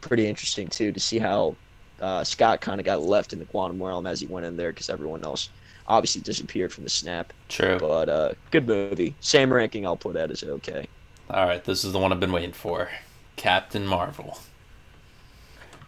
pretty 0.00 0.26
interesting 0.26 0.68
too 0.68 0.92
to 0.92 1.00
see 1.00 1.18
how 1.18 1.56
uh, 2.00 2.22
Scott 2.24 2.60
kind 2.60 2.80
of 2.80 2.86
got 2.86 3.02
left 3.02 3.32
in 3.32 3.38
the 3.38 3.44
quantum 3.46 3.82
realm 3.82 4.06
as 4.06 4.20
he 4.20 4.26
went 4.26 4.46
in 4.46 4.56
there 4.56 4.70
because 4.70 4.90
everyone 4.90 5.24
else 5.24 5.48
obviously 5.86 6.20
disappeared 6.22 6.72
from 6.72 6.84
the 6.84 6.90
snap. 6.90 7.32
True. 7.48 7.78
But 7.78 8.08
uh, 8.08 8.32
good 8.50 8.66
movie. 8.66 9.14
Same 9.20 9.52
ranking 9.52 9.86
I'll 9.86 9.96
put 9.96 10.16
at 10.16 10.30
as 10.30 10.42
okay. 10.44 10.88
All 11.30 11.46
right, 11.46 11.62
this 11.64 11.84
is 11.84 11.92
the 11.92 11.98
one 11.98 12.12
I've 12.12 12.20
been 12.20 12.32
waiting 12.32 12.52
for. 12.52 12.88
Captain 13.36 13.86
Marvel. 13.86 14.38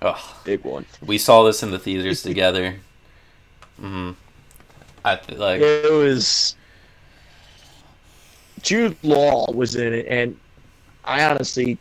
Oh, 0.03 0.40
Big 0.44 0.62
one. 0.64 0.84
we 1.05 1.16
saw 1.18 1.42
this 1.44 1.62
in 1.62 1.70
the 1.70 1.78
theaters 1.78 2.22
together. 2.22 2.76
hmm 3.80 4.12
I 5.05 5.16
feel 5.16 5.38
like 5.38 5.61
It 5.62 5.90
was 5.92 6.55
Jude 8.62 8.97
Law 9.03 9.51
was 9.53 9.76
in 9.76 9.92
it, 9.94 10.07
and 10.09 10.36
I 11.05 11.24
honestly 11.24 11.78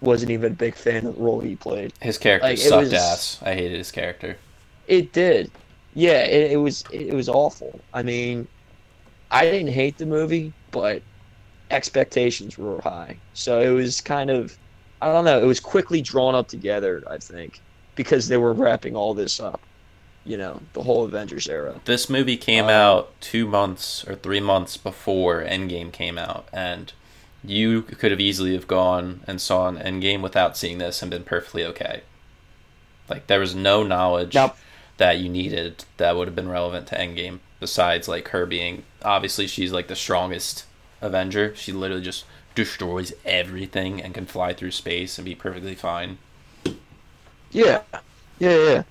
wasn't 0.00 0.30
even 0.30 0.52
a 0.52 0.54
big 0.54 0.74
fan 0.74 1.06
of 1.06 1.16
the 1.16 1.22
role 1.22 1.40
he 1.40 1.56
played. 1.56 1.92
his 2.00 2.18
character 2.18 2.48
like, 2.48 2.58
sucked 2.58 2.84
was- 2.84 2.92
ass. 2.92 3.38
I 3.42 3.54
hated 3.54 3.78
his 3.78 3.90
character. 3.90 4.36
It 4.86 5.12
did, 5.12 5.50
yeah. 5.96 6.24
It, 6.24 6.52
it 6.52 6.58
was 6.58 6.84
it 6.92 7.14
was 7.14 7.28
awful. 7.30 7.84
I 7.94 8.04
mean, 8.04 8.48
I 9.30 9.44
didn't 9.46 9.72
hate 9.74 9.98
the 9.98 10.06
movie, 10.06 10.54
but 10.72 11.04
expectations 11.70 12.58
were 12.58 12.80
high, 12.82 13.22
so 13.34 13.60
it 13.60 13.70
was 13.70 14.00
kind 14.02 14.30
of 14.30 14.58
I 15.02 15.08
don't 15.12 15.26
know. 15.26 15.42
It 15.42 15.46
was 15.46 15.60
quickly 15.60 16.02
drawn 16.02 16.34
up 16.36 16.48
together, 16.48 17.04
I 17.10 17.18
think, 17.18 17.62
because 17.96 18.28
they 18.28 18.38
were 18.38 18.54
wrapping 18.54 18.96
all 18.96 19.14
this 19.14 19.40
up. 19.40 19.66
You 20.24 20.38
know, 20.38 20.68
the 20.74 20.82
whole 20.84 21.04
Avengers 21.06 21.48
era. 21.48 21.82
This 21.86 22.10
movie 22.10 22.36
came 22.36 22.68
Um, 22.68 22.68
out 22.68 23.18
two 23.22 23.46
months 23.46 24.04
or 24.06 24.14
three 24.14 24.40
months 24.40 24.76
before 24.76 25.42
Endgame 25.42 25.90
came 25.90 26.18
out, 26.18 26.48
and 26.52 26.92
you 27.42 27.80
could 27.82 28.10
have 28.10 28.20
easily 28.20 28.52
have 28.52 28.66
gone 28.66 29.24
and 29.26 29.40
saw 29.40 29.68
an 29.68 29.78
Endgame 29.78 30.20
without 30.20 30.54
seeing 30.56 30.76
this 30.76 31.00
and 31.00 31.10
been 31.10 31.24
perfectly 31.24 31.64
okay. 31.64 32.02
Like 33.08 33.26
there 33.26 33.40
was 33.40 33.54
no 33.54 33.82
knowledge 33.82 34.48
Now, 34.48 34.56
that 34.98 35.18
you 35.18 35.28
needed 35.28 35.84
that 35.98 36.16
would 36.16 36.28
have 36.28 36.36
been 36.36 36.48
relevant 36.48 36.86
to 36.88 36.96
Endgame 36.96 37.40
besides 37.60 38.08
like 38.08 38.28
her 38.28 38.46
being 38.46 38.82
obviously 39.02 39.46
she's 39.46 39.72
like 39.72 39.88
the 39.88 39.96
strongest 39.96 40.64
Avenger. 41.00 41.54
She 41.54 41.72
literally 41.72 42.02
just 42.02 42.24
destroys 42.54 43.12
everything 43.24 44.02
and 44.02 44.14
can 44.14 44.26
fly 44.26 44.52
through 44.52 44.70
space 44.72 45.18
and 45.18 45.24
be 45.24 45.34
perfectly 45.34 45.74
fine. 45.74 46.18
Yeah, 47.50 47.82
yeah, 48.38 48.56
yeah. 48.56 48.82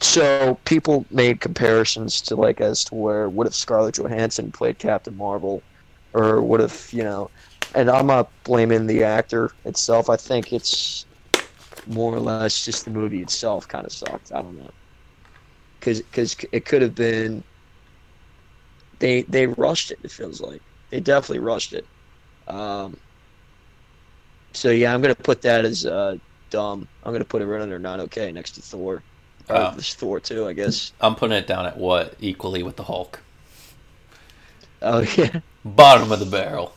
So 0.00 0.58
people 0.64 1.06
made 1.10 1.40
comparisons 1.40 2.20
to 2.22 2.36
like 2.36 2.60
as 2.60 2.84
to 2.84 2.94
where 2.94 3.28
what 3.28 3.46
if 3.46 3.54
Scarlett 3.54 3.96
Johansson 3.96 4.50
played 4.50 4.78
Captain 4.78 5.16
Marvel, 5.16 5.62
or 6.12 6.40
what 6.40 6.60
if 6.60 6.92
you 6.92 7.04
know, 7.04 7.30
and 7.74 7.90
I'm 7.90 8.06
not 8.06 8.30
blaming 8.44 8.86
the 8.86 9.04
actor 9.04 9.52
itself. 9.64 10.10
I 10.10 10.16
think 10.16 10.52
it's 10.52 11.06
more 11.86 12.14
or 12.14 12.20
less 12.20 12.64
just 12.64 12.84
the 12.84 12.90
movie 12.90 13.22
itself 13.22 13.68
kind 13.68 13.86
of 13.86 13.92
sucked. 13.92 14.32
I 14.32 14.42
don't 14.42 14.58
know, 14.58 14.70
because 15.84 16.36
it 16.52 16.64
could 16.64 16.82
have 16.82 16.94
been. 16.94 17.42
They 18.98 19.22
they 19.22 19.46
rushed 19.46 19.90
it. 19.90 19.98
It 20.02 20.10
feels 20.10 20.40
like 20.40 20.62
they 20.90 21.00
definitely 21.00 21.40
rushed 21.40 21.72
it. 21.72 21.86
Um. 22.48 22.96
So 24.52 24.70
yeah, 24.70 24.94
I'm 24.94 25.00
gonna 25.02 25.14
put 25.14 25.42
that 25.42 25.64
as 25.64 25.86
uh, 25.86 26.16
dumb. 26.50 26.86
I'm 27.04 27.12
gonna 27.12 27.24
put 27.24 27.42
it 27.42 27.46
right 27.46 27.60
under 27.60 27.78
not 27.78 28.00
okay 28.00 28.30
next 28.32 28.52
to 28.52 28.62
Thor. 28.62 29.02
Or 29.48 29.56
Oh. 29.56 29.70
there's 29.72 29.94
Thor 29.94 30.20
too, 30.20 30.46
I 30.46 30.52
guess. 30.52 30.92
I'm 31.00 31.14
putting 31.16 31.36
it 31.36 31.46
down 31.48 31.66
at 31.66 31.76
what 31.76 32.14
equally 32.20 32.62
with 32.62 32.76
the 32.76 32.84
Hulk. 32.84 33.18
Oh 34.82 35.00
yeah, 35.16 35.40
Bottom 35.64 36.12
of 36.12 36.18
the 36.20 36.26
barrel. 36.26 36.74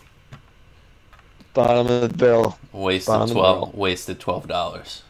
bottom 1.53 1.87
of 1.87 2.01
the 2.09 2.17
barrel. 2.17 2.57
Wasted 2.71 3.07
Bottom 3.07 3.29
twelve. 3.35 3.59
barrel. 3.59 3.71
Wasted 3.75 4.19
twelve 4.19 4.47
dollars. 4.47 5.03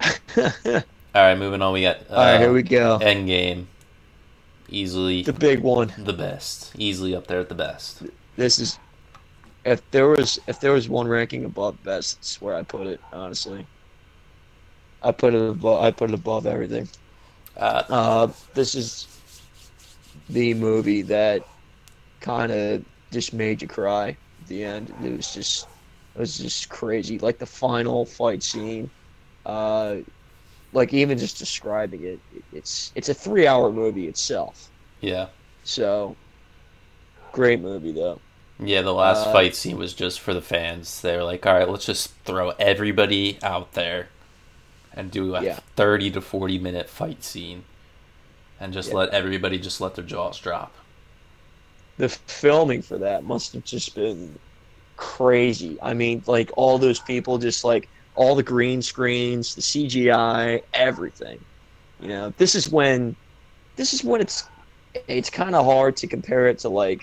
All 1.14 1.22
All 1.22 1.28
right, 1.28 1.38
moving 1.38 1.62
on. 1.62 1.72
We 1.72 1.82
got 1.82 1.98
uh, 2.10 2.14
right, 2.16 2.40
here 2.40 2.52
we 2.52 2.62
go. 2.62 2.98
Endgame. 3.00 3.66
Easily 4.68 5.22
The 5.22 5.32
big 5.32 5.60
one. 5.60 5.92
the 5.98 6.12
best. 6.14 6.72
Easily 6.78 7.14
up 7.14 7.26
there 7.26 7.40
at 7.40 7.48
the 7.48 7.54
best. 7.54 8.02
This 8.36 8.58
is 8.58 8.78
if 9.64 9.88
there 9.90 10.08
was 10.08 10.38
if 10.46 10.60
there 10.60 10.72
was 10.72 10.88
one 10.88 11.06
ranking 11.06 11.44
above 11.44 11.82
best, 11.84 12.18
it's 12.18 12.40
where 12.40 12.54
I 12.54 12.62
put 12.62 12.86
it. 12.86 13.00
Honestly, 13.12 13.66
I 15.02 15.12
put 15.12 15.34
it 15.34 15.48
above. 15.50 15.82
I 15.82 15.90
put 15.90 16.10
it 16.10 16.14
above 16.14 16.46
everything. 16.46 16.88
Uh, 17.56 17.82
Uh, 17.88 18.32
this 18.54 18.74
is 18.74 19.06
the 20.30 20.54
movie 20.54 21.02
that 21.02 21.42
kind 22.20 22.50
of 22.50 22.84
just 23.10 23.34
made 23.34 23.60
you 23.60 23.68
cry 23.68 24.08
at 24.40 24.46
the 24.48 24.64
end. 24.64 24.92
It 25.04 25.16
was 25.16 25.34
just, 25.34 25.68
it 26.14 26.20
was 26.20 26.38
just 26.38 26.70
crazy. 26.70 27.18
Like 27.18 27.38
the 27.38 27.46
final 27.46 28.06
fight 28.06 28.42
scene, 28.42 28.90
uh, 29.44 29.96
like 30.72 30.92
even 30.94 31.18
just 31.18 31.38
describing 31.38 32.04
it, 32.04 32.20
it's 32.52 32.92
it's 32.94 33.08
a 33.08 33.14
three-hour 33.14 33.72
movie 33.72 34.08
itself. 34.08 34.70
yeah. 35.00 35.28
So, 35.64 36.18
great 37.32 37.60
movie 37.60 37.92
though. 37.92 38.20
Yeah, 38.58 38.82
the 38.82 38.94
last 38.94 39.26
Uh, 39.26 39.32
fight 39.32 39.56
scene 39.56 39.76
was 39.78 39.94
just 39.94 40.20
for 40.20 40.34
the 40.34 40.42
fans. 40.42 41.00
They 41.00 41.16
were 41.16 41.24
like, 41.24 41.46
all 41.46 41.54
right, 41.54 41.68
let's 41.68 41.86
just 41.86 42.10
throw 42.24 42.50
everybody 42.58 43.38
out 43.42 43.72
there 43.72 44.10
and 44.92 45.10
do 45.10 45.34
a 45.34 45.42
Yeah. 45.42 45.60
30 45.76 46.10
to 46.12 46.20
40 46.20 46.58
minute 46.58 46.88
fight 46.88 47.24
scene 47.24 47.64
and 48.60 48.72
just 48.72 48.90
Yeah. 48.90 48.96
let 48.96 49.10
everybody 49.10 49.58
just 49.58 49.80
let 49.80 49.94
their 49.94 50.04
jaws 50.04 50.38
drop. 50.38 50.74
the 51.98 52.08
filming 52.08 52.82
for 52.82 52.98
that 52.98 53.22
must 53.24 53.52
have 53.52 53.64
just 53.64 53.94
been 53.94 54.38
crazy. 54.96 55.78
I 55.82 55.94
mean, 55.94 56.22
like 56.26 56.50
all 56.56 56.78
those 56.78 56.98
people, 57.00 57.38
just 57.38 57.64
like 57.64 57.88
all 58.14 58.34
the 58.34 58.42
green 58.42 58.82
screens, 58.82 59.54
the 59.54 59.62
CGI, 59.62 60.62
everything. 60.74 61.44
You 62.00 62.08
know, 62.08 62.34
this 62.36 62.54
is 62.54 62.68
when, 62.68 63.16
this 63.76 63.94
is 63.94 64.04
when 64.04 64.20
it's, 64.20 64.44
it's 65.08 65.30
kind 65.30 65.54
of 65.54 65.64
hard 65.64 65.96
to 65.98 66.06
compare 66.06 66.48
it 66.48 66.58
to 66.60 66.68
like, 66.68 67.02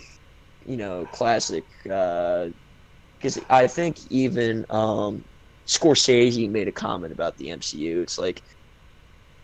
you 0.65 0.77
know, 0.77 1.05
classic. 1.07 1.65
Because 1.83 2.53
I 3.49 3.67
think 3.67 3.97
even 4.09 4.65
um, 4.69 5.25
Scorsese 5.67 6.49
made 6.49 6.67
a 6.67 6.71
comment 6.71 7.13
about 7.13 7.37
the 7.37 7.47
MCU. 7.47 8.01
It's 8.03 8.17
like, 8.17 8.43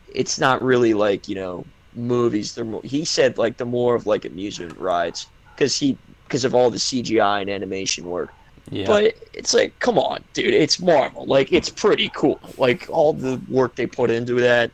it's 0.07 0.39
not 0.39 0.61
really 0.61 0.93
like 0.93 1.27
you 1.27 1.35
know 1.35 1.65
movies. 1.93 2.53
They're 2.53 2.65
more, 2.65 2.81
he 2.83 3.05
said 3.05 3.37
like 3.37 3.57
the 3.57 3.65
more 3.65 3.95
of 3.95 4.05
like 4.05 4.25
amusement 4.25 4.77
rides 4.77 5.27
because 5.55 5.77
he 5.77 5.99
because 6.27 6.45
of 6.45 6.55
all 6.55 6.69
the 6.69 6.77
CGI 6.77 7.41
and 7.41 7.49
animation 7.49 8.05
work. 8.05 8.35
Yeah. 8.71 8.85
But 8.87 9.15
it's 9.33 9.53
like, 9.53 9.79
come 9.79 9.97
on, 9.97 10.25
dude, 10.33 10.53
it's 10.53 10.79
Marvel. 10.79 11.25
Like 11.27 11.51
it's 11.51 11.69
pretty 11.69 12.09
cool. 12.09 12.39
Like 12.57 12.85
all 12.89 13.13
the 13.13 13.41
work 13.47 13.75
they 13.75 13.87
put 13.87 14.11
into 14.11 14.35
that, 14.41 14.71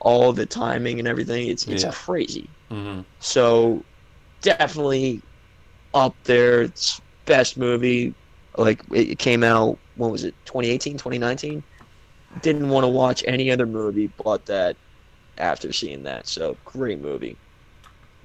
all 0.00 0.32
the 0.32 0.46
timing 0.46 0.98
and 0.98 1.08
everything. 1.08 1.48
It's 1.48 1.66
it's 1.68 1.84
Yeah. 1.84 1.90
crazy. 1.90 2.50
hmm 2.70 3.00
So 3.20 3.86
definitely 4.42 5.24
up 5.94 6.16
there. 6.24 6.62
It's 6.62 7.00
best 7.26 7.58
movie. 7.58 8.16
Like 8.56 8.82
it 8.92 9.18
came 9.18 9.44
out. 9.44 9.80
When 9.94 10.10
was 10.10 10.24
it? 10.24 10.36
2018, 10.46 10.98
2019. 10.98 11.64
Didn't 12.42 12.68
want 12.70 12.84
to 12.84 12.88
watch 12.88 13.24
any 13.26 13.50
other 13.50 13.66
movie 13.66 14.08
but 14.08 14.46
that. 14.46 14.78
After 15.36 15.72
seeing 15.72 16.04
that, 16.04 16.28
so 16.28 16.60
great 16.64 17.00
movie. 17.00 17.40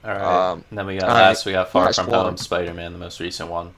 All 0.03 0.11
right. 0.11 0.51
Um, 0.51 0.65
and 0.69 0.77
then 0.77 0.85
we 0.87 0.97
got 0.97 1.07
last, 1.07 1.45
right, 1.45 1.51
we 1.51 1.51
got 1.53 1.69
Far 1.69 1.91
From 1.93 2.07
one. 2.07 2.25
Home 2.27 2.37
Spider 2.37 2.73
Man, 2.73 2.93
the 2.93 2.99
most 2.99 3.19
recent 3.19 3.49
one. 3.49 3.73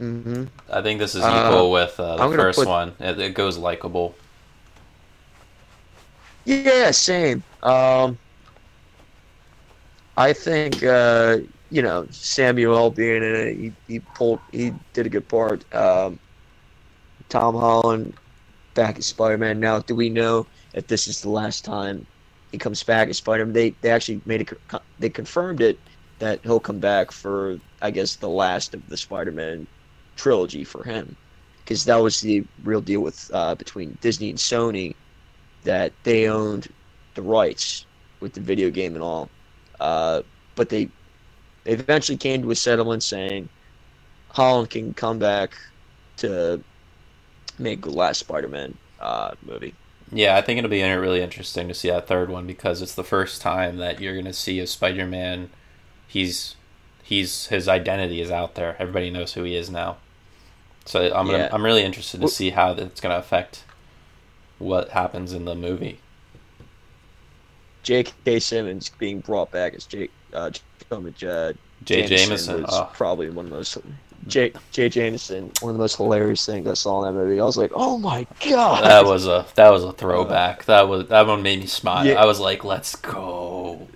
Hmm 0.00 0.44
I 0.72 0.80
think 0.80 0.98
this 0.98 1.14
is 1.14 1.22
Uh, 1.22 1.44
equal 1.46 1.70
with 1.70 2.00
uh, 2.00 2.16
the 2.16 2.36
first 2.36 2.58
put- 2.58 2.66
one. 2.68 2.92
It, 2.98 3.18
it 3.20 3.34
goes 3.34 3.58
likable. 3.58 4.14
Yeah, 6.46 6.90
same. 6.90 7.42
Um, 7.62 8.16
I 10.16 10.32
think 10.32 10.82
uh, 10.82 11.38
you 11.70 11.82
know 11.82 12.06
Samuel 12.10 12.90
being 12.90 13.22
in 13.22 13.34
it, 13.34 13.56
he, 13.56 13.72
he 13.86 13.98
pulled, 14.14 14.40
he 14.50 14.72
did 14.94 15.04
a 15.04 15.10
good 15.10 15.28
part. 15.28 15.62
Um, 15.74 16.18
Tom 17.28 17.54
Holland 17.54 18.14
back 18.74 18.98
as 18.98 19.06
Spider-Man. 19.06 19.60
Now, 19.60 19.80
do 19.80 19.94
we 19.94 20.08
know 20.08 20.46
if 20.72 20.86
this 20.86 21.06
is 21.08 21.20
the 21.20 21.28
last 21.30 21.64
time 21.64 22.06
he 22.52 22.58
comes 22.58 22.82
back 22.82 23.08
as 23.08 23.18
Spider-Man? 23.18 23.52
They 23.52 23.70
they 23.82 23.90
actually 23.90 24.22
made 24.24 24.40
it. 24.40 24.58
They 24.98 25.10
confirmed 25.10 25.60
it 25.60 25.78
that 26.20 26.40
he'll 26.42 26.60
come 26.60 26.78
back 26.78 27.12
for 27.12 27.58
I 27.82 27.90
guess 27.90 28.16
the 28.16 28.28
last 28.30 28.74
of 28.74 28.88
the 28.88 28.96
Spider-Man 28.96 29.66
trilogy 30.20 30.64
for 30.64 30.84
him, 30.84 31.16
because 31.64 31.84
that 31.86 31.96
was 31.96 32.20
the 32.20 32.44
real 32.62 32.82
deal 32.82 33.00
with 33.00 33.30
uh, 33.32 33.54
between 33.54 33.96
Disney 34.02 34.28
and 34.28 34.38
Sony 34.38 34.94
that 35.64 35.92
they 36.02 36.28
owned 36.28 36.68
the 37.14 37.22
rights 37.22 37.86
with 38.20 38.34
the 38.34 38.40
video 38.40 38.70
game 38.70 38.94
and 38.94 39.02
all. 39.02 39.30
Uh, 39.80 40.22
but 40.56 40.68
they 40.68 40.88
they 41.64 41.72
eventually 41.72 42.18
came 42.18 42.42
to 42.42 42.50
a 42.50 42.54
settlement 42.54 43.02
saying 43.02 43.48
Holland 44.28 44.70
can 44.70 44.92
come 44.94 45.18
back 45.18 45.56
to 46.18 46.62
make 47.58 47.82
the 47.82 47.90
last 47.90 48.20
Spider-Man 48.20 48.76
uh, 49.00 49.32
movie. 49.42 49.74
Yeah, 50.12 50.36
I 50.36 50.42
think 50.42 50.58
it'll 50.58 50.70
be 50.70 50.82
really 50.82 51.22
interesting 51.22 51.68
to 51.68 51.74
see 51.74 51.88
that 51.88 52.06
third 52.06 52.28
one 52.30 52.46
because 52.46 52.82
it's 52.82 52.94
the 52.94 53.04
first 53.04 53.40
time 53.40 53.76
that 53.78 54.00
you're 54.00 54.16
gonna 54.16 54.32
see 54.32 54.60
a 54.60 54.66
Spider-Man. 54.66 55.50
He's 56.06 56.56
he's 57.02 57.46
his 57.46 57.68
identity 57.68 58.20
is 58.20 58.30
out 58.30 58.54
there. 58.54 58.76
Everybody 58.78 59.10
knows 59.10 59.32
who 59.34 59.44
he 59.44 59.56
is 59.56 59.70
now. 59.70 59.98
So 60.90 61.04
I'm 61.14 61.26
gonna, 61.26 61.38
Yeah. 61.38 61.48
I'm 61.52 61.64
really 61.64 61.84
interested 61.84 62.20
to 62.20 62.26
see 62.28 62.50
how 62.50 62.74
that's 62.74 63.00
gonna 63.00 63.14
affect 63.16 63.62
what 64.58 64.88
happens 64.88 65.32
in 65.32 65.44
the 65.44 65.54
movie. 65.54 66.00
J.K. 67.84 68.40
Simmons 68.40 68.90
being 68.98 69.20
brought 69.20 69.50
back 69.52 69.74
as 69.74 69.86
Jake 69.86 70.10
uh, 70.34 70.50
Jameson, 70.90 71.28
uh, 71.28 71.52
Jay 71.84 72.06
Jameson 72.06 72.08
Jameson. 72.08 72.62
was 72.62 72.70
Oh, 72.74 72.90
probably 72.92 73.30
one 73.30 73.46
of 73.46 73.50
the 73.50 73.56
most 73.56 73.78
J. 74.26 74.52
J. 74.72 74.88
Jameson, 74.88 75.50
one 75.60 75.70
of 75.70 75.76
the 75.76 75.82
most 75.82 75.96
hilarious 75.96 76.44
things 76.44 76.66
I 76.66 76.74
saw 76.74 77.04
in 77.04 77.14
that 77.14 77.20
movie. 77.20 77.40
I 77.40 77.44
was 77.44 77.56
like, 77.56 77.70
"Oh 77.74 77.96
my 77.96 78.26
god!" 78.46 78.84
that 78.84 79.04
was 79.04 79.26
a 79.26 79.46
that 79.54 79.70
was 79.70 79.84
a 79.84 79.92
throwback. 79.92 80.64
That 80.64 80.88
was 80.88 81.06
that 81.08 81.26
one 81.26 81.42
made 81.42 81.60
me 81.60 81.66
smile. 81.66 82.04
Yeah. 82.04 82.20
I 82.20 82.26
was 82.26 82.38
like, 82.40 82.64
let's 82.64 82.96
go. 82.96 83.86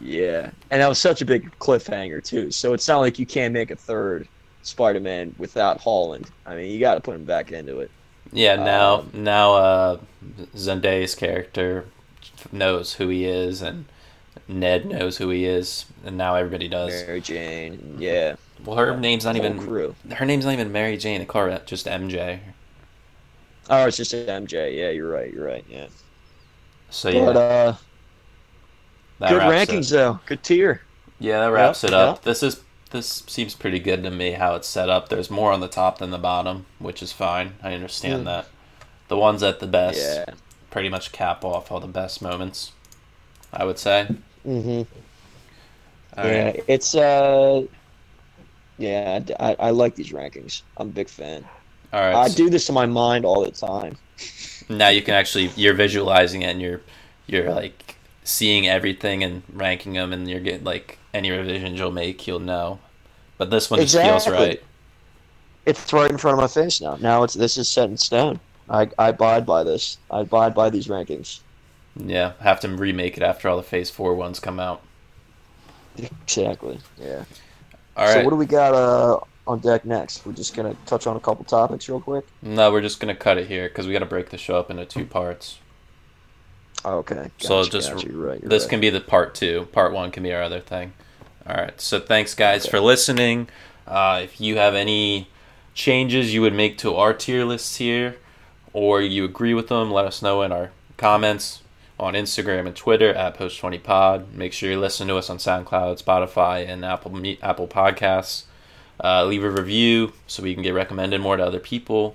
Yeah, 0.00 0.50
and 0.70 0.82
that 0.82 0.88
was 0.88 0.98
such 0.98 1.22
a 1.22 1.24
big 1.24 1.50
cliffhanger 1.58 2.22
too. 2.22 2.50
So 2.50 2.74
it's 2.74 2.86
not 2.86 2.98
like 2.98 3.18
you 3.18 3.26
can't 3.26 3.52
make 3.54 3.70
a 3.70 3.76
third 3.76 4.28
Spider-Man 4.62 5.34
without 5.38 5.80
Holland. 5.80 6.30
I 6.46 6.56
mean, 6.56 6.70
you 6.72 6.80
got 6.80 6.94
to 6.96 7.00
put 7.00 7.14
him 7.16 7.24
back 7.24 7.52
into 7.52 7.80
it. 7.80 7.92
Yeah, 8.32 8.56
now 8.56 9.04
Um, 9.04 9.12
now 9.12 9.54
uh, 9.54 10.00
Zendaya's 10.56 11.14
character 11.14 11.86
knows 12.52 12.94
who 12.94 13.08
he 13.08 13.24
is, 13.26 13.62
and 13.62 13.86
Ned 14.48 14.86
knows 14.86 15.18
who 15.18 15.30
he 15.30 15.44
is, 15.46 15.86
and 16.04 16.16
now 16.18 16.36
everybody 16.36 16.68
does. 16.68 17.06
Mary 17.06 17.20
Jane, 17.20 17.80
yeah, 17.98 18.36
Well, 18.64 18.76
her 18.78 18.96
name's 18.96 19.24
not 19.26 19.36
even 19.36 19.58
crew. 19.58 19.96
her 20.12 20.24
name's 20.24 20.44
not 20.46 20.52
even 20.54 20.72
Mary 20.72 20.96
Jane. 20.96 21.20
They 21.20 21.26
call 21.26 21.46
her 21.50 21.58
just 21.66 21.86
MJ. 21.86 22.40
Oh, 23.68 23.86
it's 23.86 23.96
just 23.96 24.12
MJ. 24.14 24.76
Yeah, 24.76 24.90
you're 24.90 25.08
right. 25.10 25.32
You're 25.32 25.44
right. 25.46 25.64
Yeah, 25.68 25.88
So 26.90 27.08
but 27.18 27.36
yeah, 27.36 27.36
uh, 27.36 27.76
good 29.24 29.44
rankings 29.44 29.90
though. 29.90 30.20
Good 30.26 30.42
tier. 30.42 30.82
Yeah, 31.18 31.40
that 31.40 31.46
wraps 31.52 31.84
Yeah, 31.84 31.90
it 31.90 31.94
up. 31.94 32.22
This 32.22 32.42
is 32.42 32.62
this 32.92 33.24
seems 33.26 33.54
pretty 33.54 33.78
good 33.80 34.02
to 34.04 34.10
me 34.10 34.32
how 34.32 34.54
it's 34.54 34.68
set 34.68 34.88
up. 34.88 35.08
There's 35.08 35.30
more 35.30 35.52
on 35.52 35.60
the 35.60 35.68
top 35.68 35.98
than 35.98 36.10
the 36.10 36.18
bottom, 36.18 36.66
which 36.78 37.02
is 37.02 37.12
fine. 37.12 37.54
I 37.62 37.72
understand 37.74 38.22
Mm. 38.22 38.26
that. 38.26 38.46
The 39.08 39.16
ones 39.16 39.42
at 39.42 39.60
the 39.60 39.66
best 39.66 39.98
Yeah. 39.98 40.34
pretty 40.70 40.88
much 40.88 41.12
cap 41.12 41.44
off 41.44 41.70
all 41.72 41.80
the 41.80 41.86
best 41.86 42.22
moments. 42.22 42.72
I 43.52 43.64
would 43.64 43.78
say. 43.78 44.06
Mm-hmm. 44.46 44.82
All 46.18 46.24
yeah, 46.26 46.44
right. 46.44 46.64
it's 46.68 46.94
uh, 46.94 47.62
yeah, 48.78 49.20
I, 49.38 49.56
I 49.58 49.70
like 49.70 49.94
these 49.94 50.12
rankings. 50.12 50.62
I'm 50.76 50.88
a 50.88 50.92
big 50.92 51.08
fan. 51.08 51.44
All 51.92 52.00
right. 52.00 52.14
I 52.14 52.28
so- 52.28 52.36
do 52.36 52.50
this 52.50 52.68
in 52.68 52.74
my 52.74 52.86
mind 52.86 53.24
all 53.24 53.44
the 53.44 53.50
time. 53.50 53.96
now 54.68 54.88
you 54.88 55.02
can 55.02 55.14
actually 55.14 55.50
you're 55.56 55.74
visualizing 55.74 56.42
it 56.42 56.46
and 56.46 56.60
you're 56.62 56.80
you're 57.26 57.52
like 57.52 57.91
seeing 58.24 58.68
everything 58.68 59.24
and 59.24 59.42
ranking 59.52 59.94
them 59.94 60.12
and 60.12 60.28
you're 60.30 60.40
getting 60.40 60.64
like 60.64 60.98
any 61.12 61.30
revisions 61.30 61.78
you'll 61.78 61.90
make 61.90 62.26
you'll 62.26 62.38
know 62.38 62.78
but 63.38 63.50
this 63.50 63.70
one 63.70 63.80
just 63.80 63.96
feels 63.96 64.28
right 64.28 64.62
It's 65.66 65.92
right 65.92 66.10
in 66.10 66.18
front 66.18 66.38
of 66.38 66.40
my 66.42 66.48
face 66.48 66.80
now. 66.80 66.96
Now 67.00 67.22
it's 67.24 67.34
this 67.34 67.56
is 67.56 67.68
set 67.68 67.88
in 67.88 67.96
stone. 67.96 68.38
I, 68.68 68.88
I 68.98 69.08
abide 69.08 69.44
by 69.46 69.62
this. 69.64 69.98
I 70.10 70.20
abide 70.20 70.54
by 70.54 70.70
these 70.70 70.86
rankings. 70.88 71.40
yeah 71.96 72.32
have 72.40 72.60
to 72.60 72.68
remake 72.68 73.16
it 73.16 73.22
after 73.22 73.48
all 73.48 73.56
the 73.56 73.62
phase 73.62 73.90
four 73.90 74.14
ones 74.14 74.38
come 74.40 74.58
out 74.60 74.82
Exactly. 75.98 76.78
Yeah. 76.98 77.24
All 77.96 78.06
right. 78.06 78.14
so 78.14 78.24
what 78.24 78.30
do 78.30 78.36
we 78.36 78.46
got 78.46 78.72
uh, 78.74 79.20
on 79.46 79.58
deck 79.58 79.84
next? 79.84 80.24
We're 80.24 80.32
just 80.32 80.54
gonna 80.54 80.74
touch 80.86 81.06
on 81.06 81.16
a 81.16 81.20
couple 81.20 81.44
topics 81.44 81.88
real 81.88 82.00
quick. 82.00 82.24
no 82.40 82.70
we're 82.72 82.80
just 82.80 83.00
gonna 83.00 83.14
cut 83.14 83.36
it 83.38 83.46
here 83.48 83.68
because 83.68 83.86
we 83.86 83.92
got 83.92 83.98
to 84.00 84.06
break 84.06 84.30
the 84.30 84.38
show 84.38 84.56
up 84.58 84.70
into 84.70 84.84
two 84.86 85.04
parts 85.04 85.58
Okay. 86.84 87.30
So 87.38 87.62
just- 87.64 87.92
gotcha. 87.92 88.08
You're 88.08 88.16
right. 88.16 88.40
You're 88.40 88.48
this 88.48 88.64
right. 88.64 88.70
can 88.70 88.80
be 88.80 88.90
the 88.90 89.00
part 89.00 89.34
two 89.34 89.66
part 89.72 89.92
one 89.92 90.10
can 90.10 90.22
be 90.22 90.32
our 90.32 90.42
other 90.42 90.60
thing 90.60 90.92
all 91.46 91.56
right 91.56 91.80
so 91.80 91.98
thanks 92.00 92.34
guys 92.34 92.62
Okay. 92.62 92.70
for 92.70 92.80
listening 92.80 93.48
uh, 93.86 94.20
if 94.22 94.40
you 94.40 94.56
have 94.56 94.74
any 94.74 95.28
changes 95.74 96.32
you 96.32 96.40
would 96.40 96.54
make 96.54 96.78
to 96.78 96.94
our 96.94 97.12
tier 97.12 97.44
lists 97.44 97.76
here 97.76 98.16
or 98.72 99.00
you 99.00 99.24
agree 99.24 99.52
with 99.54 99.66
them 99.68 99.90
let 99.90 100.04
us 100.04 100.22
know 100.22 100.42
in 100.42 100.52
our 100.52 100.70
comments 100.96 101.62
on 101.98 102.14
instagram 102.14 102.66
and 102.66 102.76
twitter 102.76 103.12
at 103.14 103.36
post20pod 103.36 104.30
make 104.32 104.52
sure 104.52 104.70
you 104.70 104.78
listen 104.78 105.08
to 105.08 105.16
us 105.16 105.28
on 105.28 105.38
soundcloud 105.38 106.00
spotify 106.02 106.64
and 106.68 106.84
apple 106.84 107.12
apple 107.42 107.66
podcasts 107.66 108.44
uh, 109.02 109.24
leave 109.24 109.42
a 109.42 109.50
review 109.50 110.12
so 110.28 110.42
we 110.44 110.54
can 110.54 110.62
get 110.62 110.74
recommended 110.74 111.20
more 111.20 111.36
to 111.36 111.44
other 111.44 111.58
people 111.58 112.14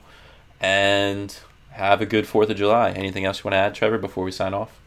and 0.62 1.38
have 1.78 2.02
a 2.02 2.06
good 2.06 2.28
fourth 2.28 2.50
of 2.50 2.58
july 2.58 2.92
anything 2.92 3.26
else 3.26 3.40
you 3.40 3.44
want 3.44 3.54
to 3.54 3.58
add 3.58 3.74
trevor 3.74 3.98
before 3.98 4.24
we 4.24 4.32
sign 4.32 4.54
off 4.54 4.80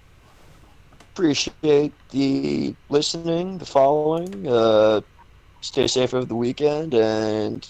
appreciate 1.21 1.93
the 2.11 2.75
listening, 2.89 3.59
the 3.59 3.67
following. 3.67 4.47
Uh, 4.47 5.01
stay 5.61 5.87
safe 5.87 6.15
over 6.15 6.25
the 6.25 6.35
weekend, 6.35 6.95
and 6.95 7.69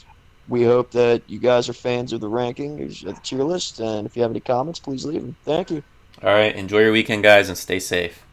we 0.49 0.63
hope 0.63 0.93
that 0.93 1.23
you 1.27 1.39
guys 1.39 1.69
are 1.69 1.73
fans 1.73 2.13
of 2.13 2.21
the 2.21 2.31
rankings 2.31 3.05
of 3.05 3.17
the 3.17 3.21
tier 3.23 3.43
list. 3.43 3.81
And 3.81 4.07
if 4.07 4.17
you 4.17 4.23
have 4.23 4.31
any 4.31 4.41
comments, 4.41 4.79
please 4.79 5.05
leave 5.05 5.23
them. 5.23 5.37
Thank 5.45 5.71
you. 5.71 5.83
All 6.23 6.33
right. 6.33 6.55
Enjoy 6.55 6.81
your 6.81 6.93
weekend, 6.93 7.23
guys, 7.23 7.49
and 7.49 7.59
stay 7.59 7.81
safe. 7.81 8.25